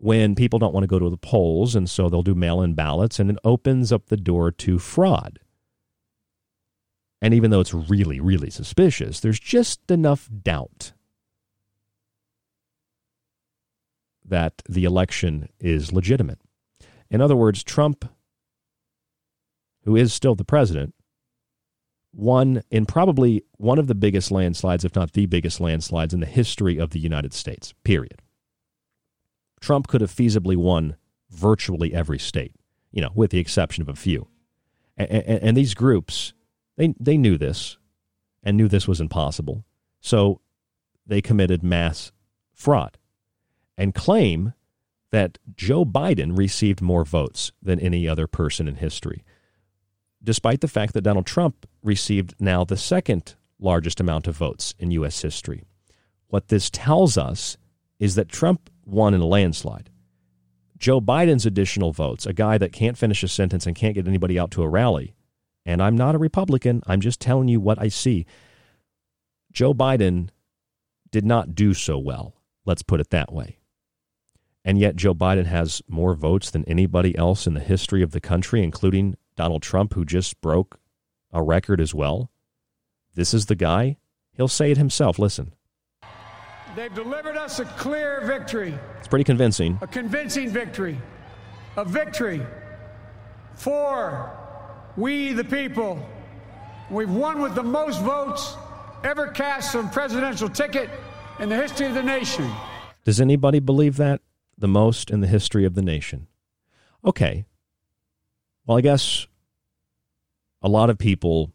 [0.00, 2.72] when people don't want to go to the polls, and so they'll do mail in
[2.72, 5.38] ballots, and it opens up the door to fraud.
[7.20, 10.94] And even though it's really, really suspicious, there's just enough doubt
[14.24, 16.38] that the election is legitimate.
[17.10, 18.08] In other words, Trump,
[19.84, 20.94] who is still the president,
[22.14, 26.26] won in probably one of the biggest landslides, if not the biggest landslides in the
[26.26, 28.22] history of the United States, period.
[29.60, 30.96] Trump could have feasibly won
[31.30, 32.54] virtually every state,
[32.90, 34.28] you know, with the exception of a few.
[34.96, 36.32] And, and, and these groups,
[36.76, 37.78] they, they knew this
[38.42, 39.64] and knew this was impossible.
[40.00, 40.40] So
[41.06, 42.12] they committed mass
[42.54, 42.98] fraud
[43.76, 44.54] and claim
[45.10, 49.24] that Joe Biden received more votes than any other person in history,
[50.22, 54.90] despite the fact that Donald Trump received now the second largest amount of votes in
[54.92, 55.20] U.S.
[55.20, 55.64] history.
[56.28, 57.56] What this tells us
[57.98, 59.90] is that Trump won in a landslide.
[60.78, 64.38] Joe Biden's additional votes, a guy that can't finish a sentence and can't get anybody
[64.38, 65.14] out to a rally.
[65.66, 68.24] And I'm not a Republican, I'm just telling you what I see.
[69.52, 70.30] Joe Biden
[71.10, 72.34] did not do so well,
[72.64, 73.58] let's put it that way.
[74.64, 78.20] And yet, Joe Biden has more votes than anybody else in the history of the
[78.20, 80.78] country, including Donald Trump, who just broke
[81.32, 82.30] a record as well.
[83.14, 83.96] This is the guy.
[84.32, 85.18] He'll say it himself.
[85.18, 85.54] Listen.
[86.76, 88.78] They've delivered us a clear victory.
[88.98, 89.78] It's pretty convincing.
[89.82, 90.98] A convincing victory.
[91.76, 92.42] A victory
[93.54, 94.30] for
[94.96, 96.04] we the people.
[96.90, 98.56] We've won with the most votes
[99.04, 100.90] ever cast on presidential ticket
[101.38, 102.50] in the history of the nation.
[103.04, 104.20] Does anybody believe that?
[104.58, 106.26] The most in the history of the nation.
[107.04, 107.46] Okay.
[108.66, 109.26] Well, I guess
[110.62, 111.52] a lot of people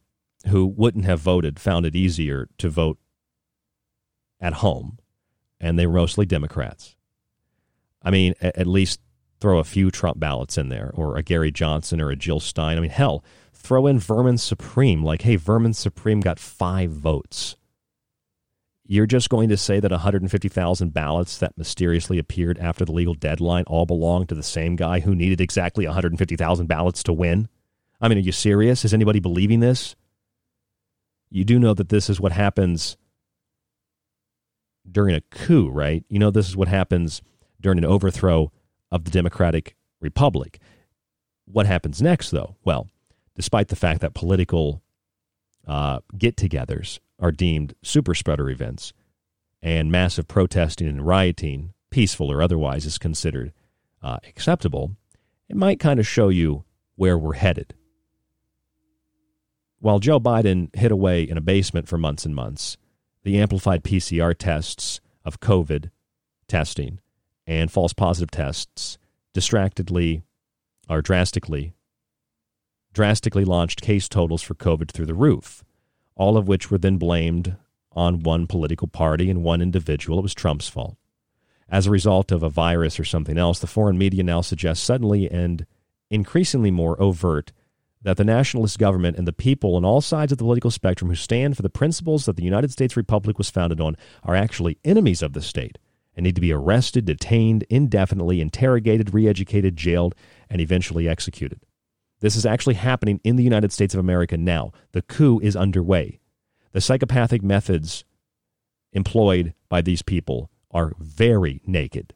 [0.47, 2.97] who wouldn't have voted found it easier to vote
[4.39, 4.97] at home,
[5.65, 6.95] and they were mostly Democrats.
[8.03, 8.99] I mean, at, least
[9.41, 12.77] throw a few Trump ballots in there, or a Gary Johnson or a Jill Stein.
[12.77, 15.03] I mean, hell, throw in Vermin Supreme.
[15.03, 17.55] Like, hey, Vermin Supreme got five votes.
[18.85, 23.63] You're just going to say that 150,000 ballots that mysteriously appeared after the legal deadline
[23.63, 27.49] all belong to the same guy who needed exactly 150,000 ballots to win?
[27.99, 28.85] I mean, are you serious?
[28.85, 29.95] Is anybody believing this?
[31.31, 32.97] You do know that this is what happens
[34.89, 36.03] during a coup, right?
[36.09, 37.21] You know, this is what happens
[37.59, 38.51] during an overthrow
[38.91, 40.59] of the Democratic Republic.
[41.45, 42.55] What happens next, though?
[42.63, 42.87] Well,
[43.35, 44.81] despite the fact that political
[45.67, 48.93] uh, get togethers are deemed super spreader events
[49.61, 53.51] and massive protesting and rioting, peaceful or otherwise, is considered
[54.01, 54.95] uh, acceptable,
[55.49, 56.63] it might kind of show you
[56.95, 57.73] where we're headed.
[59.79, 62.77] While Joe Biden hid away in a basement for months and months,
[63.25, 65.89] the amplified PCR tests of COVID
[66.47, 66.99] testing
[67.47, 68.99] and false positive tests
[69.33, 70.21] distractedly
[70.87, 71.73] or drastically
[72.93, 75.65] drastically launched case totals for COVID through the roof,
[76.15, 77.57] all of which were then blamed
[77.91, 80.19] on one political party and one individual.
[80.19, 80.95] It was Trump's fault.
[81.67, 85.29] As a result of a virus or something else, the foreign media now suggests suddenly
[85.29, 85.65] and
[86.09, 87.51] increasingly more overt
[88.05, 91.15] that the nationalist government and the people on all sides of the political spectrum who
[91.15, 95.23] stand for the principles that the United States Republic was founded on are actually enemies
[95.23, 95.79] of the state
[96.15, 100.13] and need to be arrested, detained, indefinitely interrogated, re educated, jailed,
[100.51, 101.59] and eventually executed.
[102.19, 104.71] This is actually happening in the United States of America now.
[104.91, 106.19] The coup is underway.
[106.73, 108.05] The psychopathic methods
[108.93, 112.13] employed by these people are very naked.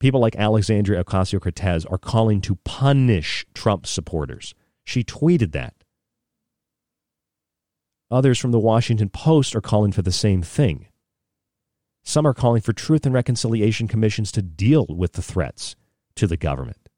[0.00, 4.54] People like Alexandria Ocasio Cortez are calling to punish Trump supporters.
[4.84, 5.74] She tweeted that.
[8.10, 10.88] Others from the Washington Post are calling for the same thing.
[12.02, 15.76] Some are calling for truth and reconciliation commissions to deal with the threats
[16.16, 16.88] to the government.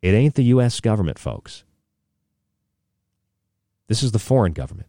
[0.00, 0.80] It ain't the U.S.
[0.80, 1.64] government, folks.
[3.88, 4.88] This is the foreign government.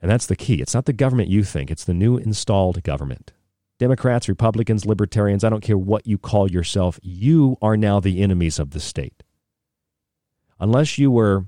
[0.00, 0.60] And that's the key.
[0.60, 3.32] It's not the government you think, it's the new installed government.
[3.78, 8.58] Democrats, Republicans, Libertarians, I don't care what you call yourself, you are now the enemies
[8.58, 9.23] of the state
[10.64, 11.44] unless you were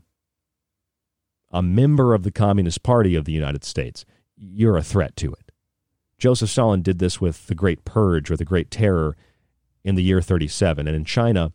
[1.51, 4.05] a member of the Communist Party of the United States,
[4.37, 5.53] you're a threat to it.
[6.19, 9.17] Joseph Stalin did this with the Great Purge or the Great Terror
[9.83, 10.87] in the year 37.
[10.87, 11.53] And in China,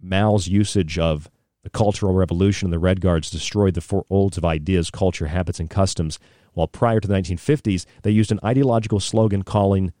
[0.00, 1.28] Mao's usage of
[1.64, 5.58] the Cultural Revolution and the Red Guards destroyed the four olds of ideas, culture, habits,
[5.58, 6.20] and customs,
[6.52, 9.92] while prior to the 1950s, they used an ideological slogan calling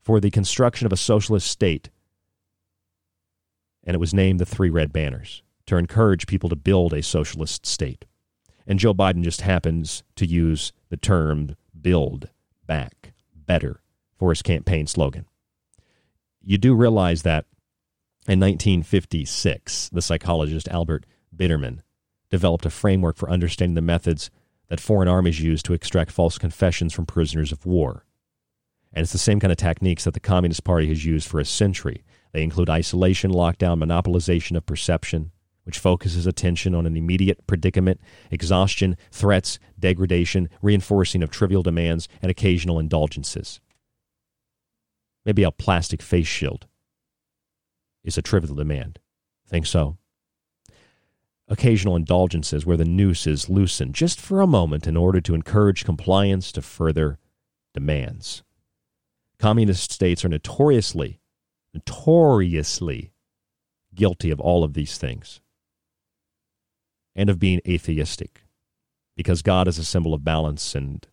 [0.00, 1.90] for the construction of a socialist state.
[3.82, 7.66] And it was named the Three Red Banners to encourage people to build a socialist
[7.66, 8.04] state.
[8.66, 12.28] And Joe Biden just happens to use the term build
[12.66, 13.80] back better
[14.18, 15.26] for his campaign slogan.
[16.42, 17.44] You do realize that
[18.26, 21.80] in 1956, the psychologist Albert Biderman
[22.30, 24.30] developed a framework for understanding the methods
[24.68, 28.04] that foreign armies use to extract false confessions from prisoners of war.
[28.92, 31.44] And it's the same kind of techniques that the Communist Party has used for a
[31.44, 32.04] century.
[32.32, 35.30] They include isolation, lockdown, monopolization of perception,
[35.68, 38.00] which focuses attention on an immediate predicament,
[38.30, 43.60] exhaustion, threats, degradation, reinforcing of trivial demands, and occasional indulgences.
[45.26, 46.66] Maybe a plastic face shield
[48.02, 48.98] is a trivial demand.
[49.46, 49.98] Think so?
[51.48, 55.84] Occasional indulgences where the noose is loosened just for a moment in order to encourage
[55.84, 57.18] compliance to further
[57.74, 58.42] demands.
[59.38, 61.20] Communist states are notoriously,
[61.74, 63.12] notoriously
[63.94, 65.42] guilty of all of these things
[67.18, 68.44] and of being atheistic
[69.16, 71.04] because God is a symbol of balance and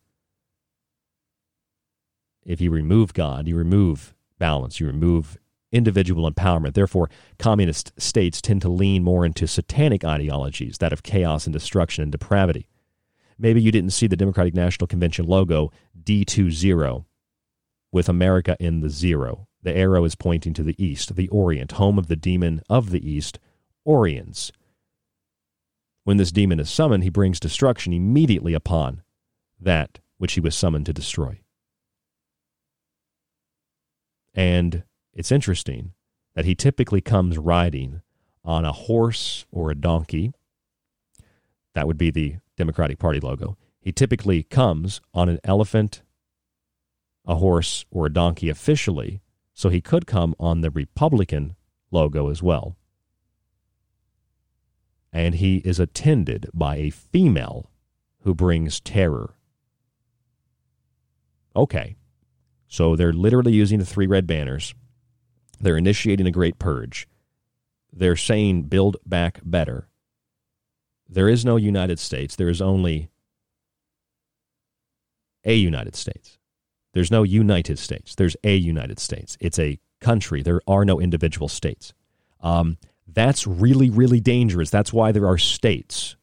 [2.45, 5.39] If you remove God, you remove balance, you remove
[5.71, 6.75] individual empowerment.
[6.75, 7.09] Therefore,
[7.39, 12.11] communist states tend to lean more into satanic ideologies, that of chaos and destruction and
[12.11, 12.69] depravity.
[13.39, 15.71] Maybe you didn't see the Democratic National Convention logo
[16.01, 17.05] D20
[17.91, 19.47] with America in the zero.
[19.63, 23.09] The arrow is pointing to the east, the Orient, home of the demon of the
[23.09, 23.39] east,
[23.87, 24.51] Oriens.
[26.05, 29.01] When this demon is summoned, he brings destruction immediately upon
[29.59, 31.41] that which he was summoned to destroy.
[34.35, 34.83] And
[35.13, 35.93] it's interesting
[36.35, 38.01] that he typically comes riding
[38.43, 40.31] on a horse or a donkey.
[41.73, 43.57] That would be the Democratic Party logo.
[43.79, 46.03] He typically comes on an elephant,
[47.25, 49.21] a horse, or a donkey officially,
[49.55, 51.55] so he could come on the Republican
[51.89, 52.77] logo as well.
[55.15, 57.71] And he is attended by a female
[58.21, 59.35] who brings terror.
[61.55, 61.95] Okay,
[62.67, 64.75] so they're literally using the three red banners
[65.59, 67.07] they're initiating a great purge.
[67.91, 69.87] They're saying build back better.
[71.07, 72.35] There is no United States.
[72.35, 73.09] There is only
[75.43, 76.37] a United States.
[76.93, 78.15] There's no United States.
[78.15, 79.37] There's a United States.
[79.39, 80.41] It's a country.
[80.41, 81.93] There are no individual states.
[82.41, 84.69] Um, that's really, really dangerous.
[84.69, 86.15] That's why there are states.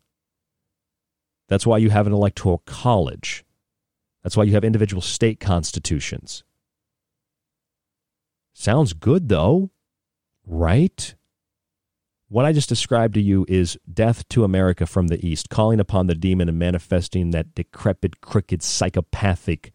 [1.49, 3.45] That's why you have an electoral college.
[4.23, 6.45] That's why you have individual state constitutions.
[8.55, 9.71] Sounds good, though,
[10.47, 11.15] right?
[12.29, 16.07] What I just described to you is death to America from the East, calling upon
[16.07, 19.73] the demon and manifesting that decrepit, crooked, psychopathic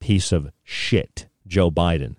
[0.00, 2.16] piece of shit, Joe Biden,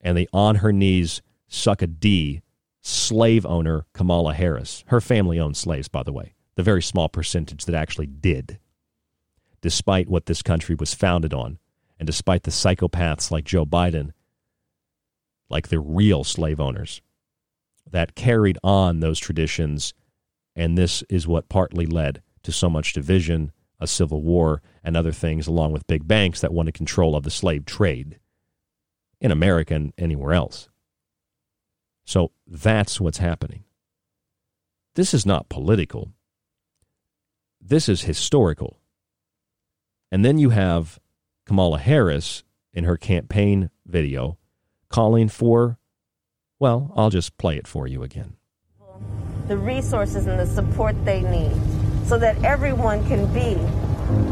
[0.00, 2.42] and the on her knees, suck a D
[2.88, 4.84] slave owner, Kamala Harris.
[4.88, 8.58] Her family owned slaves, by the way, the very small percentage that actually did,
[9.60, 11.58] despite what this country was founded on,
[11.98, 14.12] and despite the psychopaths like Joe Biden
[15.50, 17.00] like the real slave owners
[17.90, 19.94] that carried on those traditions.
[20.54, 25.12] And this is what partly led to so much division, a civil war, and other
[25.12, 28.18] things, along with big banks that wanted control of the slave trade
[29.20, 30.68] in America and anywhere else.
[32.08, 33.64] So that's what's happening.
[34.94, 36.14] This is not political.
[37.60, 38.78] This is historical.
[40.10, 40.98] And then you have
[41.44, 44.38] Kamala Harris in her campaign video
[44.88, 45.76] calling for,
[46.58, 48.38] well, I'll just play it for you again.
[49.46, 51.60] The resources and the support they need
[52.06, 53.56] so that everyone can be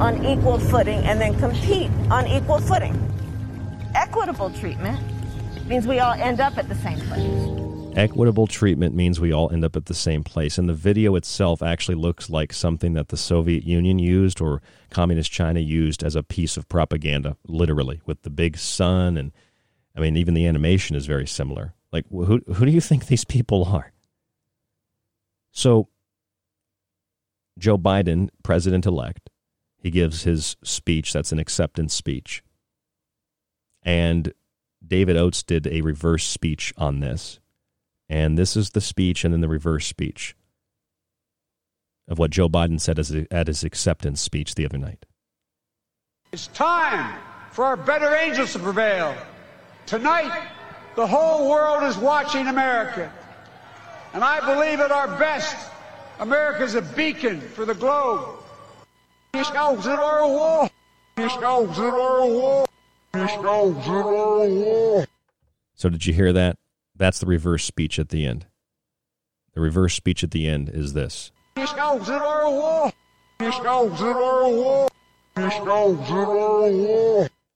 [0.01, 2.97] on equal footing and then compete on equal footing.
[3.94, 4.98] Equitable treatment
[5.66, 7.65] means we all end up at the same place.
[7.97, 10.59] Equitable treatment means we all end up at the same place.
[10.59, 14.60] And the video itself actually looks like something that the Soviet Union used or
[14.90, 19.32] Communist China used as a piece of propaganda, literally, with the big sun and
[19.97, 21.74] I mean, even the animation is very similar.
[21.90, 23.93] Like, who who do you think these people are?
[25.52, 25.89] So,
[27.59, 29.31] Joe Biden, president elect,
[29.78, 31.14] he gives his speech.
[31.14, 32.43] That's an acceptance speech.
[33.82, 34.35] And
[34.86, 37.40] David Oates did a reverse speech on this.
[38.09, 40.37] And this is the speech and then the reverse speech
[42.09, 42.99] of what Joe Biden said
[43.31, 45.07] at his acceptance speech the other night.
[46.33, 47.19] It's time
[47.51, 49.16] for our better angels to prevail.
[49.87, 50.49] Tonight,
[50.95, 53.12] the whole world is watching America.
[54.12, 55.57] And I believe at our best,
[56.20, 58.41] America is a beacon for the globe.
[65.74, 66.57] So, did you hear that?
[66.97, 68.47] That's the reverse speech at the end.
[69.55, 71.31] The reverse speech at the end is this.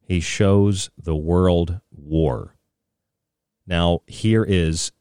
[0.07, 2.57] He shows the world war.
[3.67, 4.93] Now, here is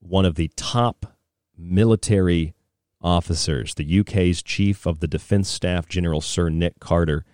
[0.00, 1.16] one of the top
[1.56, 2.54] military
[3.00, 7.24] officers, the UK's chief of the defense staff, General Sir Nick Carter,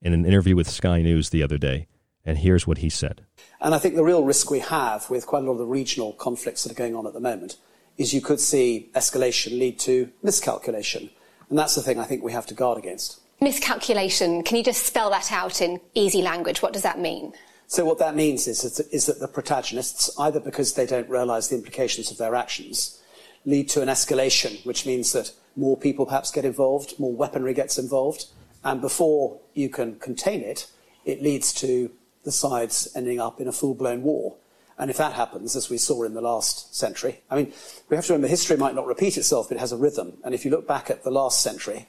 [0.00, 1.86] in an interview with Sky News the other day.
[2.24, 3.22] And here's what he said.
[3.60, 6.12] And I think the real risk we have with quite a lot of the regional
[6.12, 7.56] conflicts that are going on at the moment
[7.98, 11.10] is you could see escalation lead to miscalculation.
[11.50, 13.20] And that's the thing I think we have to guard against.
[13.40, 16.62] Miscalculation, can you just spell that out in easy language?
[16.62, 17.32] What does that mean?
[17.66, 21.56] So what that means is, is that the protagonists, either because they don't realise the
[21.56, 23.02] implications of their actions,
[23.44, 27.78] lead to an escalation, which means that more people perhaps get involved, more weaponry gets
[27.78, 28.26] involved,
[28.62, 30.70] and before you can contain it,
[31.04, 31.90] it leads to
[32.24, 34.36] the sides ending up in a full-blown war.
[34.78, 37.52] And if that happens, as we saw in the last century, I mean,
[37.88, 40.14] we have to remember history might not repeat itself, but it has a rhythm.
[40.24, 41.88] And if you look back at the last century,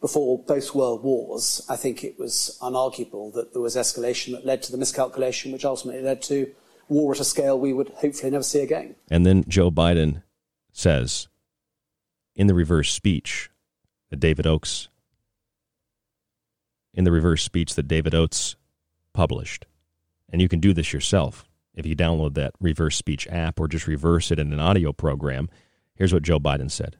[0.00, 4.62] before both world wars, I think it was unarguable that there was escalation that led
[4.64, 6.52] to the miscalculation, which ultimately led to
[6.88, 8.96] war at a scale we would hopefully never see again.
[9.10, 10.22] And then Joe Biden
[10.72, 11.28] says
[12.34, 13.50] in the reverse speech
[14.10, 14.88] that David Oakes
[16.94, 18.56] in the reverse speech that David Oates
[19.14, 19.66] published.
[20.32, 21.44] And you can do this yourself
[21.74, 25.48] if you download that reverse speech app or just reverse it in an audio program.
[25.94, 26.96] Here's what Joe Biden said.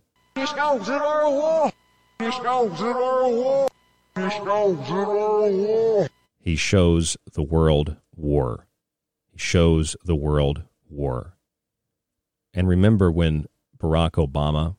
[6.38, 8.68] He shows the world war.
[9.30, 11.38] He shows the world war.
[12.52, 13.46] And remember when
[13.78, 14.76] Barack Obama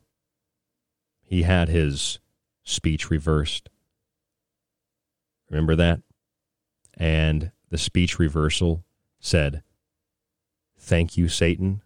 [1.24, 2.20] he had his
[2.62, 3.68] speech reversed.
[5.50, 6.00] Remember that?
[6.96, 8.84] And the speech reversal
[9.18, 9.60] said,
[10.78, 11.82] Thank you, Satan.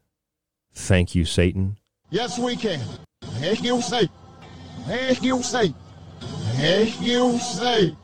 [0.74, 1.78] Thank you, Satan.
[2.10, 2.78] Yes, we can.
[3.22, 4.14] Thank you, Satan.
[4.84, 5.74] Thank you, Satan.
[6.20, 7.96] Thank you, Satan.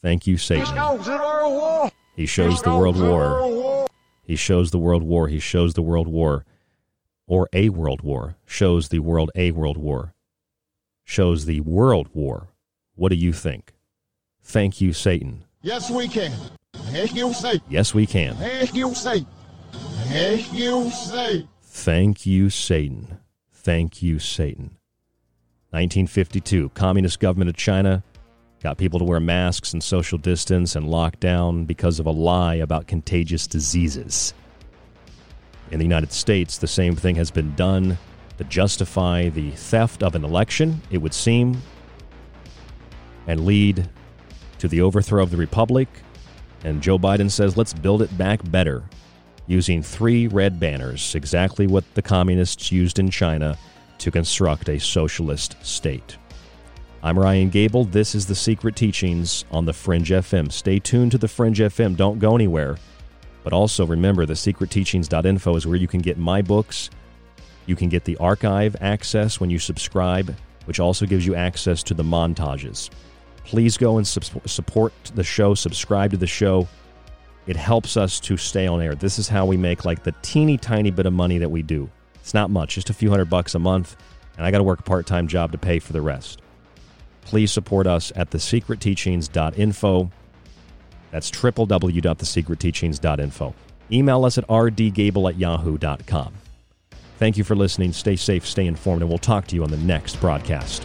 [0.00, 0.64] Thank you, Satan.
[2.16, 3.88] He shows the world war.
[4.22, 5.28] He shows the world war.
[5.28, 6.46] He shows the world war.
[7.26, 8.36] Or a world war.
[8.46, 10.14] Shows the world a world war.
[11.04, 12.48] Shows the world war.
[12.94, 13.74] What do you think?
[14.42, 15.44] Thank you, Satan.
[15.60, 16.32] Yes, we can.
[16.90, 17.62] Thank you, Satan.
[17.68, 18.34] Yes, we can.
[18.36, 19.26] Thank you, Satan.
[19.72, 21.48] Thank you, Satan.
[21.62, 23.18] Thank you, Satan.
[23.52, 24.78] Thank you, Satan.
[25.70, 28.02] 1952, Communist government of China
[28.62, 32.56] got people to wear masks and social distance and lock down because of a lie
[32.56, 34.34] about contagious diseases.
[35.70, 37.98] In the United States, the same thing has been done
[38.38, 41.60] to justify the theft of an election, it would seem,
[43.26, 43.88] and lead
[44.58, 45.88] to the overthrow of the republic.
[46.64, 48.82] And Joe Biden says, let's build it back better
[49.46, 53.56] using three red banners, exactly what the communists used in China
[53.98, 56.16] to construct a socialist state.
[57.02, 57.84] I'm Ryan Gable.
[57.84, 60.52] This is The Secret Teachings on The Fringe FM.
[60.52, 61.96] Stay tuned to The Fringe FM.
[61.96, 62.76] Don't go anywhere.
[63.44, 66.90] But also remember, thesecretteachings.info is where you can get my books.
[67.66, 70.34] You can get the archive access when you subscribe,
[70.66, 72.90] which also gives you access to the montages.
[73.48, 76.68] Please go and support the show, subscribe to the show.
[77.46, 78.94] It helps us to stay on air.
[78.94, 81.88] This is how we make like the teeny tiny bit of money that we do.
[82.16, 83.96] It's not much, just a few hundred bucks a month,
[84.36, 86.42] and I got to work a part time job to pay for the rest.
[87.22, 90.10] Please support us at thesecretteachings.info.
[91.10, 93.54] That's www.thesecretteachings.info.
[93.90, 96.34] Email us at rdgable at yahoo.com.
[97.16, 97.94] Thank you for listening.
[97.94, 100.84] Stay safe, stay informed, and we'll talk to you on the next broadcast.